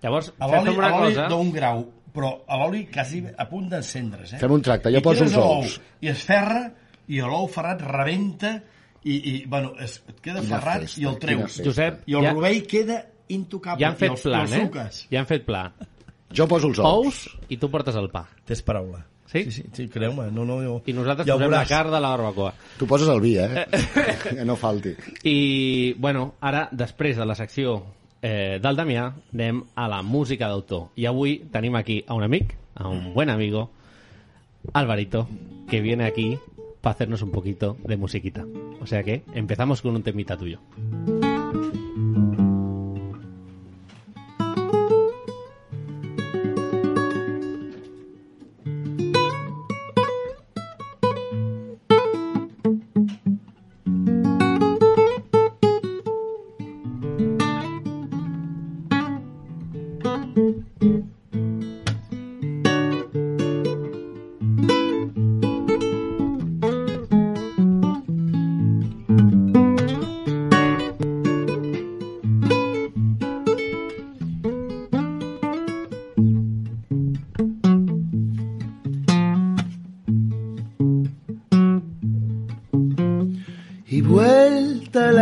Llavors, 0.02 0.32
A 0.38 0.48
fem 0.50 0.70
una 0.76 0.90
cosa... 0.96 1.28
d'un 1.30 1.52
grau, 1.54 1.84
però 2.14 2.32
a 2.46 2.58
l'oli 2.60 2.84
quasi 2.90 3.22
a 3.36 3.46
punt 3.50 3.70
d'encendre's. 3.70 4.34
Eh? 4.34 4.42
Fem 4.42 4.54
un 4.56 4.62
tracte, 4.66 4.92
jo 4.92 5.02
I 5.02 5.04
poso 5.04 5.26
els 5.26 5.36
ous. 5.40 5.78
I 6.02 6.12
es 6.12 6.24
ferra, 6.26 6.64
i 7.10 7.20
l'ou 7.22 7.46
ferrat 7.50 7.82
rebenta, 7.86 8.56
i, 9.02 9.14
i 9.16 9.34
bueno, 9.50 9.72
es, 9.80 10.00
et 10.08 10.18
queda 10.20 10.42
Quina 10.42 10.58
ferrat 10.58 10.84
festa, 10.86 11.00
i 11.00 11.08
el 11.10 11.18
treus. 11.22 11.60
Josep, 11.64 12.02
I 12.10 12.18
el 12.18 12.26
ja- 12.28 12.34
rovell 12.36 12.60
queda 12.68 12.98
intocable. 13.30 13.82
Ja 13.84 13.92
han 13.92 14.00
fet 14.00 14.10
els 14.16 14.26
eh? 14.26 14.66
Ja 15.14 15.22
han 15.22 15.30
fet 15.30 15.46
pla. 15.46 15.64
Jo 16.36 16.46
poso 16.50 16.68
els 16.70 16.78
ous. 16.78 17.06
Ous 17.06 17.22
i 17.50 17.58
tu 17.58 17.70
portes 17.70 17.96
el 17.98 18.10
pa. 18.12 18.26
Tens 18.46 18.62
paraula. 18.66 19.02
Sí? 19.30 19.44
Sí, 19.44 19.52
sí, 19.52 19.64
sí 19.72 19.88
creu-me. 19.88 20.26
No, 20.34 20.44
no, 20.44 20.58
jo... 20.64 20.80
I 20.90 20.94
nosaltres 20.96 21.28
ja 21.28 21.36
posem 21.38 21.52
la 21.54 21.62
carn 21.68 21.92
de 21.94 22.00
la 22.02 22.10
barbacoa. 22.16 22.50
Tu 22.78 22.86
poses 22.90 23.08
el 23.08 23.20
vi, 23.22 23.36
eh? 23.38 23.66
que 24.24 24.44
no 24.44 24.56
falti. 24.58 24.96
I, 25.22 25.94
bueno, 25.98 26.34
ara, 26.40 26.66
després 26.72 27.20
de 27.20 27.26
la 27.28 27.36
secció 27.38 27.76
eh, 28.22 28.58
del 28.62 28.80
Damià, 28.80 29.06
anem 29.30 29.62
a 29.78 29.86
la 29.92 30.02
música 30.02 30.50
d'autor. 30.50 30.88
I 30.98 31.06
avui 31.06 31.38
tenim 31.52 31.78
aquí 31.78 32.02
a 32.08 32.18
un 32.18 32.26
amic, 32.26 32.56
a 32.74 32.88
un 32.88 33.12
buen 33.14 33.30
amigo, 33.30 33.68
Alvarito, 34.72 35.28
que 35.68 35.80
viene 35.80 36.04
aquí 36.04 36.38
para 36.80 36.94
hacernos 36.94 37.22
un 37.22 37.30
poquito 37.30 37.76
de 37.84 37.96
musiquita. 37.96 38.44
O 38.80 38.86
sea 38.86 39.04
que 39.04 39.22
empezamos 39.34 39.80
con 39.80 39.94
un 39.94 40.02
temita 40.02 40.36
tuyo. 40.36 40.58
Y 41.86 41.89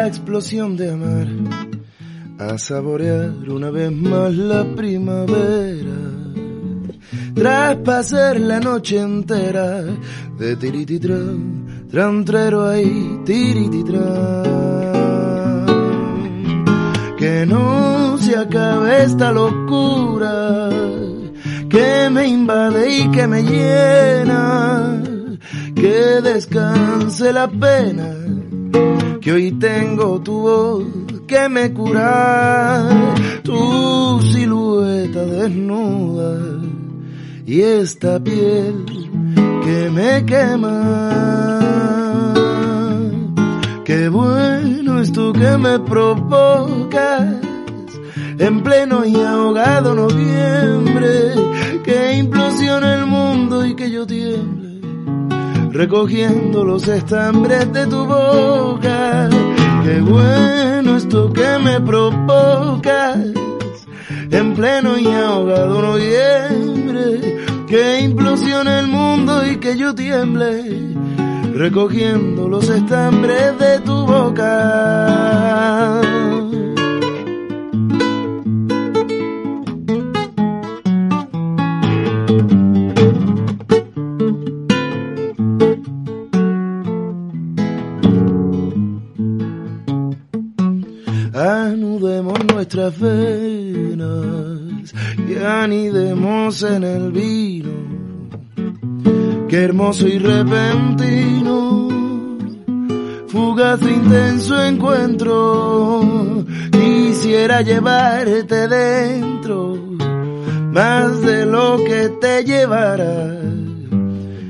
explosión 0.08 0.76
de 0.76 0.90
amar, 0.90 1.28
a 2.38 2.56
saborear 2.56 3.30
una 3.48 3.70
vez 3.70 3.92
más 3.92 4.34
la 4.34 4.64
primavera. 4.74 5.98
Tras 7.34 7.76
pasar 7.76 8.40
la 8.40 8.58
noche 8.58 8.98
entera 9.00 9.82
de 10.38 10.56
tirititran, 10.56 11.86
trantrero 11.90 12.66
ahí, 12.66 13.20
tirititran. 13.24 14.44
Que 17.18 17.44
no 17.46 18.16
se 18.18 18.34
acabe 18.36 19.04
esta 19.04 19.30
locura 19.30 20.70
que 21.68 22.08
me 22.10 22.26
invade 22.28 22.98
y 22.98 23.10
que 23.10 23.26
me 23.26 23.42
llena. 23.42 25.02
Que 25.74 26.20
descanse 26.22 27.32
la 27.32 27.46
pena 27.46 28.07
que 29.28 29.32
hoy 29.32 29.52
tengo 29.52 30.18
tu 30.22 30.40
voz 30.40 30.84
que 31.26 31.50
me 31.50 31.70
cura, 31.74 32.88
tu 33.42 34.22
silueta 34.22 35.22
desnuda 35.22 36.38
y 37.44 37.60
esta 37.60 38.18
piel 38.18 38.86
que 39.64 39.90
me 39.90 40.24
quema. 40.24 41.10
Qué 43.84 44.08
bueno 44.08 45.02
esto 45.02 45.34
que 45.34 45.58
me 45.58 45.78
provocas 45.80 47.34
en 48.38 48.62
pleno 48.62 49.04
y 49.04 49.14
ahogado 49.14 49.94
noviembre, 49.94 51.34
que 51.84 52.14
implosiona 52.14 52.94
el 52.94 53.04
mundo 53.04 53.66
y 53.66 53.76
que 53.76 53.90
yo 53.90 54.06
tiemble 54.06 54.57
recogiendo 55.78 56.64
los 56.64 56.88
estambres 56.88 57.72
de 57.72 57.86
tu 57.86 58.04
boca. 58.04 59.30
Qué 59.84 60.00
bueno 60.00 60.96
esto 60.96 61.32
que 61.32 61.56
me 61.62 61.80
provocas 61.80 63.18
en 64.28 64.54
pleno 64.56 64.98
y 64.98 65.06
ahogado 65.06 65.80
noviembre, 65.80 67.36
que 67.68 68.00
implosiona 68.00 68.80
el 68.80 68.88
mundo 68.88 69.46
y 69.46 69.58
que 69.58 69.76
yo 69.76 69.94
tiemble 69.94 70.96
recogiendo 71.54 72.48
los 72.48 72.68
estambres 72.68 73.56
de 73.60 73.78
tu 73.78 74.04
boca. 74.04 75.38
Anudemos 91.34 92.38
nuestras 92.52 92.98
venas 92.98 94.94
y 95.28 95.36
anidemos 95.36 96.62
en 96.62 96.84
el 96.84 97.12
vino. 97.12 97.70
Qué 99.48 99.64
hermoso 99.64 100.06
y 100.06 100.18
repentino, 100.18 101.88
fugaz 103.28 103.82
e 103.82 103.90
intenso 103.90 104.62
encuentro. 104.62 106.44
Quisiera 106.70 107.62
llevarte 107.62 108.68
dentro, 108.68 109.76
más 110.72 111.20
de 111.22 111.46
lo 111.46 111.82
que 111.84 112.10
te 112.20 112.44
llevara, 112.44 113.40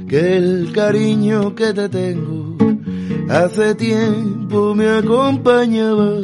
que 0.09 0.37
el 0.37 0.73
cariño 0.73 1.55
que 1.55 1.73
te 1.73 1.89
tengo 1.89 2.57
hace 3.29 3.75
tiempo 3.75 4.75
me 4.75 4.89
acompañaba 4.89 6.19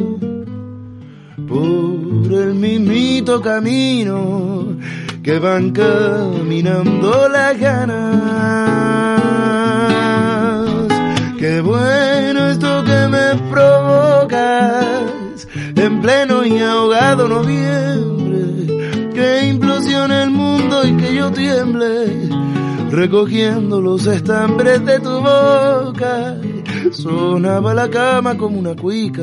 por 1.55 2.33
el 2.33 2.55
mismito 2.55 3.41
camino 3.41 4.77
que 5.23 5.39
van 5.39 5.71
caminando 5.71 7.29
las 7.29 7.57
ganas. 7.61 8.33
Qué 11.39 11.61
bueno 11.61 12.49
esto 12.49 12.83
que 12.83 13.07
me 13.09 13.37
provocas 13.53 15.47
en 15.77 16.03
pleno 16.03 16.45
y 16.45 16.59
ahogado 16.59 17.29
noviembre. 17.29 19.13
Que 19.15 19.47
implosione 19.47 20.25
el 20.25 20.31
mundo 20.31 20.85
y 20.85 20.97
que 20.97 21.15
yo 21.15 21.31
tiemble 21.31 22.29
recogiendo 22.91 23.81
los 23.81 24.07
estambres 24.07 24.85
de 24.85 24.99
tu 24.99 25.21
boca. 25.21 26.37
Sonaba 26.91 27.75
la 27.75 27.89
cama 27.89 28.37
como 28.37 28.59
una 28.59 28.75
cuica 28.75 29.23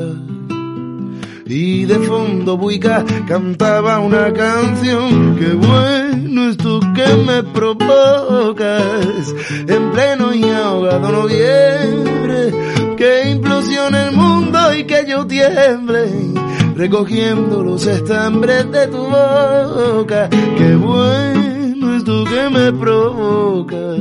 y 1.46 1.86
de 1.86 2.00
fondo 2.00 2.58
buica 2.58 3.04
cantaba 3.28 4.00
una 4.00 4.32
canción. 4.34 5.36
Qué 5.38 5.54
bueno 5.54 6.50
es 6.50 6.58
tú 6.58 6.80
que 6.96 7.08
me 7.26 7.44
provocas 7.44 9.34
en 9.68 9.92
pleno 9.92 10.34
y 10.34 10.44
ahogado 10.44 11.12
noviembre. 11.12 12.52
Que 12.98 13.30
implosione 13.32 14.08
el 14.08 14.12
mundo 14.16 14.74
y 14.74 14.84
que 14.84 15.06
yo 15.08 15.26
tiemble 15.26 16.32
recogiendo 16.76 17.64
los 17.64 17.86
estambres 17.86 18.72
de 18.72 18.88
tu 18.88 18.98
boca. 18.98 20.30
Qué 20.58 20.76
bueno 20.76 21.98
es 21.98 22.04
tú 22.04 22.24
que 22.26 22.50
me 22.50 22.72
provocas 22.74 24.00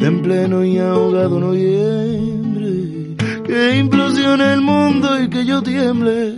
en 0.00 0.22
pleno 0.22 0.64
y 0.64 0.78
ahogado 0.78 1.38
noviembre. 1.38 2.39
Que 3.50 3.78
implosione 3.78 4.52
el 4.52 4.60
mundo 4.60 5.20
y 5.20 5.28
que 5.28 5.44
yo 5.44 5.60
tiemble 5.60 6.36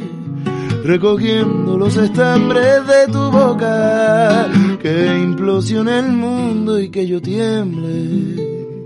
recogiendo 0.82 1.76
los 1.76 1.94
estambres 1.98 2.86
de 2.86 3.12
tu 3.12 3.30
boca. 3.30 4.48
Que 4.80 5.20
implosione 5.20 5.98
el 5.98 6.12
mundo 6.12 6.80
y 6.80 6.88
que 6.88 7.06
yo 7.06 7.20
tiemble 7.20 8.80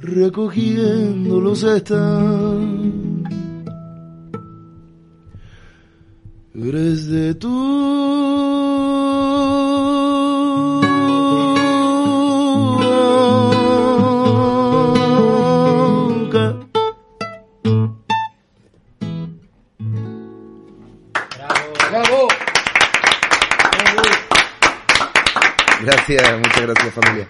recogiendo 0.00 1.40
los 1.40 1.62
estambres 1.62 2.66
de 7.06 7.34
tu 7.36 8.79
Gracias, 26.16 26.38
muchas 26.38 26.62
gracias 26.62 26.94
familia. 26.94 27.26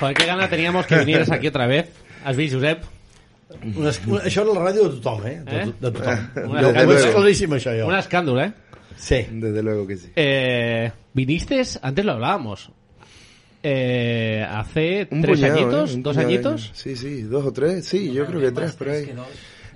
Joder, 0.00 0.16
qué 0.16 0.26
gana 0.26 0.48
teníamos 0.48 0.86
que 0.86 0.98
vinieras 0.98 1.30
aquí 1.30 1.48
otra 1.48 1.66
vez. 1.66 1.88
¿Has 2.24 2.36
visto, 2.36 2.56
Josep? 2.58 2.82
Un 3.76 3.86
es- 3.86 4.00
un- 4.06 4.18
això 4.20 4.42
és 4.42 4.54
la 4.54 4.60
ràdio 4.60 4.82
de 4.88 5.00
tothom, 5.00 5.26
eh? 5.26 5.40
De, 5.44 5.56
Eh? 5.62 5.72
de 5.80 5.90
tothom. 5.90 6.14
Un 6.36 6.50
Jo, 6.50 6.68
escàndol. 6.70 6.96
és 6.96 7.06
claríssim, 7.14 7.50
això, 7.52 7.80
jo. 7.80 7.86
Un 7.88 7.94
escándalo, 7.94 8.42
¿eh? 8.42 8.52
Sí. 8.96 9.26
Desde 9.30 9.62
luego 9.62 9.86
que 9.86 9.96
sí. 9.96 10.08
Eh, 10.16 10.90
viniste, 11.14 11.62
antes 11.82 12.04
lo 12.04 12.12
hablábamos, 12.12 12.70
eh, 13.62 14.44
hace 14.48 15.06
Un 15.10 15.22
tres 15.22 15.38
puñado, 15.40 15.54
añitos, 15.58 15.90
¿eh? 15.90 15.94
Un 15.96 16.02
dos 16.02 16.16
añitos. 16.16 16.70
Sí, 16.74 16.96
sí, 16.96 17.22
dos 17.22 17.44
o 17.46 17.52
tres. 17.52 17.84
Sí, 17.84 18.12
yo 18.12 18.26
creo 18.26 18.40
que 18.40 18.50
tres 18.52 18.72
por 18.72 18.88
ahí. 18.88 19.12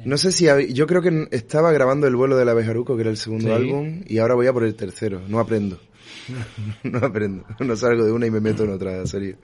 No 0.05 0.17
sé 0.17 0.33
si 0.33 0.47
hab- 0.47 0.73
yo 0.73 0.87
creo 0.87 1.03
que 1.03 1.29
estaba 1.31 1.71
grabando 1.73 2.07
el 2.07 2.17
vuelo 2.17 2.37
de 2.39 2.45
la 2.47 2.55
Bejaruco, 2.55 2.97
que 2.97 3.03
era 3.03 3.11
el 3.11 3.19
segundo 3.19 3.49
Sí. 3.49 3.53
álbum, 3.53 4.03
y 4.07 4.17
ahora 4.19 4.35
voy 4.35 4.47
a 4.47 4.53
por 4.53 4.65
el 4.65 4.75
tercero. 4.75 5.21
No 5.29 5.39
aprendo. 5.39 5.79
no 6.85 6.99
aprendo. 6.99 7.45
No 7.61 7.77
salgo 7.77 8.05
de 8.05 8.13
una 8.13 8.27
y 8.27 8.31
me 8.31 8.41
meto 8.41 8.65
en 8.65 8.71
otra 8.71 9.07
serie. 9.07 9.37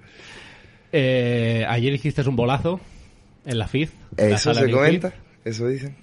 Eh, 0.93 1.65
ayer 1.69 1.93
hiciste 1.93 2.23
un 2.29 2.37
bolazo 2.37 2.81
en 3.45 3.59
la 3.59 3.69
FIZ. 3.69 3.93
la 4.17 4.27
Eso 4.29 4.39
sala 4.55 4.61
se 4.67 4.71
comenta, 4.71 5.15
eso 5.45 5.69
dicen. 5.69 5.97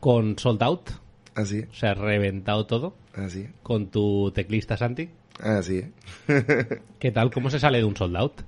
Con 0.00 0.38
Sold 0.38 0.62
Out. 0.62 0.90
Así 1.34 1.58
es. 1.60 1.68
O 1.70 1.74
sea, 1.74 1.94
reventado 1.94 2.66
todo. 2.66 2.96
Así 3.14 3.42
es. 3.42 3.50
Con 3.62 3.88
tu 3.90 4.30
teclista 4.34 4.76
Santi. 4.76 5.08
Así 5.40 5.78
es. 5.78 5.86
¿Qué 6.98 7.10
tal? 7.10 7.30
¿Cómo 7.30 7.50
se 7.50 7.58
sale 7.58 7.78
de 7.78 7.84
un 7.84 7.96
Sold 7.96 8.16
Out? 8.16 8.42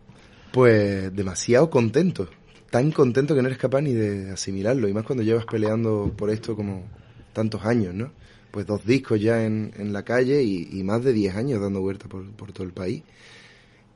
Pues 0.52 1.14
demasiado 1.14 1.70
contento. 1.70 2.28
Tan 2.70 2.90
contento 2.90 3.34
que 3.34 3.42
no 3.42 3.48
eres 3.48 3.58
capaz 3.58 3.82
ni 3.82 3.92
de 3.92 4.32
asimilarlo. 4.32 4.88
Y 4.88 4.92
más 4.92 5.04
cuando 5.04 5.22
llevas 5.22 5.44
peleando 5.46 6.12
por 6.16 6.30
esto 6.30 6.56
como 6.56 6.84
tantos 7.32 7.64
años, 7.64 7.94
¿no? 7.94 8.10
Pues 8.54 8.66
dos 8.66 8.86
discos 8.86 9.20
ya 9.20 9.44
en, 9.44 9.72
en 9.76 9.92
la 9.92 10.04
calle 10.04 10.44
y, 10.44 10.68
y 10.70 10.84
más 10.84 11.02
de 11.02 11.12
10 11.12 11.34
años 11.34 11.60
dando 11.60 11.80
vueltas 11.80 12.06
por, 12.08 12.24
por 12.30 12.52
todo 12.52 12.64
el 12.64 12.72
país. 12.72 13.02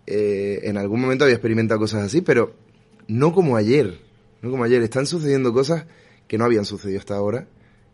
Eh, 0.08 0.60
en 0.64 0.76
algún 0.78 1.00
momento 1.00 1.22
había 1.24 1.36
experimentado 1.36 1.78
cosas 1.78 2.02
así, 2.02 2.22
pero 2.22 2.54
no 3.06 3.32
como 3.32 3.56
ayer. 3.56 4.00
No 4.42 4.50
como 4.50 4.64
ayer. 4.64 4.82
Están 4.82 5.06
sucediendo 5.06 5.52
cosas 5.52 5.86
que 6.26 6.38
no 6.38 6.44
habían 6.44 6.64
sucedido 6.64 6.98
hasta 6.98 7.14
ahora. 7.14 7.46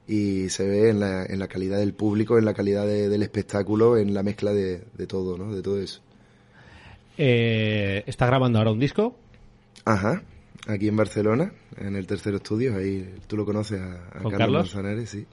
Y 0.09 0.49
se 0.49 0.67
ve 0.67 0.89
en 0.89 1.01
la, 1.01 1.27
en 1.27 1.39
la 1.39 1.49
calidad 1.49 1.79
del 1.79 1.93
público, 1.93 2.39
en 2.39 2.47
la 2.47 2.55
calidad 2.55 2.87
de- 2.87 3.11
del 3.11 3.23
espectáculo, 3.23 3.99
en 3.99 4.15
la 4.15 4.23
mezcla 4.23 4.53
de, 4.55 4.85
de 4.97 5.07
todo, 5.07 5.37
¿no? 5.37 5.55
De 5.55 5.61
todo 5.61 5.79
eso. 5.81 6.01
Eh, 7.19 8.03
está 8.07 8.27
grabando 8.27 8.59
ahora 8.59 8.71
un 8.73 8.81
disco. 8.81 9.17
Ajá, 9.85 10.23
aquí 10.67 10.89
en 10.89 10.97
Barcelona, 10.97 11.53
en 11.79 11.97
el 11.97 12.07
tercer 12.07 12.35
estudio, 12.35 12.77
ahí 12.77 13.15
tú 13.27 13.37
lo 13.37 13.45
conoces 13.45 13.81
a, 13.81 13.95
a 14.09 14.23
¿Con 14.23 14.31
Carlos, 14.33 14.39
Carlos? 14.39 14.75
Manzanares, 14.75 15.11
sí. 15.11 15.27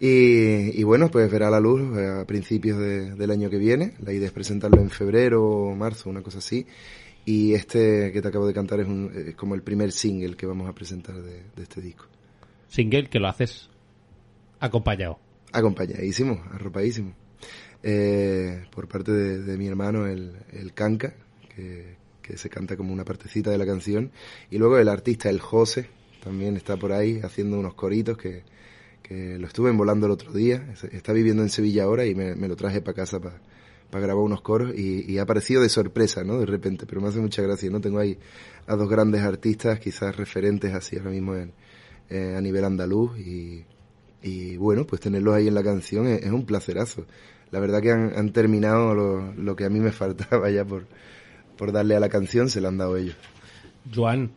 Y, 0.00 0.78
y 0.80 0.82
bueno, 0.84 1.10
pues 1.10 1.30
verá 1.30 1.50
la 1.50 1.58
luz 1.60 1.80
a 1.98 2.24
principios 2.24 2.78
de- 2.78 3.14
del 3.14 3.30
año 3.30 3.50
que 3.50 3.58
viene. 3.58 3.94
La 4.00 4.12
idea 4.12 4.26
es 4.26 4.32
presentarlo 4.32 4.80
en 4.80 4.90
febrero 4.90 5.44
o 5.44 5.74
marzo, 5.74 6.08
una 6.08 6.22
cosa 6.22 6.38
así. 6.38 6.66
Y 7.24 7.52
este 7.54 8.12
que 8.12 8.22
te 8.22 8.28
acabo 8.28 8.46
de 8.46 8.54
cantar 8.54 8.80
es, 8.80 8.86
un- 8.86 9.10
es 9.14 9.34
como 9.34 9.54
el 9.54 9.62
primer 9.62 9.90
single 9.92 10.36
que 10.36 10.46
vamos 10.46 10.68
a 10.68 10.72
presentar 10.72 11.16
de, 11.20 11.42
de 11.54 11.62
este 11.62 11.80
disco. 11.80 12.06
Single 12.68 13.08
que 13.08 13.18
lo 13.18 13.28
haces 13.28 13.68
acompañado. 14.60 15.18
Acompañadísimo, 15.52 16.42
arropadísimo. 16.52 17.14
Eh, 17.82 18.64
por 18.70 18.86
parte 18.88 19.12
de, 19.12 19.38
de 19.42 19.56
mi 19.56 19.66
hermano, 19.66 20.06
el, 20.06 20.32
el 20.52 20.72
Canca, 20.74 21.14
que, 21.54 21.96
que 22.22 22.36
se 22.36 22.48
canta 22.48 22.76
como 22.76 22.92
una 22.92 23.04
partecita 23.04 23.50
de 23.50 23.58
la 23.58 23.66
canción. 23.66 24.10
Y 24.50 24.58
luego 24.58 24.78
el 24.78 24.88
artista, 24.88 25.28
el 25.28 25.40
José, 25.40 25.86
también 26.22 26.56
está 26.56 26.76
por 26.76 26.92
ahí 26.92 27.20
haciendo 27.22 27.58
unos 27.58 27.74
coritos 27.74 28.16
que, 28.18 28.42
que 29.08 29.38
lo 29.38 29.46
estuve 29.46 29.72
volando 29.72 30.06
el 30.06 30.12
otro 30.12 30.32
día. 30.32 30.68
Es- 30.72 30.84
Está 30.84 31.12
viviendo 31.12 31.42
en 31.42 31.48
Sevilla 31.48 31.84
ahora 31.84 32.04
y 32.04 32.14
me, 32.14 32.36
lo 32.36 32.56
traje 32.56 32.82
para 32.82 32.94
casa 32.94 33.18
para 33.20 34.04
grabar 34.04 34.22
unos 34.22 34.42
coros 34.42 34.76
y, 34.76 35.16
ha 35.18 35.22
aparecido 35.22 35.62
de 35.62 35.70
sorpresa, 35.70 36.22
¿no? 36.22 36.38
De 36.38 36.44
repente, 36.46 36.84
pero 36.86 37.00
me 37.00 37.08
hace 37.08 37.20
mucha 37.20 37.40
gracia, 37.40 37.70
¿no? 37.70 37.80
Tengo 37.80 37.98
ahí 37.98 38.18
a 38.66 38.76
dos 38.76 38.88
grandes 38.88 39.22
artistas, 39.22 39.80
quizás 39.80 40.14
referentes 40.14 40.74
así 40.74 40.98
ahora 40.98 41.10
mismo 41.10 41.34
en, 41.34 41.52
eh, 42.10 42.34
a 42.36 42.40
nivel 42.42 42.64
andaluz 42.64 43.18
y, 43.18 43.64
y 44.22 44.56
bueno, 44.58 44.86
pues 44.86 45.00
tenerlos 45.00 45.34
ahí 45.34 45.48
en 45.48 45.54
la 45.54 45.62
canción 45.62 46.06
es, 46.06 46.30
un 46.30 46.44
placerazo. 46.44 47.06
La 47.50 47.60
verdad 47.60 47.80
que 47.80 47.90
han, 47.92 48.12
han 48.14 48.30
terminado 48.32 48.94
lo, 48.94 49.56
que 49.56 49.64
a 49.64 49.70
mí 49.70 49.80
me 49.80 49.92
faltaba 50.02 50.50
ya 50.50 50.66
por, 50.66 50.86
darle 51.72 51.96
a 51.96 52.00
la 52.00 52.10
canción, 52.10 52.50
se 52.50 52.60
lo 52.60 52.68
han 52.68 52.76
dado 52.76 52.98
ellos. 52.98 53.16
Joan, 53.94 54.30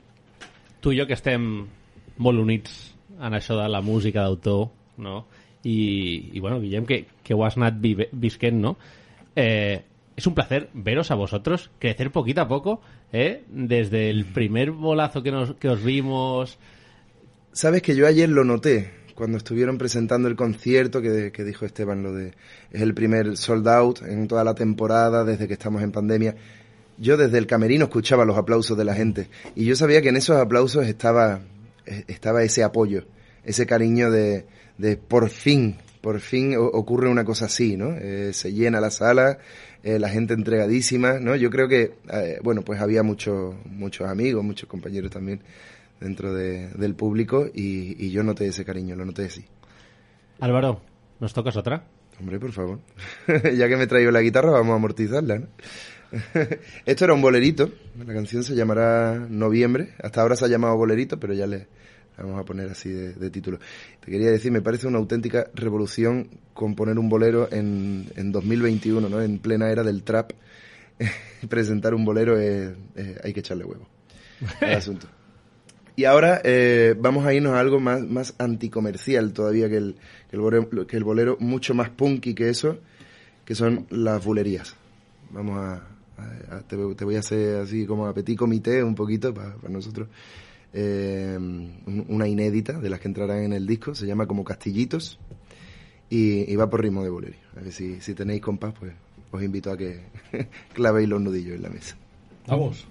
tu 0.79 0.93
i 0.93 0.97
jo 0.97 1.05
que 1.05 1.13
estem 1.13 1.43
molt 2.17 2.39
units 2.39 2.90
en 3.21 3.37
això 3.37 3.57
de 3.59 3.69
la 3.69 3.81
música 3.81 4.25
d'autor, 4.25 4.69
no? 4.97 5.25
I, 5.63 6.31
y 6.33 6.39
bueno, 6.39 6.59
Guillem, 6.59 6.85
que, 6.85 7.05
que 7.23 7.33
ho 7.33 7.45
has 7.45 7.57
anat 7.57 7.75
visquent, 7.81 8.57
no? 8.59 8.77
Eh, 9.35 9.83
es 10.15 10.27
un 10.27 10.33
placer 10.33 10.69
veros 10.73 11.11
a 11.11 11.15
vosotros 11.15 11.71
crecer 11.79 12.11
poquito 12.11 12.41
a 12.41 12.47
poco, 12.47 12.81
¿eh? 13.11 13.43
Desde 13.49 14.09
el 14.09 14.25
primer 14.25 14.71
bolazo 14.71 15.23
que, 15.23 15.31
nos, 15.31 15.55
que 15.55 15.69
os 15.69 15.83
vimos... 15.83 16.57
Sabes 17.53 17.81
que 17.81 17.95
yo 17.95 18.07
ayer 18.07 18.29
lo 18.29 18.43
noté 18.43 18.91
cuando 19.15 19.37
estuvieron 19.37 19.77
presentando 19.77 20.27
el 20.27 20.35
concierto 20.35 21.01
que, 21.01 21.31
que 21.31 21.43
dijo 21.43 21.65
Esteban, 21.65 22.01
lo 22.01 22.13
de 22.13 22.33
es 22.71 22.81
el 22.81 22.93
primer 22.93 23.37
sold 23.37 23.67
out 23.67 24.01
en 24.03 24.27
toda 24.27 24.43
la 24.43 24.55
temporada 24.55 25.23
desde 25.23 25.47
que 25.47 25.53
estamos 25.53 25.83
en 25.83 25.91
pandemia. 25.91 26.35
Yo 26.97 27.17
desde 27.17 27.37
el 27.37 27.47
camerino 27.47 27.85
escuchaba 27.85 28.25
los 28.25 28.37
aplausos 28.37 28.77
de 28.77 28.85
la 28.85 28.93
gente 28.93 29.27
y 29.55 29.65
yo 29.65 29.75
sabía 29.75 30.01
que 30.01 30.09
en 30.09 30.17
esos 30.17 30.37
aplausos 30.37 30.85
estaba, 30.85 31.35
eh, 31.35 31.41
estaba 31.85 32.43
ese 32.43 32.63
apoyo, 32.63 33.05
ese 33.43 33.65
cariño 33.65 34.11
de, 34.11 34.45
de 34.77 34.97
por 34.97 35.29
fin, 35.29 35.77
por 36.01 36.19
fin 36.19 36.55
ocurre 36.57 37.09
una 37.09 37.23
cosa 37.25 37.45
así, 37.45 37.77
¿no? 37.77 37.95
Eh, 37.97 38.31
se 38.33 38.53
llena 38.53 38.79
la 38.81 38.91
sala, 38.91 39.37
eh, 39.83 39.99
la 39.99 40.09
gente 40.09 40.33
entregadísima, 40.33 41.19
¿no? 41.19 41.35
Yo 41.35 41.49
creo 41.49 41.67
que, 41.67 41.93
eh, 42.11 42.39
bueno, 42.43 42.61
pues 42.63 42.79
había 42.81 43.03
muchos 43.03 43.55
muchos 43.65 44.07
amigos, 44.07 44.43
muchos 44.43 44.67
compañeros 44.69 45.11
también 45.11 45.41
dentro 45.99 46.33
de- 46.33 46.69
del 46.69 46.95
público 46.95 47.47
y, 47.53 47.95
y 48.03 48.11
yo 48.11 48.23
noté 48.23 48.47
ese 48.47 48.65
cariño, 48.65 48.95
lo 48.95 49.05
noté 49.05 49.25
así. 49.25 49.45
Álvaro, 50.39 50.81
¿nos 51.19 51.33
tocas 51.33 51.55
otra? 51.57 51.83
Hombre, 52.19 52.39
por 52.39 52.51
favor. 52.51 52.79
ya 53.55 53.67
que 53.67 53.77
me 53.77 53.87
traigo 53.87 54.11
la 54.11 54.21
guitarra, 54.21 54.51
vamos 54.51 54.73
a 54.73 54.75
amortizarla, 54.75 55.39
¿no? 55.39 55.47
Esto 56.85 57.05
era 57.05 57.13
un 57.13 57.21
bolerito. 57.21 57.71
La 58.05 58.13
canción 58.13 58.43
se 58.43 58.55
llamará 58.55 59.15
Noviembre. 59.29 59.93
Hasta 60.01 60.21
ahora 60.21 60.35
se 60.35 60.45
ha 60.45 60.47
llamado 60.47 60.75
Bolerito, 60.77 61.19
pero 61.19 61.33
ya 61.33 61.47
le 61.47 61.67
vamos 62.17 62.39
a 62.39 62.43
poner 62.45 62.69
así 62.69 62.89
de, 62.89 63.29
título. 63.31 63.59
Te 63.99 64.11
quería 64.11 64.29
decir, 64.29 64.51
me 64.51 64.61
parece 64.61 64.87
una 64.87 64.99
auténtica 64.99 65.47
revolución 65.55 66.29
componer 66.53 66.99
un 66.99 67.09
bolero 67.09 67.47
en, 67.51 68.07
en 68.15 68.31
2021, 68.31 69.09
¿no? 69.09 69.21
En 69.21 69.39
plena 69.39 69.71
era 69.71 69.83
del 69.83 70.03
trap. 70.03 70.31
Presentar 71.49 71.93
un 71.95 72.05
bolero 72.05 72.37
es- 72.39 72.73
es- 72.95 73.23
hay 73.23 73.33
que 73.33 73.39
echarle 73.39 73.63
huevo 73.65 73.87
al 74.59 74.73
asunto. 74.73 75.07
Y 75.95 76.05
ahora 76.05 76.41
eh, 76.43 76.95
vamos 76.97 77.25
a 77.25 77.33
irnos 77.33 77.53
a 77.53 77.59
algo 77.59 77.79
más, 77.79 78.01
más 78.01 78.33
anticomercial 78.37 79.33
todavía 79.33 79.67
que 79.69 79.77
el, 79.77 79.95
que, 80.29 80.35
el 80.35 80.41
bolero, 80.41 80.87
que 80.87 80.97
el 80.97 81.03
bolero, 81.03 81.37
mucho 81.39 81.73
más 81.73 81.89
punky 81.89 82.33
que 82.33 82.49
eso, 82.49 82.77
que 83.45 83.55
son 83.55 83.87
las 83.89 84.23
bulerías. 84.23 84.75
Vamos 85.31 85.57
a- 85.57 85.87
te, 86.67 86.77
te 86.95 87.05
voy 87.05 87.15
a 87.15 87.19
hacer 87.19 87.61
así 87.61 87.85
como 87.85 88.05
a 88.07 88.13
petit 88.13 88.37
comité 88.37 88.83
un 88.83 88.95
poquito 88.95 89.33
para 89.33 89.55
nosotros. 89.69 90.07
Eh, 90.73 91.35
un- 91.37 92.05
una 92.07 92.27
inédita 92.27 92.79
de 92.79 92.89
las 92.89 92.99
que 92.99 93.07
entrarán 93.09 93.43
en 93.43 93.53
el 93.53 93.67
disco, 93.67 93.93
se 93.95 94.05
llama 94.07 94.25
como 94.27 94.43
Castillitos 94.43 95.19
y, 96.09 96.55
va 96.55 96.69
por 96.69 96.81
ritmo 96.81 97.03
de 97.03 97.09
bolería. 97.09 97.39
A 97.57 97.71
si, 97.71 97.99
si 98.01 98.13
tenéis 98.13 98.41
compás, 98.41 98.73
pues 98.79 98.93
os 99.31 99.43
invito 99.43 99.71
a 99.71 99.77
que 99.77 100.01
clavéis 100.73 101.09
los 101.09 101.21
nudillos 101.21 101.55
en 101.55 101.61
la 101.63 101.69
mesa. 101.69 101.95
Vamos. 102.47 102.87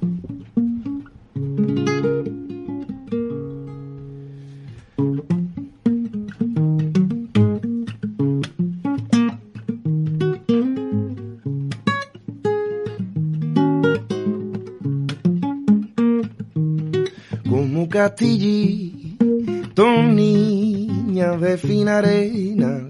Como 18.01 18.09
castillito, 18.09 19.85
niña 20.03 21.37
de 21.37 21.59
fina 21.59 21.99
arena, 21.99 22.89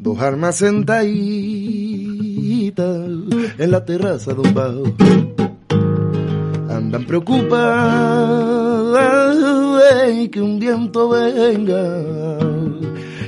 dos 0.00 0.20
almas 0.20 0.56
sentaditas 0.56 1.06
en 3.58 3.70
la 3.70 3.84
terraza 3.84 4.34
de 4.34 4.40
un 4.40 4.52
bajo. 4.54 4.82
Andan 6.68 7.04
preocupadas 7.06 8.16
de 9.78 10.28
que 10.30 10.40
un 10.40 10.58
viento 10.58 11.10
venga 11.10 12.00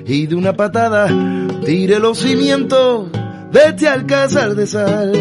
y 0.05 0.27
de 0.27 0.35
una 0.35 0.53
patada 0.55 1.07
tire 1.65 2.01
los 2.01 2.19
cimientos 2.19 3.09
de 3.53 3.61
este 3.67 3.87
alcázar 3.87 4.57
de 4.57 4.67
sal 4.67 5.13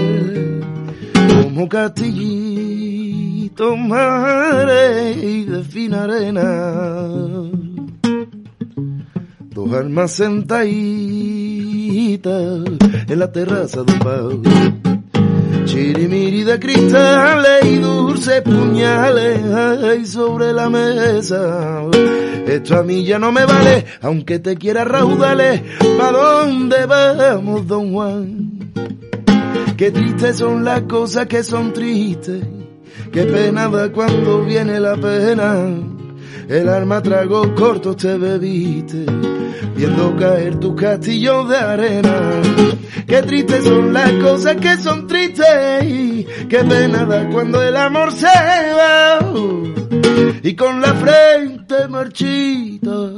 como 1.43 1.69
madre 3.77 5.11
y 5.11 5.45
de 5.45 5.63
fina 5.63 6.03
arena 6.03 6.41
dos 9.51 9.73
almas 9.73 10.11
sentaditas 10.11 10.69
en 13.07 13.19
la 13.19 13.31
terraza 13.31 13.83
de 13.83 13.93
un 13.93 13.99
bajo 13.99 14.41
chirimiri 15.65 16.43
de 16.43 16.59
cristales 16.59 17.65
y 17.65 17.77
dulces 17.79 18.41
puñales 18.41 19.43
ay, 19.53 20.05
sobre 20.05 20.53
la 20.53 20.69
mesa 20.69 21.83
esto 22.47 22.77
a 22.77 22.83
mí 22.83 23.03
ya 23.03 23.19
no 23.19 23.31
me 23.31 23.45
vale 23.45 23.85
aunque 24.01 24.39
te 24.39 24.55
quiera 24.55 24.85
raudales 24.85 25.61
¿pa' 25.97 26.11
dónde 26.11 26.85
vamos 26.85 27.67
don 27.67 27.91
Juan? 27.93 28.59
Qué 29.79 29.91
tristes 29.91 30.35
son 30.35 30.65
las 30.65 30.81
cosas 30.81 31.27
que 31.27 31.41
son 31.41 31.71
tristes. 31.71 32.43
Qué 33.11 33.23
pena 33.23 33.67
da 33.69 33.91
cuando 33.91 34.43
viene 34.43 34.79
la 34.79 34.95
pena. 34.95 35.67
El 36.47 36.69
alma 36.69 37.01
trago 37.01 37.53
cortos 37.55 37.97
te 37.97 38.17
bebiste, 38.17 39.05
viendo 39.75 40.15
caer 40.15 40.59
tus 40.59 40.75
castillos 40.75 41.49
de 41.49 41.57
arena. 41.57 42.41
Qué 43.07 43.21
tristes 43.23 43.63
son 43.63 43.93
las 43.93 44.11
cosas 44.13 44.55
que 44.57 44.77
son 44.77 45.07
tristes. 45.07 45.45
Qué 46.47 46.63
pena 46.67 47.05
da 47.05 47.29
cuando 47.29 47.61
el 47.61 47.75
amor 47.75 48.11
se 48.11 48.27
va. 48.27 49.19
Y 50.43 50.55
con 50.55 50.81
la 50.81 50.93
frente 50.93 51.87
marchita 51.87 53.11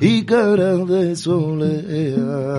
y 0.00 0.24
cara 0.24 0.76
de 0.76 1.16
soledad. 1.16 2.58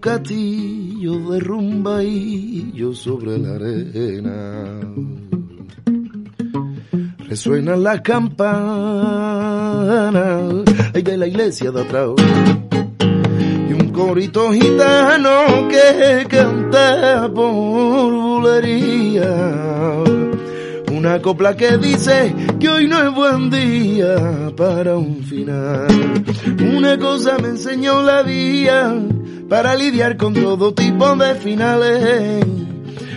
Castillos 0.00 1.30
de 1.30 1.40
rumba 1.40 2.02
y 2.02 2.72
yo 2.74 2.92
sobre 2.94 3.38
la 3.38 3.54
arena. 3.54 4.80
Resuenan 7.26 7.82
las 7.82 8.02
campanas 8.02 8.44
ay, 10.94 11.02
de 11.02 11.16
la 11.16 11.26
iglesia 11.26 11.70
de 11.70 11.80
atrás. 11.80 12.10
Y 13.00 13.72
un 13.72 13.90
corito 13.92 14.52
gitano 14.52 15.68
que 15.68 16.26
canta 16.28 17.30
por 17.34 18.12
bulería. 18.12 20.04
Una 20.92 21.22
copla 21.22 21.56
que 21.56 21.78
dice 21.78 22.34
que 22.60 22.68
hoy 22.68 22.86
no 22.88 23.08
es 23.08 23.14
buen 23.14 23.48
día 23.48 24.52
para 24.54 24.98
un 24.98 25.22
final. 25.22 25.86
Una 26.76 26.98
cosa 26.98 27.38
me 27.38 27.48
enseñó 27.48 28.02
la 28.02 28.22
vía 28.22 29.02
para 29.52 29.74
lidiar 29.74 30.16
con 30.16 30.32
todo 30.32 30.72
tipo 30.72 31.14
de 31.14 31.34
finales. 31.34 32.42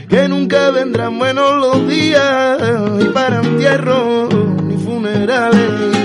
Que 0.09 0.27
nunca 0.27 0.69
vendrán 0.69 1.17
buenos 1.17 1.49
los 1.53 1.87
días 1.87 2.59
y 2.99 3.05
para 3.05 3.39
entierro 3.39 4.27
ni 4.61 4.75
funerales. 4.75 5.95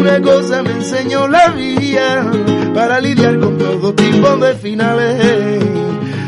Una 0.00 0.20
cosa 0.20 0.64
me 0.64 0.72
enseñó 0.72 1.28
la 1.28 1.50
vía 1.50 2.28
para 2.74 3.00
lidiar 3.00 3.38
con 3.38 3.56
todo 3.56 3.94
tipo 3.94 4.36
de 4.36 4.54
finales. 4.56 5.62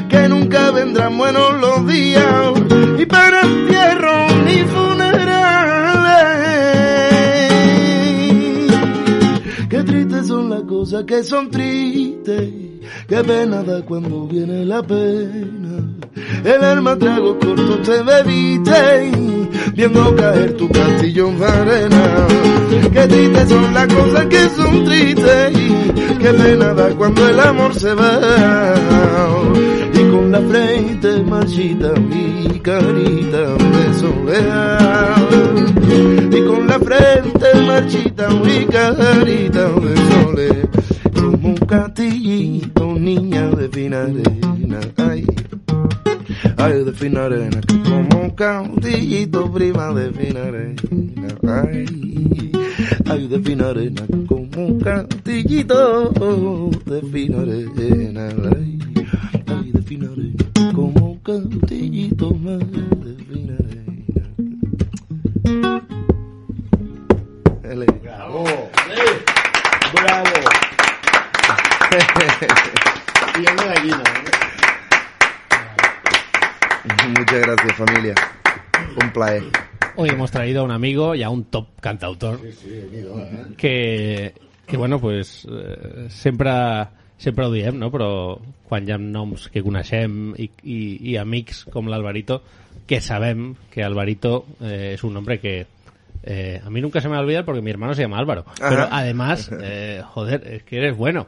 Que 0.09 0.29
nunca 0.29 0.71
vendrán 0.71 1.19
buenos 1.19 1.61
los 1.61 1.89
días 1.89 2.25
y 3.01 3.05
para 3.05 3.43
cosas 10.79 11.05
que 11.07 11.24
son 11.24 11.51
tristes. 11.51 12.51
Qué 13.09 13.24
pena 13.24 13.64
da 13.64 13.83
cuando 13.83 14.29
viene 14.29 14.64
la 14.64 14.81
pena. 14.81 15.74
El 16.45 16.62
alma 16.62 16.97
trago 16.97 17.37
corto 17.37 17.79
te 17.79 18.01
bebiste 18.01 19.11
viendo 19.74 20.14
caer 20.14 20.57
tu 20.57 20.68
castillo 20.68 21.31
en 21.31 21.43
arena. 21.43 22.26
Qué 22.93 23.07
tristes 23.09 23.49
son 23.49 23.74
las 23.74 23.93
cosas 23.93 24.26
que 24.26 24.49
son 24.51 24.85
tristes. 24.85 25.53
Qué 26.20 26.33
pena 26.43 26.72
da 26.74 26.89
cuando 26.91 27.29
el 27.29 27.41
amor 27.41 27.74
se 27.74 27.93
va. 27.95 28.74
Con 30.29 30.45
la 30.45 30.49
frente 30.51 31.22
marchita 31.22 31.95
mi 31.95 32.61
carita 32.61 33.57
de 33.57 33.95
soledad. 33.95 35.16
Y 36.31 36.45
con 36.45 36.66
la 36.66 36.79
frente 36.79 37.47
marchita 37.66 38.29
mi 38.29 38.66
carita 38.66 39.70
de 39.70 39.97
soledad. 39.97 40.68
Como 41.14 41.49
un 41.49 41.57
castillito, 41.57 42.93
niña 42.99 43.49
de 43.53 43.70
fina 43.70 44.03
arena. 44.03 44.81
Ay, 44.99 45.24
ay, 46.59 46.85
de 46.85 46.93
fina 46.93 47.24
arena. 47.24 47.61
Como 47.85 48.20
un 48.20 48.31
castillito, 48.33 49.51
prima 49.51 49.95
de 49.95 50.12
fina 50.12 50.43
arena. 50.43 50.83
Ay, 51.64 52.53
ay, 53.07 53.29
de 53.29 53.41
fina 53.41 53.68
arena. 53.68 54.03
Como 54.26 54.66
un 54.66 54.79
castillito 54.79 56.11
de 56.85 57.01
fina 57.01 57.41
arena. 57.41 58.29
Ay, 58.55 58.79
traído 80.39 80.62
a 80.62 80.64
un 80.64 80.70
amigo 80.72 81.14
y 81.14 81.22
a 81.22 81.30
un 81.30 81.45
top 81.51 81.80
cantautor 81.80 82.39
Sí, 82.41 82.53
sí, 82.53 82.89
mira, 82.91 83.11
eh? 83.26 83.47
que, 83.57 84.34
que 84.66 84.76
bueno, 84.76 85.01
pues 85.01 85.47
eh, 85.51 86.07
sempre 86.09 86.51
sempre 87.18 87.45
ho 87.47 87.51
diem, 87.51 87.74
no? 87.78 87.91
però 87.91 88.39
quan 88.68 88.86
hi 88.86 88.93
ha 88.95 88.99
noms 89.03 89.49
que 89.51 89.62
coneixem 89.66 90.36
i, 90.39 90.47
i, 90.62 90.78
i 91.11 91.16
amics 91.18 91.64
com 91.66 91.89
l'Alvarito, 91.91 92.39
que 92.86 93.01
sabem 93.03 93.57
que 93.72 93.82
Alvarito 93.82 94.45
eh, 94.62 94.93
es 94.95 95.03
un 95.03 95.14
nombre 95.18 95.41
que 95.43 95.66
eh, 96.22 96.61
a 96.64 96.70
mí 96.70 96.80
nunca 96.80 97.01
se 97.01 97.09
me 97.09 97.14
va 97.16 97.20
a 97.20 97.24
olvidar 97.24 97.45
porque 97.45 97.61
mi 97.62 97.70
hermano 97.70 97.95
se 97.95 98.03
llama 98.03 98.18
Álvaro. 98.18 98.45
Ajá. 98.47 98.68
Pero 98.68 98.86
además, 98.91 99.51
eh, 99.61 100.03
joder, 100.05 100.47
es 100.47 100.62
que 100.62 100.78
eres 100.78 100.97
bueno. 100.97 101.26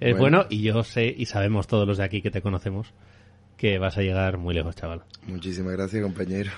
Eres 0.00 0.16
Bueno. 0.16 0.38
bueno 0.38 0.46
y 0.48 0.62
yo 0.62 0.82
sé 0.82 1.12
y 1.16 1.26
sabemos 1.26 1.66
todos 1.66 1.86
los 1.86 1.98
de 1.98 2.04
aquí 2.04 2.22
que 2.22 2.30
te 2.30 2.40
conocemos 2.40 2.92
que 3.56 3.78
vas 3.78 3.98
a 3.98 4.02
llegar 4.02 4.38
muy 4.38 4.54
lejos, 4.54 4.76
chaval. 4.76 5.02
Muchísimas 5.26 5.74
gracias, 5.74 6.02
compañero. 6.02 6.52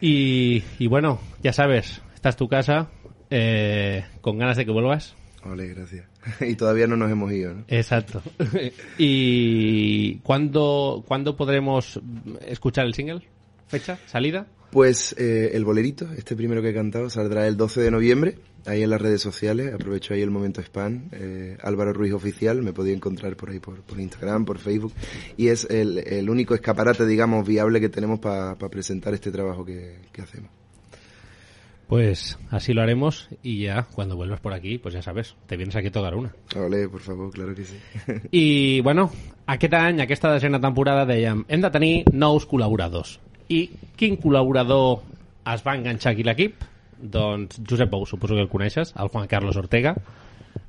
Y, 0.00 0.62
y 0.78 0.86
bueno, 0.86 1.20
ya 1.42 1.52
sabes, 1.52 2.02
esta 2.14 2.28
es 2.28 2.36
tu 2.36 2.48
casa, 2.48 2.90
eh, 3.30 4.04
con 4.20 4.38
ganas 4.38 4.56
de 4.56 4.64
que 4.64 4.72
vuelvas. 4.72 5.14
Ole, 5.44 5.68
gracias. 5.68 6.06
Y 6.40 6.56
todavía 6.56 6.86
no 6.86 6.96
nos 6.96 7.10
hemos 7.10 7.32
ido, 7.32 7.54
¿no? 7.54 7.64
Exacto. 7.68 8.22
¿Y 8.98 10.16
cuándo, 10.18 11.04
cuándo 11.06 11.36
podremos 11.36 12.00
escuchar 12.46 12.86
el 12.86 12.94
single? 12.94 13.22
¿Fecha? 13.68 13.98
¿Salida? 14.06 14.46
Pues 14.70 15.14
eh, 15.18 15.52
el 15.54 15.64
bolerito, 15.64 16.12
este 16.12 16.36
primero 16.36 16.62
que 16.62 16.70
he 16.70 16.74
cantado, 16.74 17.08
saldrá 17.08 17.46
el 17.46 17.56
12 17.56 17.80
de 17.80 17.90
noviembre, 17.90 18.38
ahí 18.66 18.82
en 18.82 18.90
las 18.90 19.00
redes 19.00 19.22
sociales. 19.22 19.72
Aprovecho 19.72 20.14
ahí 20.14 20.22
el 20.22 20.30
momento 20.30 20.60
spam. 20.60 21.08
Eh, 21.12 21.56
Álvaro 21.62 21.92
Ruiz 21.92 22.12
Oficial, 22.12 22.62
me 22.62 22.72
podía 22.72 22.94
encontrar 22.94 23.36
por 23.36 23.50
ahí 23.50 23.60
por, 23.60 23.80
por 23.82 24.00
Instagram, 24.00 24.44
por 24.44 24.58
Facebook. 24.58 24.92
Y 25.36 25.48
es 25.48 25.66
el, 25.70 25.98
el 25.98 26.28
único 26.30 26.54
escaparate, 26.54 27.06
digamos, 27.06 27.46
viable 27.46 27.80
que 27.80 27.88
tenemos 27.88 28.20
para 28.20 28.56
presentar 28.56 29.14
este 29.14 29.30
trabajo 29.30 29.64
que, 29.64 29.96
que 30.12 30.22
hacemos. 30.22 30.50
Pues 31.86 32.36
así 32.50 32.72
lo 32.72 32.82
haremos 32.82 33.28
y 33.44 33.62
ya 33.62 33.84
cuando 33.94 34.16
vuelvas 34.16 34.40
por 34.40 34.52
aquí, 34.52 34.78
pues 34.78 34.92
ya 34.92 35.02
sabes, 35.02 35.36
te 35.46 35.56
vienes 35.56 35.76
aquí 35.76 35.86
a 35.86 35.92
tocar 35.92 36.16
una. 36.16 36.34
Ole, 36.56 36.88
por 36.88 37.00
favor, 37.00 37.30
claro 37.32 37.54
que 37.54 37.64
sí. 37.64 37.76
I, 38.32 38.80
bueno, 38.80 39.10
aquest 39.46 39.74
any, 39.74 40.00
aquesta 40.02 40.32
desena 40.32 40.58
temporada, 40.60 41.06
dèiem, 41.06 41.44
hem 41.46 41.62
de 41.62 41.70
tenir 41.70 41.92
nous 42.10 42.48
col·laboradors. 42.50 43.20
I 43.46 43.68
quin 43.94 44.18
col·laborador 44.18 45.04
es 45.46 45.62
va 45.62 45.76
enganxar 45.78 46.16
aquí 46.16 46.26
a 46.26 46.32
l'equip? 46.32 46.66
Doncs 46.98 47.60
Josep 47.68 47.90
Bou, 47.90 48.06
suposo 48.06 48.34
que 48.34 48.40
el 48.40 48.48
coneixes, 48.48 48.94
el 48.96 49.08
Juan 49.08 49.26
Carlos 49.26 49.56
Ortega, 49.56 49.96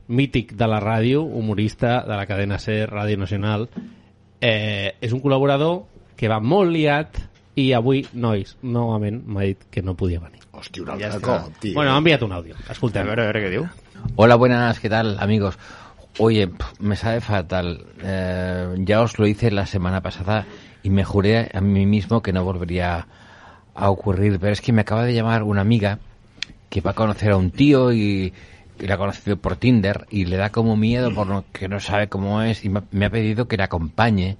mític 0.07 0.53
de 0.55 0.67
la 0.67 0.79
ràdio, 0.79 1.21
humorista 1.23 2.01
de 2.07 2.15
la 2.15 2.25
cadena 2.27 2.59
SER, 2.59 2.89
Ràdio 2.91 3.17
Nacional. 3.17 3.69
Eh, 4.41 4.95
és 5.01 5.13
un 5.13 5.21
col·laborador 5.23 5.85
que 6.17 6.29
va 6.29 6.39
molt 6.39 6.71
liat 6.71 7.17
i 7.57 7.71
avui, 7.73 8.03
nois, 8.13 8.55
novament 8.61 9.23
m'ha 9.25 9.47
dit 9.47 9.63
que 9.71 9.81
no 9.81 9.95
podia 9.97 10.19
venir. 10.21 10.43
Hòstia, 10.53 10.83
un 10.83 10.87
Ja 10.89 10.93
altre 10.93 11.19
està. 11.19 11.25
cop, 11.25 11.57
tio. 11.61 11.73
Bueno, 11.73 11.93
ha 11.93 11.97
enviat 11.97 12.21
un 12.23 12.31
àudio. 12.33 12.55
Escoltem. 12.69 13.03
A 13.03 13.09
veure, 13.09 13.23
a 13.23 13.31
veure 13.31 13.43
què 13.45 13.49
diu. 13.49 13.65
Hola, 14.15 14.35
buenas, 14.35 14.79
¿qué 14.79 14.89
tal, 14.89 15.17
amigos? 15.19 15.57
Oye, 16.19 16.49
me 16.79 16.95
sabe 16.95 17.21
fatal. 17.21 17.85
Eh, 18.03 18.75
ya 18.79 19.01
os 19.01 19.17
lo 19.19 19.27
hice 19.27 19.51
la 19.51 19.65
semana 19.65 20.01
pasada 20.01 20.45
y 20.83 20.89
me 20.89 21.03
juré 21.03 21.49
a 21.53 21.61
mí 21.61 21.85
mismo 21.85 22.21
que 22.21 22.33
no 22.33 22.43
volvería 22.43 23.07
a 23.75 23.89
ocurrir, 23.89 24.39
pero 24.39 24.53
es 24.53 24.61
que 24.61 24.73
me 24.73 24.81
acaba 24.81 25.03
de 25.03 25.13
llamar 25.13 25.43
una 25.43 25.61
amiga 25.61 25.99
que 26.69 26.81
va 26.81 26.91
a 26.91 26.95
conocer 26.95 27.31
a 27.31 27.37
un 27.37 27.51
tío 27.51 27.91
y, 27.93 28.33
y 28.79 28.87
la 28.87 28.95
ha 28.95 28.97
conocido 28.97 29.37
por 29.37 29.55
Tinder 29.57 30.05
y 30.09 30.25
le 30.25 30.37
da 30.37 30.49
como 30.51 30.75
miedo 30.75 31.13
por 31.13 31.27
lo 31.27 31.45
que 31.51 31.67
no 31.67 31.79
sabe 31.79 32.07
cómo 32.09 32.41
es 32.41 32.63
y 32.65 32.69
me 32.69 33.05
ha- 33.05 33.09
pedido 33.09 33.47
que 33.47 33.57
le 33.57 33.63
acompañe. 33.63 34.37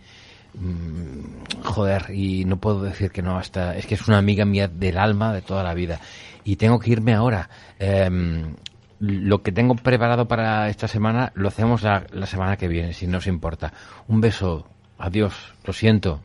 Mm, 0.54 1.62
joder, 1.64 2.06
y 2.14 2.46
no 2.46 2.58
puedo 2.58 2.82
decir 2.84 3.12
que 3.12 3.22
no 3.22 3.38
hasta... 3.38 3.76
Es 3.78 3.86
que 3.86 3.96
es 3.96 4.08
una 4.08 4.18
amiga 4.18 4.46
mía 4.46 4.68
del 4.68 4.98
alma 4.98 5.34
de 5.34 5.42
toda 5.42 5.64
la 5.64 5.74
vida. 5.74 6.00
Y 6.44 6.56
tengo 6.56 6.80
que 6.80 6.92
irme 6.92 7.14
ahora. 7.14 7.50
Em, 7.80 8.56
lo 9.00 9.44
que 9.44 9.52
tengo 9.52 9.76
preparado 9.76 10.28
para 10.28 10.70
esta 10.70 10.88
semana 10.88 11.32
lo 11.36 11.50
hacemos 11.50 11.84
la, 11.84 12.06
la 12.12 12.26
semana 12.26 12.58
que 12.58 12.68
viene, 12.68 12.94
si 12.94 13.06
no 13.08 13.20
os 13.20 13.28
importa. 13.28 13.72
Un 14.08 14.22
beso. 14.22 14.68
Adiós. 14.98 15.34
Lo 15.66 15.74
siento. 15.74 16.22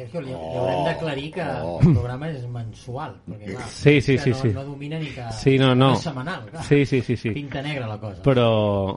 Sergio, 0.00 0.20
li, 0.24 0.30
li 0.30 0.34
Oh. 0.34 0.60
haurem 0.60 0.84
d'aclarir 0.88 1.30
que 1.34 1.42
el 1.44 1.92
programa 1.94 2.28
és 2.30 2.46
mensual. 2.48 3.14
Perquè, 3.28 3.52
clar, 3.54 3.68
Sí, 3.68 4.00
sí, 4.00 4.16
sí, 4.18 4.30
no, 4.30 4.36
sí. 4.42 4.48
no 4.56 4.64
domina 4.64 4.98
ni 4.98 5.06
que... 5.14 5.24
Sí, 5.36 5.58
no, 5.60 5.74
no. 5.74 5.92
És 5.94 6.02
setmanal, 6.06 6.44
clar. 6.50 6.64
Sí, 6.64 6.84
sí, 6.86 7.00
sí, 7.02 7.16
sí. 7.16 7.30
Pinta 7.36 7.60
negra 7.62 7.86
la 7.86 7.98
cosa. 8.00 8.22
Però, 8.24 8.46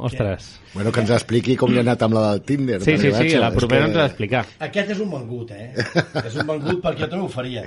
ostres... 0.07 0.59
Bueno, 0.73 0.91
que 0.91 1.03
ens 1.03 1.11
expliqui 1.13 1.55
com 1.59 1.69
li 1.69 1.77
ha 1.77 1.83
anat 1.85 2.01
amb 2.07 2.15
la 2.17 2.21
del 2.31 2.41
Tinder. 2.47 2.79
Sí, 2.81 2.97
sí, 2.97 3.11
sí, 3.13 3.29
la 3.37 3.51
propera 3.53 3.83
que- 3.83 3.87
ens 3.91 3.95
l'ha 3.99 4.03
d'explicar. 4.07 4.45
Aquest 4.65 4.89
és 4.95 4.99
un 5.03 5.11
vengut, 5.11 5.51
eh? 5.51 5.73
és 6.25 6.35
un 6.41 6.47
vengut 6.47 6.79
perquè 6.81 7.03
jo 7.03 7.09
també 7.11 7.25
ho 7.25 7.29
faria. 7.29 7.65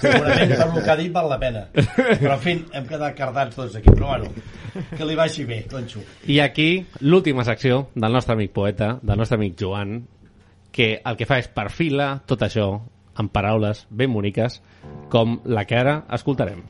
Segurament 0.00 0.54
per 0.54 0.68
el 0.68 0.82
que 0.84 0.90
ha 0.92 0.96
dit 1.00 1.12
val 1.12 1.28
la 1.32 1.38
pena. 1.40 1.64
Però, 1.74 2.34
en 2.36 2.40
fi, 2.44 2.54
hem 2.72 2.86
quedat 2.86 3.16
cardats 3.18 3.56
tots 3.56 3.74
aquí. 3.80 3.90
Però, 3.90 4.12
bueno, 4.14 4.30
que 4.96 5.04
li 5.08 5.14
vagi 5.18 5.44
bé, 5.48 5.64
conxo. 5.70 6.00
I 6.30 6.38
aquí, 6.44 6.68
l'última 7.00 7.44
secció 7.46 7.88
del 7.94 8.12
nostre 8.12 8.34
amic 8.38 8.52
poeta, 8.54 8.98
del 9.02 9.18
nostre 9.18 9.36
amic 9.40 9.56
Joan, 9.60 9.96
que 10.74 10.98
el 11.06 11.16
que 11.16 11.26
fa 11.30 11.38
és 11.38 11.46
perfila 11.46 12.16
tot 12.26 12.42
això 12.42 12.66
en 13.14 13.28
paraules 13.30 13.84
ben 13.90 14.10
boniques, 14.10 14.58
com 15.10 15.38
la 15.46 15.62
que 15.70 15.78
ara 15.78 16.00
escoltarem. 16.16 16.64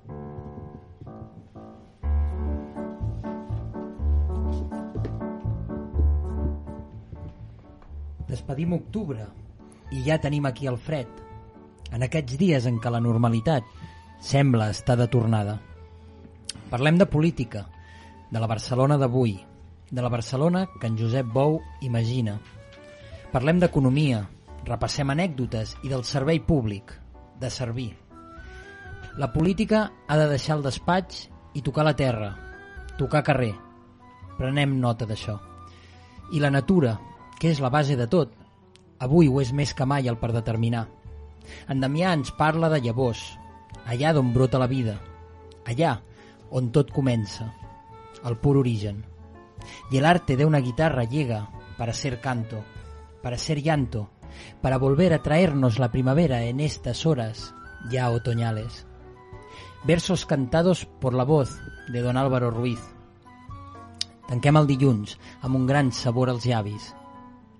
Despedim 8.28 8.74
octubre 8.76 9.24
i 9.94 10.02
ja 10.04 10.18
tenim 10.20 10.44
aquí 10.44 10.68
el 10.68 10.76
fred. 10.76 11.08
En 11.94 12.04
aquests 12.04 12.36
dies 12.36 12.66
en 12.68 12.80
què 12.82 12.92
la 12.92 13.00
normalitat 13.00 13.64
sembla 14.20 14.68
estar 14.74 14.98
de 15.00 15.06
tornada. 15.08 15.60
Parlem 16.68 16.98
de 16.98 17.06
política, 17.06 17.68
de 18.30 18.40
la 18.42 18.48
Barcelona 18.50 18.98
d'avui, 18.98 19.38
de 19.90 20.02
la 20.02 20.10
Barcelona 20.10 20.66
que 20.80 20.88
en 20.90 20.98
Josep 20.98 21.28
Bou 21.32 21.60
imagina. 21.80 22.40
Parlem 23.34 23.58
d'economia, 23.58 24.20
repassem 24.62 25.10
anècdotes 25.10 25.72
i 25.82 25.88
del 25.90 26.04
servei 26.06 26.38
públic, 26.38 26.92
de 27.42 27.48
servir. 27.50 27.88
La 29.18 29.32
política 29.32 29.88
ha 30.06 30.18
de 30.20 30.28
deixar 30.30 30.54
el 30.54 30.62
despatx 30.62 31.24
i 31.58 31.62
tocar 31.66 31.82
la 31.82 31.96
terra, 31.98 32.28
tocar 32.94 33.24
carrer. 33.26 33.50
Prenem 34.38 34.76
nota 34.78 35.08
d'això. 35.10 35.34
I 36.30 36.42
la 36.44 36.52
natura, 36.54 36.92
que 37.40 37.50
és 37.50 37.58
la 37.58 37.72
base 37.74 37.96
de 37.98 38.06
tot, 38.12 38.36
avui 39.02 39.26
ho 39.26 39.42
és 39.42 39.50
més 39.50 39.74
que 39.74 39.86
mai 39.86 40.06
el 40.06 40.20
per 40.22 40.30
determinar. 40.30 40.84
En 41.66 41.82
Damià 41.82 42.12
ens 42.14 42.30
parla 42.38 42.70
de 42.70 42.78
llavors, 42.86 43.24
allà 43.82 44.14
d'on 44.14 44.30
brota 44.36 44.62
la 44.62 44.70
vida, 44.70 44.94
allà 45.66 45.96
on 46.54 46.70
tot 46.70 46.94
comença, 46.94 47.50
el 48.22 48.38
pur 48.38 48.54
origen. 48.62 49.02
Y 49.90 49.98
el 49.98 50.04
arte 50.04 50.36
de 50.36 50.46
una 50.46 50.62
guitarra 50.62 51.02
llega 51.02 51.48
para 51.76 51.94
ser 51.94 52.20
canto, 52.20 52.62
para 53.24 53.38
ser 53.38 53.62
llanto, 53.62 54.10
para 54.60 54.76
volver 54.76 55.14
a 55.14 55.22
traernos 55.22 55.78
la 55.78 55.90
primavera 55.90 56.44
en 56.44 56.60
estas 56.60 57.06
horas 57.06 57.54
ya 57.90 58.10
otoñales. 58.10 58.86
Versos 59.84 60.26
cantados 60.26 60.84
por 60.84 61.14
la 61.14 61.24
voz 61.24 61.58
de 61.88 62.02
don 62.02 62.18
Álvaro 62.18 62.50
Ruiz. 62.50 62.80
Tanquem 64.28 64.60
el 64.60 64.68
dilluns 64.68 65.16
amb 65.40 65.56
un 65.56 65.64
gran 65.68 65.88
sabor 65.92 66.28
als 66.32 66.44
llavis. 66.44 66.92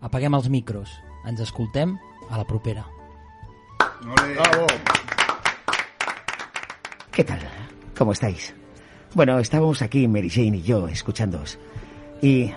Apaguem 0.04 0.36
els 0.36 0.50
micros. 0.52 0.92
Ens 1.24 1.40
escoltem 1.40 1.96
a 2.28 2.36
la 2.36 2.44
propera. 2.44 2.84
Bravo. 4.04 4.66
¿Qué 7.10 7.24
tal? 7.24 7.40
¿Cómo 7.96 8.12
estáis? 8.12 8.52
Bueno, 9.14 9.38
estábamos 9.38 9.80
aquí, 9.80 10.08
Mary 10.08 10.28
Jane 10.28 10.58
y 10.58 10.62
yo, 10.62 10.88
escuchándoos. 10.88 11.58
Y... 12.20 12.52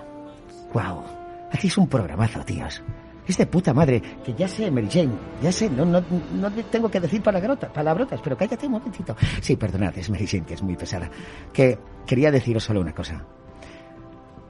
¡Wow! 0.73 1.16
Hacéis 1.51 1.77
un 1.77 1.87
programazo, 1.87 2.43
tíos. 2.43 2.81
Es 3.27 3.37
de 3.37 3.45
puta 3.45 3.73
madre. 3.73 4.01
Que 4.23 4.33
ya 4.33 4.47
sé, 4.47 4.71
Mary 4.71 4.87
Jane, 4.89 5.11
ya 5.41 5.51
sé, 5.51 5.69
no, 5.69 5.85
no, 5.85 6.01
no 6.33 6.51
te 6.51 6.63
tengo 6.63 6.89
que 6.89 6.99
decir 6.99 7.21
palabrota- 7.21 7.71
palabrotas, 7.71 8.21
pero 8.23 8.37
cállate 8.37 8.65
un 8.67 8.73
momentito. 8.73 9.15
Sí, 9.41 9.55
perdonad, 9.55 9.97
es 9.97 10.09
Mary 10.09 10.25
Jane, 10.27 10.45
que 10.45 10.53
es 10.53 10.61
muy 10.61 10.75
pesada. 10.75 11.09
Que 11.53 11.77
quería 12.05 12.31
deciros 12.31 12.63
solo 12.63 12.81
una 12.81 12.93
cosa. 12.93 13.25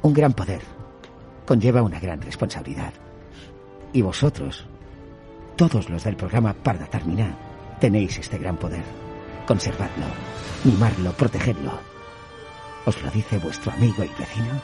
Un 0.04 0.14
gran 0.14 0.34
poder 0.34 0.62
conlleva 1.46 1.82
una 1.82 2.00
gran 2.00 2.22
responsabilidad. 2.22 2.94
Y 3.94 4.02
vosotros, 4.02 4.68
todos 5.56 5.90
los 5.90 6.04
del 6.04 6.16
programa 6.16 6.54
Parda 6.54 6.86
Terminar, 6.86 7.36
tenéis 7.80 8.18
este 8.20 8.38
gran 8.38 8.58
poder. 8.58 8.84
Conservadlo, 9.48 10.06
mimarlo, 10.66 11.14
protegedlo. 11.14 11.72
¿Os 12.86 13.02
lo 13.02 13.10
dice 13.12 13.38
vuestro 13.40 13.72
amigo 13.72 14.04
y 14.04 14.10
vecino? 14.20 14.62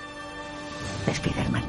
Spiderman. 1.12 1.64